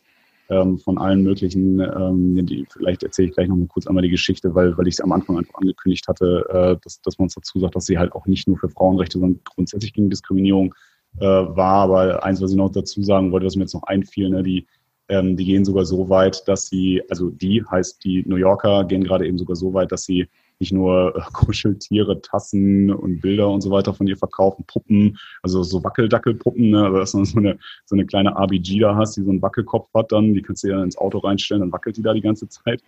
ähm, 0.49 0.77
von 0.77 0.97
allen 0.97 1.23
möglichen, 1.23 1.79
ähm, 1.79 2.45
die, 2.45 2.65
vielleicht 2.69 3.03
erzähle 3.03 3.29
ich 3.29 3.33
gleich 3.33 3.47
noch 3.47 3.55
mal 3.55 3.67
kurz 3.67 3.87
einmal 3.87 4.03
die 4.03 4.09
Geschichte, 4.09 4.53
weil, 4.53 4.77
weil 4.77 4.87
ich 4.87 4.95
es 4.95 5.01
am 5.01 5.11
Anfang 5.11 5.37
einfach 5.37 5.55
angekündigt 5.55 6.07
hatte, 6.07 6.45
äh, 6.49 6.77
dass, 6.83 7.01
dass 7.01 7.17
man 7.17 7.25
uns 7.25 7.35
dazu 7.35 7.59
sagt, 7.59 7.75
dass 7.75 7.85
sie 7.85 7.97
halt 7.97 8.13
auch 8.13 8.27
nicht 8.27 8.47
nur 8.47 8.57
für 8.57 8.69
Frauenrechte, 8.69 9.19
sondern 9.19 9.39
grundsätzlich 9.45 9.93
gegen 9.93 10.09
Diskriminierung 10.09 10.75
äh, 11.19 11.25
war. 11.25 11.83
Aber 11.83 12.23
eins, 12.23 12.41
was 12.41 12.51
ich 12.51 12.57
noch 12.57 12.71
dazu 12.71 13.01
sagen 13.01 13.31
wollte, 13.31 13.45
was 13.45 13.55
mir 13.55 13.63
jetzt 13.63 13.73
noch 13.73 13.83
einfiel, 13.83 14.29
ne, 14.29 14.43
die 14.43 14.67
ähm, 15.09 15.35
die 15.35 15.45
gehen 15.45 15.65
sogar 15.65 15.85
so 15.85 16.09
weit, 16.09 16.47
dass 16.47 16.67
sie, 16.67 17.01
also 17.09 17.29
die 17.29 17.63
heißt 17.69 18.03
die 18.03 18.23
New 18.25 18.37
Yorker, 18.37 18.85
gehen 18.85 19.03
gerade 19.03 19.27
eben 19.27 19.37
sogar 19.37 19.57
so 19.57 19.73
weit, 19.73 19.91
dass 19.91 20.05
sie 20.05 20.27
nicht 20.61 20.71
nur 20.71 21.13
äh, 21.15 21.21
Kuscheltiere, 21.33 22.21
Tassen 22.21 22.89
und 22.89 23.19
Bilder 23.19 23.49
und 23.49 23.59
so 23.59 23.71
weiter 23.71 23.93
von 23.93 24.07
ihr 24.07 24.15
verkaufen, 24.15 24.63
Puppen, 24.65 25.17
also 25.41 25.63
so 25.63 25.83
Wackeldackelpuppen, 25.83 26.69
ne, 26.69 26.85
aber 26.85 26.99
dass 26.99 27.11
du 27.11 27.25
so 27.25 27.37
eine, 27.37 27.57
so 27.85 27.95
eine 27.95 28.05
kleine 28.05 28.29
RBG 28.37 28.79
da 28.79 28.95
hast, 28.95 29.17
die 29.17 29.23
so 29.23 29.29
einen 29.29 29.41
Wackelkopf 29.41 29.89
hat 29.93 30.13
dann, 30.13 30.33
die 30.33 30.41
kannst 30.41 30.63
du 30.63 30.69
ja 30.69 30.81
ins 30.81 30.97
Auto 30.97 31.17
reinstellen, 31.17 31.61
dann 31.61 31.73
wackelt 31.73 31.97
die 31.97 32.01
da 32.01 32.13
die 32.13 32.21
ganze 32.21 32.47
Zeit. 32.47 32.81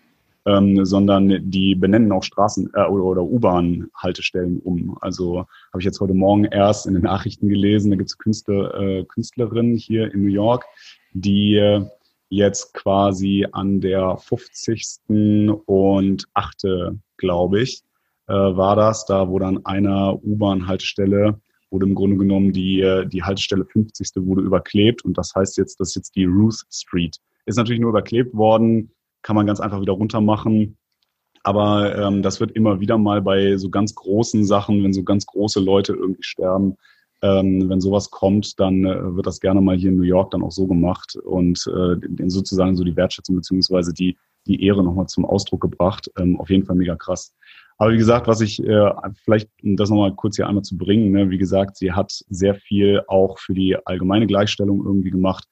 Ähm, 0.45 0.83
sondern 0.83 1.49
die 1.49 1.73
benennen 1.73 2.11
auch 2.11 2.21
Straßen 2.21 2.71
äh, 2.73 2.83
oder, 2.83 3.05
oder 3.05 3.23
U-Bahn-Haltestellen 3.23 4.59
um. 4.59 4.97
Also 4.99 5.45
habe 5.71 5.79
ich 5.79 5.85
jetzt 5.85 6.01
heute 6.01 6.13
Morgen 6.13 6.43
erst 6.43 6.85
in 6.85 6.95
den 6.95 7.03
Nachrichten 7.03 7.47
gelesen, 7.47 7.91
da 7.91 7.95
gibt 7.95 8.09
es 8.09 8.17
Künstler, 8.17 8.77
äh, 8.77 9.05
Künstlerinnen 9.05 9.77
hier 9.77 10.13
in 10.13 10.21
New 10.21 10.33
York, 10.33 10.65
die 11.13 11.55
äh, 11.55 11.85
jetzt 12.35 12.73
quasi 12.73 13.45
an 13.51 13.79
der 13.79 14.17
50. 14.17 14.99
und 15.65 16.25
8 16.33 16.63
glaube 17.17 17.61
ich, 17.61 17.83
äh, 18.27 18.33
war 18.33 18.75
das, 18.75 19.05
da 19.05 19.29
wo 19.29 19.39
dann 19.39 19.65
einer 19.65 20.15
U-Bahn-Haltestelle 20.23 21.39
wurde 21.69 21.85
im 21.85 21.95
Grunde 21.95 22.17
genommen 22.17 22.53
die, 22.53 22.81
äh, 22.81 23.05
die 23.05 23.23
Haltestelle 23.23 23.65
50. 23.65 24.11
wurde 24.25 24.41
überklebt 24.41 25.03
und 25.03 25.17
das 25.17 25.33
heißt 25.35 25.57
jetzt, 25.57 25.79
das 25.79 25.89
ist 25.89 25.95
jetzt 25.95 26.15
die 26.15 26.25
Ruth 26.25 26.63
Street. 26.71 27.17
Ist 27.45 27.57
natürlich 27.57 27.81
nur 27.81 27.89
überklebt 27.89 28.33
worden, 28.35 28.91
kann 29.21 29.35
man 29.35 29.47
ganz 29.47 29.59
einfach 29.59 29.81
wieder 29.81 29.93
runter 29.93 30.21
machen. 30.21 30.77
Aber 31.43 31.95
ähm, 31.97 32.21
das 32.21 32.39
wird 32.39 32.51
immer 32.51 32.79
wieder 32.79 32.97
mal 32.97 33.21
bei 33.21 33.57
so 33.57 33.69
ganz 33.69 33.95
großen 33.95 34.45
Sachen, 34.45 34.83
wenn 34.83 34.93
so 34.93 35.03
ganz 35.03 35.25
große 35.25 35.59
Leute 35.59 35.93
irgendwie 35.93 36.23
sterben, 36.23 36.77
ähm, 37.23 37.67
wenn 37.69 37.81
sowas 37.81 38.11
kommt, 38.11 38.59
dann 38.59 38.85
äh, 38.85 39.15
wird 39.15 39.25
das 39.25 39.39
gerne 39.39 39.61
mal 39.61 39.75
hier 39.77 39.89
in 39.89 39.97
New 39.97 40.03
York 40.03 40.29
dann 40.31 40.43
auch 40.43 40.51
so 40.51 40.67
gemacht 40.67 41.15
und 41.15 41.65
äh, 41.67 42.29
sozusagen 42.29 42.75
so 42.75 42.83
die 42.83 42.95
Wertschätzung 42.95 43.35
beziehungsweise 43.35 43.93
die 43.93 44.15
die 44.47 44.63
Ehre 44.65 44.83
nochmal 44.83 45.07
zum 45.07 45.25
Ausdruck 45.25 45.61
gebracht. 45.61 46.11
Ähm, 46.17 46.39
auf 46.39 46.49
jeden 46.49 46.65
Fall 46.65 46.75
mega 46.75 46.95
krass. 46.95 47.33
Aber 47.77 47.91
wie 47.91 47.97
gesagt, 47.97 48.27
was 48.27 48.41
ich 48.41 48.63
äh, 48.63 48.91
vielleicht, 49.23 49.49
um 49.63 49.75
das 49.75 49.89
nochmal 49.89 50.13
kurz 50.15 50.35
hier 50.35 50.47
einmal 50.47 50.63
zu 50.63 50.77
bringen, 50.77 51.11
ne, 51.11 51.29
wie 51.29 51.37
gesagt, 51.37 51.77
sie 51.77 51.91
hat 51.91 52.11
sehr 52.29 52.55
viel 52.55 53.01
auch 53.07 53.39
für 53.39 53.53
die 53.53 53.75
allgemeine 53.85 54.27
Gleichstellung 54.27 54.85
irgendwie 54.85 55.09
gemacht. 55.09 55.47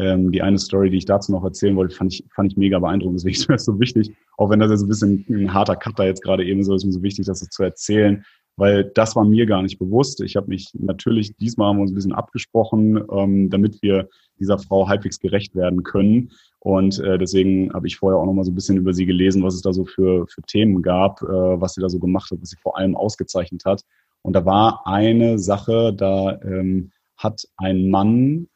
Ähm, 0.00 0.32
die 0.32 0.42
eine 0.42 0.58
Story, 0.58 0.90
die 0.90 0.98
ich 0.98 1.04
dazu 1.04 1.32
noch 1.32 1.44
erzählen 1.44 1.76
wollte, 1.76 1.94
fand 1.94 2.14
ich, 2.14 2.24
fand 2.34 2.52
ich 2.52 2.56
mega 2.56 2.78
beeindruckend. 2.78 3.18
Deswegen 3.18 3.34
ist 3.34 3.48
mir 3.48 3.58
so 3.58 3.80
wichtig, 3.80 4.12
auch 4.36 4.50
wenn 4.50 4.60
das 4.60 4.70
jetzt 4.70 4.82
ein 4.82 4.88
bisschen 4.88 5.26
ein 5.28 5.52
harter 5.52 5.76
Cutter 5.76 6.06
jetzt 6.06 6.22
gerade 6.22 6.44
eben 6.44 6.62
so 6.62 6.74
ist, 6.74 6.84
mir 6.84 6.92
so 6.92 7.02
wichtig, 7.02 7.26
das 7.26 7.40
zu 7.40 7.62
erzählen, 7.62 8.24
weil 8.58 8.84
das 8.84 9.14
war 9.14 9.24
mir 9.24 9.46
gar 9.46 9.62
nicht 9.62 9.78
bewusst. 9.78 10.20
Ich 10.20 10.34
habe 10.34 10.48
mich 10.48 10.70
natürlich, 10.74 11.36
diesmal 11.36 11.68
haben 11.68 11.76
wir 11.76 11.82
uns 11.82 11.92
ein 11.92 11.94
bisschen 11.94 12.12
abgesprochen, 12.12 13.00
ähm, 13.10 13.50
damit 13.50 13.80
wir 13.82 14.08
dieser 14.40 14.58
Frau 14.58 14.88
halbwegs 14.88 15.20
gerecht 15.20 15.54
werden 15.54 15.84
können. 15.84 16.32
Und 16.58 16.98
äh, 16.98 17.18
deswegen 17.18 17.72
habe 17.72 17.86
ich 17.86 17.96
vorher 17.96 18.18
auch 18.18 18.26
noch 18.26 18.32
mal 18.32 18.44
so 18.44 18.50
ein 18.50 18.56
bisschen 18.56 18.76
über 18.76 18.92
sie 18.92 19.06
gelesen, 19.06 19.44
was 19.44 19.54
es 19.54 19.62
da 19.62 19.72
so 19.72 19.84
für, 19.84 20.26
für 20.26 20.42
Themen 20.42 20.82
gab, 20.82 21.22
äh, 21.22 21.26
was 21.26 21.74
sie 21.74 21.80
da 21.80 21.88
so 21.88 22.00
gemacht 22.00 22.32
hat, 22.32 22.42
was 22.42 22.50
sie 22.50 22.56
vor 22.60 22.76
allem 22.76 22.96
ausgezeichnet 22.96 23.64
hat. 23.64 23.82
Und 24.22 24.32
da 24.34 24.44
war 24.44 24.82
eine 24.86 25.38
Sache, 25.38 25.94
da 25.94 26.40
ähm, 26.42 26.90
hat 27.16 27.46
ein 27.58 27.88
Mann 27.90 28.48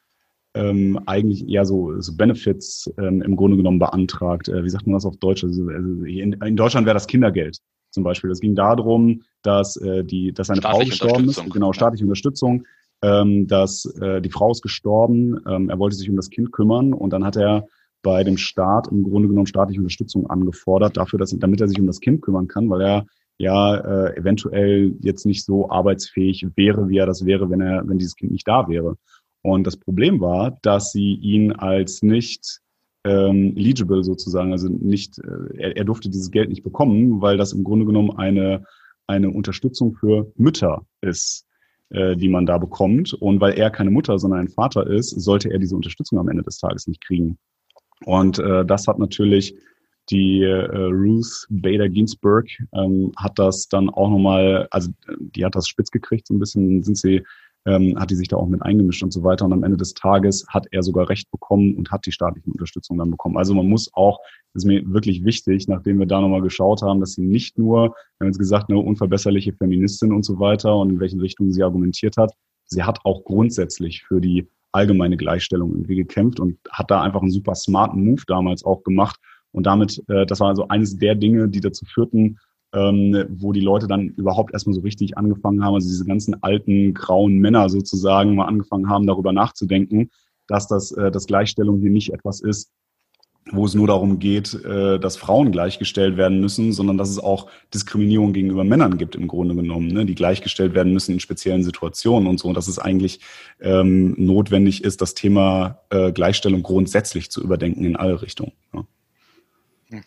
ähm, 0.55 0.99
eigentlich 1.07 1.49
eher 1.49 1.65
so, 1.65 2.01
so 2.01 2.17
Benefits 2.17 2.93
ähm, 2.99 3.23
im 3.23 3.37
Grunde 3.37 3.57
genommen 3.57 3.79
beantragt. 3.79 4.49
Äh, 4.49 4.65
wie 4.65 4.69
sagt 4.69 4.89
man 4.89 4.95
das 4.95 5.07
auf 5.07 5.17
Deutsch? 5.19 5.45
Also, 5.45 5.69
also 5.69 6.05
in, 6.05 6.33
in 6.33 6.57
Deutschland 6.57 6.87
wäre 6.87 6.95
das 6.95 7.07
Kindergeld 7.07 7.59
zum 7.93 8.03
Beispiel. 8.05 8.31
Es 8.31 8.41
ging 8.41 8.55
darum, 8.55 9.23
dass 9.43 9.77
äh, 9.77 10.05
die, 10.05 10.33
dass 10.33 10.49
seine 10.49 10.63
Frau 10.63 10.79
gestorben 10.81 11.29
ist, 11.29 11.43
genau 11.51 11.73
staatliche 11.73 12.05
Unterstützung, 12.05 12.65
ähm, 13.03 13.47
dass 13.47 13.85
äh, 14.01 14.21
die 14.21 14.31
Frau 14.31 14.51
ist 14.51 14.63
gestorben, 14.63 15.41
ähm, 15.47 15.69
er 15.69 15.79
wollte 15.79 15.97
sich 15.97 16.09
um 16.09 16.17
das 16.17 16.31
Kind 16.31 16.53
kümmern. 16.53 16.93
Und 16.93 17.13
dann 17.13 17.25
hat 17.25 17.37
er 17.37 17.67
bei 18.03 18.25
dem 18.25 18.37
Staat 18.37 18.89
im 18.89 19.05
Grunde 19.05 19.29
genommen 19.29 19.47
staatliche 19.47 19.81
Unterstützung 19.81 20.29
angefordert 20.29 20.97
dafür, 20.97 21.19
dass 21.19 21.37
damit 21.39 21.61
er 21.61 21.69
sich 21.69 21.79
um 21.79 21.87
das 21.87 22.01
Kind 22.01 22.23
kümmern 22.23 22.49
kann, 22.49 22.69
weil 22.69 22.81
er 22.81 23.07
ja 23.39 23.77
äh, 23.77 24.17
eventuell 24.17 24.95
jetzt 25.01 25.27
nicht 25.27 25.45
so 25.45 25.71
arbeitsfähig 25.71 26.47
wäre, 26.57 26.89
wie 26.89 26.99
er 26.99 27.07
das 27.07 27.25
wäre, 27.25 27.51
wenn 27.51 27.61
er 27.61 27.87
wenn 27.87 27.99
dieses 27.99 28.17
Kind 28.17 28.33
nicht 28.33 28.47
da 28.47 28.69
wäre. 28.69 28.97
Und 29.43 29.67
das 29.67 29.77
Problem 29.77 30.21
war, 30.21 30.59
dass 30.63 30.93
sie 30.93 31.15
ihn 31.15 31.53
als 31.53 32.03
nicht 32.03 32.62
ähm, 33.05 33.55
eligible 33.57 34.05
sozusagen, 34.05 34.53
also 34.53 34.69
nicht, 34.69 35.19
äh, 35.19 35.57
er, 35.57 35.77
er 35.77 35.85
durfte 35.85 36.09
dieses 36.09 36.31
Geld 36.31 36.49
nicht 36.49 36.63
bekommen, 36.63 37.21
weil 37.21 37.37
das 37.37 37.53
im 37.53 37.65
Grunde 37.65 37.87
genommen 37.87 38.17
eine, 38.17 38.65
eine 39.07 39.31
Unterstützung 39.31 39.95
für 39.95 40.33
Mütter 40.37 40.87
ist, 41.01 41.47
äh, 41.91 42.17
die 42.17 42.29
man 42.29 42.47
da 42.47 42.59
bekommt. 42.59 43.13
Und 43.15 43.41
weil 43.41 43.59
er 43.59 43.71
keine 43.71 43.91
Mutter, 43.91 44.19
sondern 44.19 44.41
ein 44.41 44.49
Vater 44.49 44.87
ist, 44.87 45.11
sollte 45.11 45.51
er 45.51 45.59
diese 45.59 45.77
Unterstützung 45.77 46.19
am 46.19 46.29
Ende 46.29 46.43
des 46.43 46.59
Tages 46.59 46.87
nicht 46.87 47.05
kriegen. 47.05 47.39
Und 48.05 48.39
äh, 48.39 48.65
das 48.65 48.87
hat 48.87 48.99
natürlich 48.99 49.55
die 50.11 50.43
äh, 50.43 50.77
Ruth 50.77 51.47
Bader 51.49 51.89
Ginsburg 51.89 52.49
ähm, 52.75 53.13
hat 53.17 53.39
das 53.39 53.69
dann 53.69 53.89
auch 53.89 54.11
nochmal, 54.11 54.67
also 54.71 54.91
die 55.19 55.45
hat 55.45 55.55
das 55.55 55.69
spitz 55.69 55.91
gekriegt, 55.91 56.27
so 56.27 56.35
ein 56.35 56.41
bisschen 56.41 56.83
sind 56.83 56.99
sie 56.99 57.23
ähm, 57.67 57.99
hat 57.99 58.11
die 58.11 58.17
sich 58.17 58.29
da 58.29 58.37
auch 58.37 58.49
mit 58.49 58.63
eingemischt 58.63 59.03
und 59.03 59.13
so 59.13 59.23
weiter. 59.23 59.45
Und 59.45 59.53
am 59.53 59.63
Ende 59.63 59.77
des 59.77 59.95
Tages 59.95 60.45
hat 60.49 60.67
er 60.71 60.83
sogar 60.83 61.09
Recht 61.09 61.31
bekommen 61.31 61.75
und 61.77 61.91
hat 61.91 62.07
die 62.07 62.13
staatliche 62.13 62.51
Unterstützung 62.51 62.99
dann 62.99 63.11
bekommen. 63.11 63.37
Also 63.37 63.55
man 63.55 63.69
muss 63.69 63.91
auch, 63.95 64.19
das 64.53 64.63
ist 64.63 64.67
mir 64.67 64.83
wirklich 64.93 65.25
wichtig, 65.25 65.69
nachdem 65.69 65.99
wir 65.99 66.07
da 66.07 66.21
nochmal 66.21 66.43
geschaut 66.43 66.83
haben, 66.83 67.01
dass 67.01 67.13
sie 67.13 67.23
nicht 67.23 67.59
nur, 67.59 67.89
wir 67.89 67.95
haben 68.21 68.29
jetzt 68.29 68.39
gesagt, 68.39 68.69
eine 68.69 68.79
unverbesserliche 68.79 69.53
Feministin 69.53 70.13
und 70.13 70.25
so 70.25 70.39
weiter 70.39 70.77
und 70.77 70.91
in 70.91 71.01
welchen 71.01 71.21
Richtungen 71.21 71.53
sie 71.53 71.63
argumentiert 71.63 72.17
hat, 72.17 72.33
sie 72.67 72.83
hat 72.83 73.01
auch 73.05 73.25
grundsätzlich 73.25 74.03
für 74.05 74.21
die 74.21 74.49
allgemeine 74.73 75.17
Gleichstellung 75.17 75.71
irgendwie 75.71 75.97
gekämpft 75.97 76.41
und 76.41 76.59
hat 76.71 76.91
da 76.91 77.03
einfach 77.03 77.21
einen 77.21 77.31
super 77.31 77.55
smarten 77.55 78.05
Move 78.05 78.23
damals 78.27 78.65
auch 78.65 78.83
gemacht. 78.83 79.21
Und 79.53 79.67
damit, 79.67 80.03
äh, 80.09 80.25
das 80.25 80.41
war 80.41 80.49
also 80.49 80.69
eines 80.69 80.97
der 80.97 81.15
Dinge, 81.15 81.49
die 81.49 81.61
dazu 81.61 81.85
führten, 81.85 82.39
ähm, 82.73 83.27
wo 83.39 83.53
die 83.53 83.61
Leute 83.61 83.87
dann 83.87 84.09
überhaupt 84.09 84.53
erstmal 84.53 84.75
so 84.75 84.81
richtig 84.81 85.19
angefangen 85.19 85.65
haben, 85.65 85.75
also 85.75 85.89
diese 85.89 86.05
ganzen 86.05 86.43
alten 86.43 86.95
grauen 86.95 87.39
Männer 87.39 87.69
sozusagen 87.69 88.35
mal 88.35 88.47
angefangen 88.47 88.89
haben, 88.89 89.07
darüber 89.07 89.33
nachzudenken, 89.33 90.11
dass 90.47 90.69
das, 90.69 90.93
äh, 90.93 91.11
dass 91.11 91.27
Gleichstellung 91.27 91.81
hier 91.81 91.91
nicht 91.91 92.13
etwas 92.13 92.41
ist, 92.41 92.73
wo 93.51 93.67
es 93.67 93.75
nur 93.75 93.89
darum 93.89 94.19
geht, 94.19 94.55
äh, 94.65 94.99
dass 94.99 95.17
Frauen 95.17 95.51
gleichgestellt 95.51 96.17
werden 96.17 96.41
müssen, 96.41 96.73
sondern 96.73 96.97
dass 96.97 97.11
es 97.11 97.19
auch 97.19 97.51
Diskriminierung 97.75 98.33
gegenüber 98.33 98.65
Männern 98.65 98.99
gibt 98.99 99.17
im 99.17 99.29
Grunde 99.29 99.55
genommen, 99.55 99.89
ne, 99.89 100.07
die 100.07 100.15
gleichgestellt 100.15 100.75
werden 100.75 100.93
müssen 100.93 101.13
in 101.13 101.21
speziellen 101.21 101.65
Situationen 101.65 102.29
und 102.29 102.39
so, 102.39 102.49
und 102.49 102.55
dass 102.55 102.69
es 102.69 102.79
eigentlich 102.79 103.21
ähm, 103.61 104.15
notwendig 104.17 104.85
ist, 104.85 105.01
das 105.01 105.15
Thema 105.15 105.81
äh, 105.91 106.13
Gleichstellung 106.13 106.63
grundsätzlich 106.63 107.31
zu 107.31 107.43
überdenken 107.43 107.85
in 107.85 107.97
alle 107.97 108.23
Richtungen. 108.23 108.53
Ja. 108.73 110.01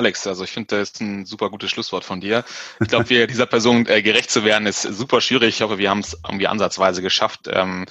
Alex, 0.00 0.26
also 0.26 0.44
ich 0.44 0.50
finde, 0.50 0.78
das 0.78 0.92
ist 0.92 1.00
ein 1.02 1.26
super 1.26 1.50
gutes 1.50 1.70
Schlusswort 1.70 2.04
von 2.04 2.22
dir. 2.22 2.42
Ich 2.80 2.88
glaube, 2.88 3.04
dieser 3.26 3.44
Person 3.44 3.86
äh, 3.86 4.00
gerecht 4.00 4.30
zu 4.30 4.44
werden, 4.44 4.66
ist 4.66 4.80
super 4.80 5.20
schwierig. 5.20 5.56
Ich 5.56 5.60
hoffe, 5.60 5.76
wir 5.76 5.90
haben 5.90 6.00
es 6.00 6.16
irgendwie 6.24 6.46
ansatzweise 6.46 7.02
geschafft. 7.02 7.50
Ähm, 7.52 7.84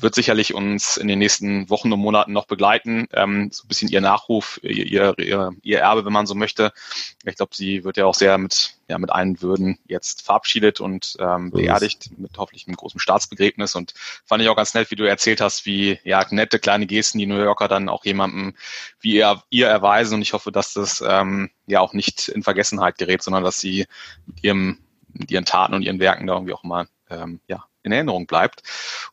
wird 0.00 0.14
sicherlich 0.14 0.54
uns 0.54 0.96
in 0.96 1.08
den 1.08 1.18
nächsten 1.18 1.68
Wochen 1.70 1.92
und 1.92 2.00
Monaten 2.00 2.32
noch 2.32 2.46
begleiten. 2.46 3.08
Ähm, 3.12 3.50
so 3.52 3.64
ein 3.64 3.68
bisschen 3.68 3.88
ihr 3.88 4.00
Nachruf, 4.00 4.60
ihr, 4.62 5.14
ihr, 5.18 5.52
ihr 5.62 5.78
Erbe, 5.78 6.04
wenn 6.04 6.12
man 6.12 6.26
so 6.26 6.34
möchte. 6.34 6.72
Ich 7.24 7.36
glaube, 7.36 7.54
sie 7.54 7.84
wird 7.84 7.96
ja 7.96 8.06
auch 8.06 8.14
sehr 8.14 8.38
mit, 8.38 8.76
ja, 8.88 8.98
mit 8.98 9.10
allen 9.10 9.40
Würden 9.42 9.78
jetzt 9.86 10.22
verabschiedet 10.22 10.80
und 10.80 11.16
ähm, 11.20 11.50
beerdigt, 11.50 12.10
mit 12.18 12.36
hoffentlich 12.38 12.66
einem 12.66 12.76
großen 12.76 13.00
Staatsbegräbnis. 13.00 13.74
Und 13.74 13.94
fand 14.24 14.42
ich 14.42 14.48
auch 14.48 14.56
ganz 14.56 14.74
nett, 14.74 14.90
wie 14.90 14.96
du 14.96 15.08
erzählt 15.08 15.40
hast, 15.40 15.66
wie 15.66 15.98
ja 16.04 16.24
nette 16.30 16.58
kleine 16.58 16.86
Gesten 16.86 17.18
die 17.18 17.26
New 17.26 17.42
Yorker 17.42 17.68
dann 17.68 17.88
auch 17.88 18.04
jemandem 18.04 18.54
wie 19.00 19.16
ihr, 19.16 19.42
ihr 19.50 19.68
erweisen. 19.68 20.14
Und 20.14 20.22
ich 20.22 20.32
hoffe, 20.32 20.52
dass 20.52 20.74
das 20.74 21.02
ähm, 21.06 21.50
ja 21.66 21.80
auch 21.80 21.92
nicht 21.92 22.28
in 22.28 22.42
Vergessenheit 22.42 22.98
gerät, 22.98 23.22
sondern 23.22 23.44
dass 23.44 23.60
sie 23.60 23.86
mit 24.26 24.44
ihrem 24.44 24.78
mit 25.10 25.30
ihren 25.30 25.44
Taten 25.44 25.74
und 25.74 25.82
ihren 25.82 26.00
Werken 26.00 26.26
da 26.26 26.34
irgendwie 26.34 26.52
auch 26.52 26.64
mal 26.64 26.86
ähm, 27.10 27.40
ja, 27.48 27.64
in 27.82 27.92
Erinnerung 27.92 28.26
bleibt. 28.26 28.62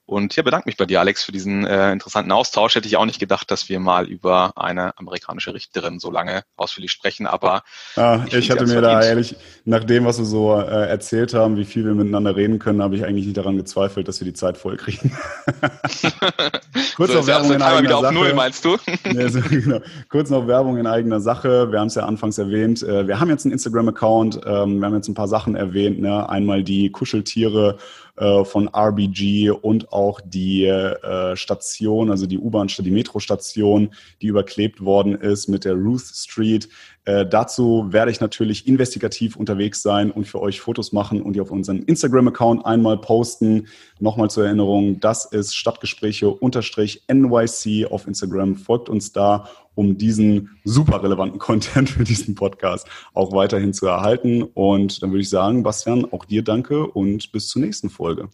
Und 0.06 0.36
ja, 0.36 0.44
bedanke 0.44 0.68
mich 0.68 0.78
bei 0.78 0.86
dir, 0.86 1.00
Alex, 1.00 1.24
für 1.24 1.32
diesen 1.32 1.66
äh, 1.66 1.92
interessanten 1.92 2.32
Austausch. 2.32 2.76
Hätte 2.76 2.88
ich 2.88 2.98
auch 2.98 3.06
nicht 3.06 3.20
gedacht, 3.20 3.50
dass 3.50 3.70
wir 3.70 3.80
mal 3.80 4.08
über 4.08 4.54
eine 4.56 4.98
amerikanische 4.98 5.54
Richterin 5.54 6.00
so 6.00 6.12
lange 6.12 6.44
ausführlich 6.58 6.92
sprechen, 6.92 7.26
aber 7.26 7.64
ah, 7.96 8.24
ich, 8.28 8.34
ich 8.34 8.52
hatte 8.52 8.68
mir 8.68 8.82
da 8.82 9.02
ehrlich, 9.02 9.36
nach 9.64 9.84
dem, 9.84 10.06
was 10.06 10.20
wir 10.20 10.26
so 10.26 10.60
äh, 10.60 10.88
erzählt 10.88 11.34
haben, 11.34 11.58
wie 11.58 11.66
viel 11.66 11.86
wir 11.86 11.94
miteinander 11.94 12.36
reden 12.36 12.60
können, 12.60 12.82
habe 12.82 12.96
ich 12.96 13.04
eigentlich 13.04 13.26
nicht 13.26 13.38
daran 13.38 13.58
gezweifelt, 13.58 14.08
dass 14.08 14.20
wir 14.20 14.26
die 14.26 14.34
Zeit 14.34 14.58
voll 14.58 14.78
kriegen. 14.78 15.18
Kurz 16.96 17.12
so, 17.12 17.20
noch 17.20 17.28
Werbung 17.28 17.52
in 17.52 17.62
eigener 17.62 17.82
wieder 17.82 17.96
Sache. 17.96 18.08
Auf 18.08 18.14
Null, 18.14 18.34
meinst 18.34 18.66
du? 18.66 18.78
nee, 19.12 19.28
so, 19.28 19.42
genau. 19.42 19.80
Kurz 20.10 20.30
noch 20.30 20.48
Werbung 20.48 20.78
in 20.78 20.88
eigener 20.88 21.20
Sache. 21.20 21.72
Wir 21.72 21.80
haben 21.80 21.88
es 21.88 21.96
ja 21.96 22.06
anfangs 22.06 22.38
erwähnt. 22.38 22.84
Äh, 22.84 23.08
wir 23.08 23.20
haben 23.20 23.30
jetzt 23.30 23.46
einen 23.46 23.54
Instagram-Account. 23.54 24.42
Ähm, 24.46 24.80
wir 24.80 24.86
haben 24.86 24.96
jetzt 24.96 25.08
ein 25.08 25.16
paar 25.16 25.28
Sachen 25.28 25.56
erwähnt. 25.56 26.00
Ne? 26.00 26.30
Einmal 26.30 26.64
die 26.64 26.92
Kuscheltiere 26.92 27.78
äh, 28.18 28.46
von 28.46 28.70
RBG 28.70 29.50
und 29.50 29.92
auch 29.92 30.22
die 30.24 30.66
äh, 30.66 31.36
Station, 31.36 32.10
also 32.10 32.26
die 32.26 32.40
U-Bahn, 32.40 32.68
die 32.68 32.92
Metrostation, 32.92 33.94
die 34.22 34.28
überklebt 34.28 34.84
worden 34.84 35.16
ist 35.16 35.48
mit 35.48 35.66
der 35.66 35.74
Ruth 35.74 36.06
Street. 36.14 36.70
Äh, 37.06 37.28
dazu 37.28 37.86
werde 37.90 38.10
ich 38.10 38.20
natürlich 38.20 38.68
investigativ 38.68 39.36
unterwegs 39.36 39.84
sein 39.84 40.10
und 40.10 40.26
für 40.26 40.42
euch 40.42 40.60
Fotos 40.60 40.92
machen 40.92 41.22
und 41.22 41.34
die 41.34 41.42
auf 41.42 41.52
unseren 41.52 41.84
Instagram-Account 41.84 42.66
einmal 42.66 42.98
posten. 42.98 43.68
Nochmal 44.00 44.30
zur 44.32 44.46
Erinnerung, 44.46 45.00
das 45.00 45.26
ist 45.26 45.56
Stadtgespräche 45.56 46.30
unterstrich 46.30 47.04
NYC 47.08 47.86
auf 47.92 48.08
Instagram. 48.08 48.56
Folgt 48.56 48.90
uns 48.90 49.14
da, 49.14 49.48
um 49.76 49.98
diesen 49.98 50.58
super 50.64 51.04
relevanten 51.04 51.38
Content 51.46 51.92
für 51.92 52.04
diesen 52.04 52.34
Podcast 52.34 52.88
auch 53.14 53.32
weiterhin 53.34 53.74
zu 53.74 53.86
erhalten. 53.86 54.42
Und 54.42 55.04
dann 55.04 55.12
würde 55.12 55.22
ich 55.22 55.30
sagen, 55.30 55.62
Bastian, 55.62 56.12
auch 56.12 56.26
dir 56.26 56.44
danke 56.44 56.88
und 56.88 57.32
bis 57.32 57.50
zur 57.50 57.62
nächsten 57.62 57.92
Folge. 57.92 58.30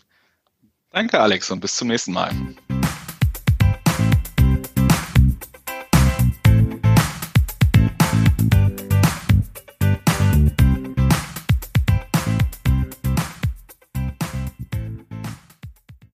Danke, 0.91 1.19
Alex, 1.19 1.51
und 1.51 1.59
bis 1.59 1.75
zum 1.75 1.89
nächsten 1.89 2.13
Mal. 2.13 2.31